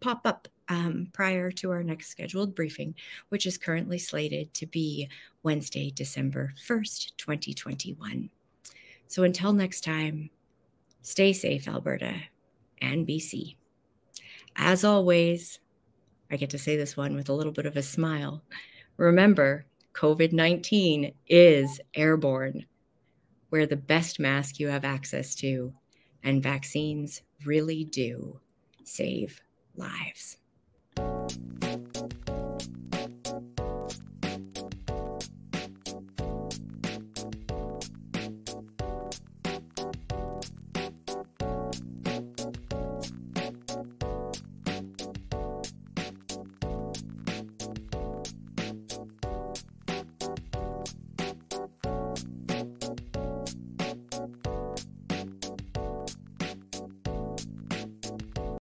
pop 0.00 0.20
up 0.26 0.46
um, 0.68 1.08
prior 1.14 1.50
to 1.52 1.70
our 1.70 1.82
next 1.82 2.10
scheduled 2.10 2.54
briefing, 2.54 2.94
which 3.30 3.46
is 3.46 3.56
currently 3.56 3.96
slated 3.96 4.52
to 4.52 4.66
be 4.66 5.08
Wednesday, 5.42 5.90
December 5.90 6.52
1st, 6.66 7.16
2021. 7.16 8.28
So 9.06 9.22
until 9.22 9.54
next 9.54 9.82
time, 9.82 10.28
stay 11.02 11.32
safe, 11.32 11.68
Alberta 11.68 12.14
and 12.80 13.06
BC. 13.06 13.56
As 14.56 14.84
always, 14.84 15.60
I 16.30 16.36
get 16.36 16.50
to 16.50 16.58
say 16.58 16.76
this 16.76 16.96
one 16.96 17.14
with 17.14 17.28
a 17.28 17.32
little 17.32 17.52
bit 17.52 17.66
of 17.66 17.76
a 17.76 17.82
smile. 17.82 18.42
Remember, 18.96 19.66
COVID 19.94 20.32
19 20.32 21.12
is 21.26 21.80
airborne. 21.94 22.66
Wear 23.50 23.66
the 23.66 23.76
best 23.76 24.20
mask 24.20 24.60
you 24.60 24.68
have 24.68 24.84
access 24.84 25.34
to, 25.36 25.72
and 26.22 26.42
vaccines 26.42 27.22
really 27.44 27.84
do 27.84 28.40
save 28.84 29.40
lives. 29.76 30.36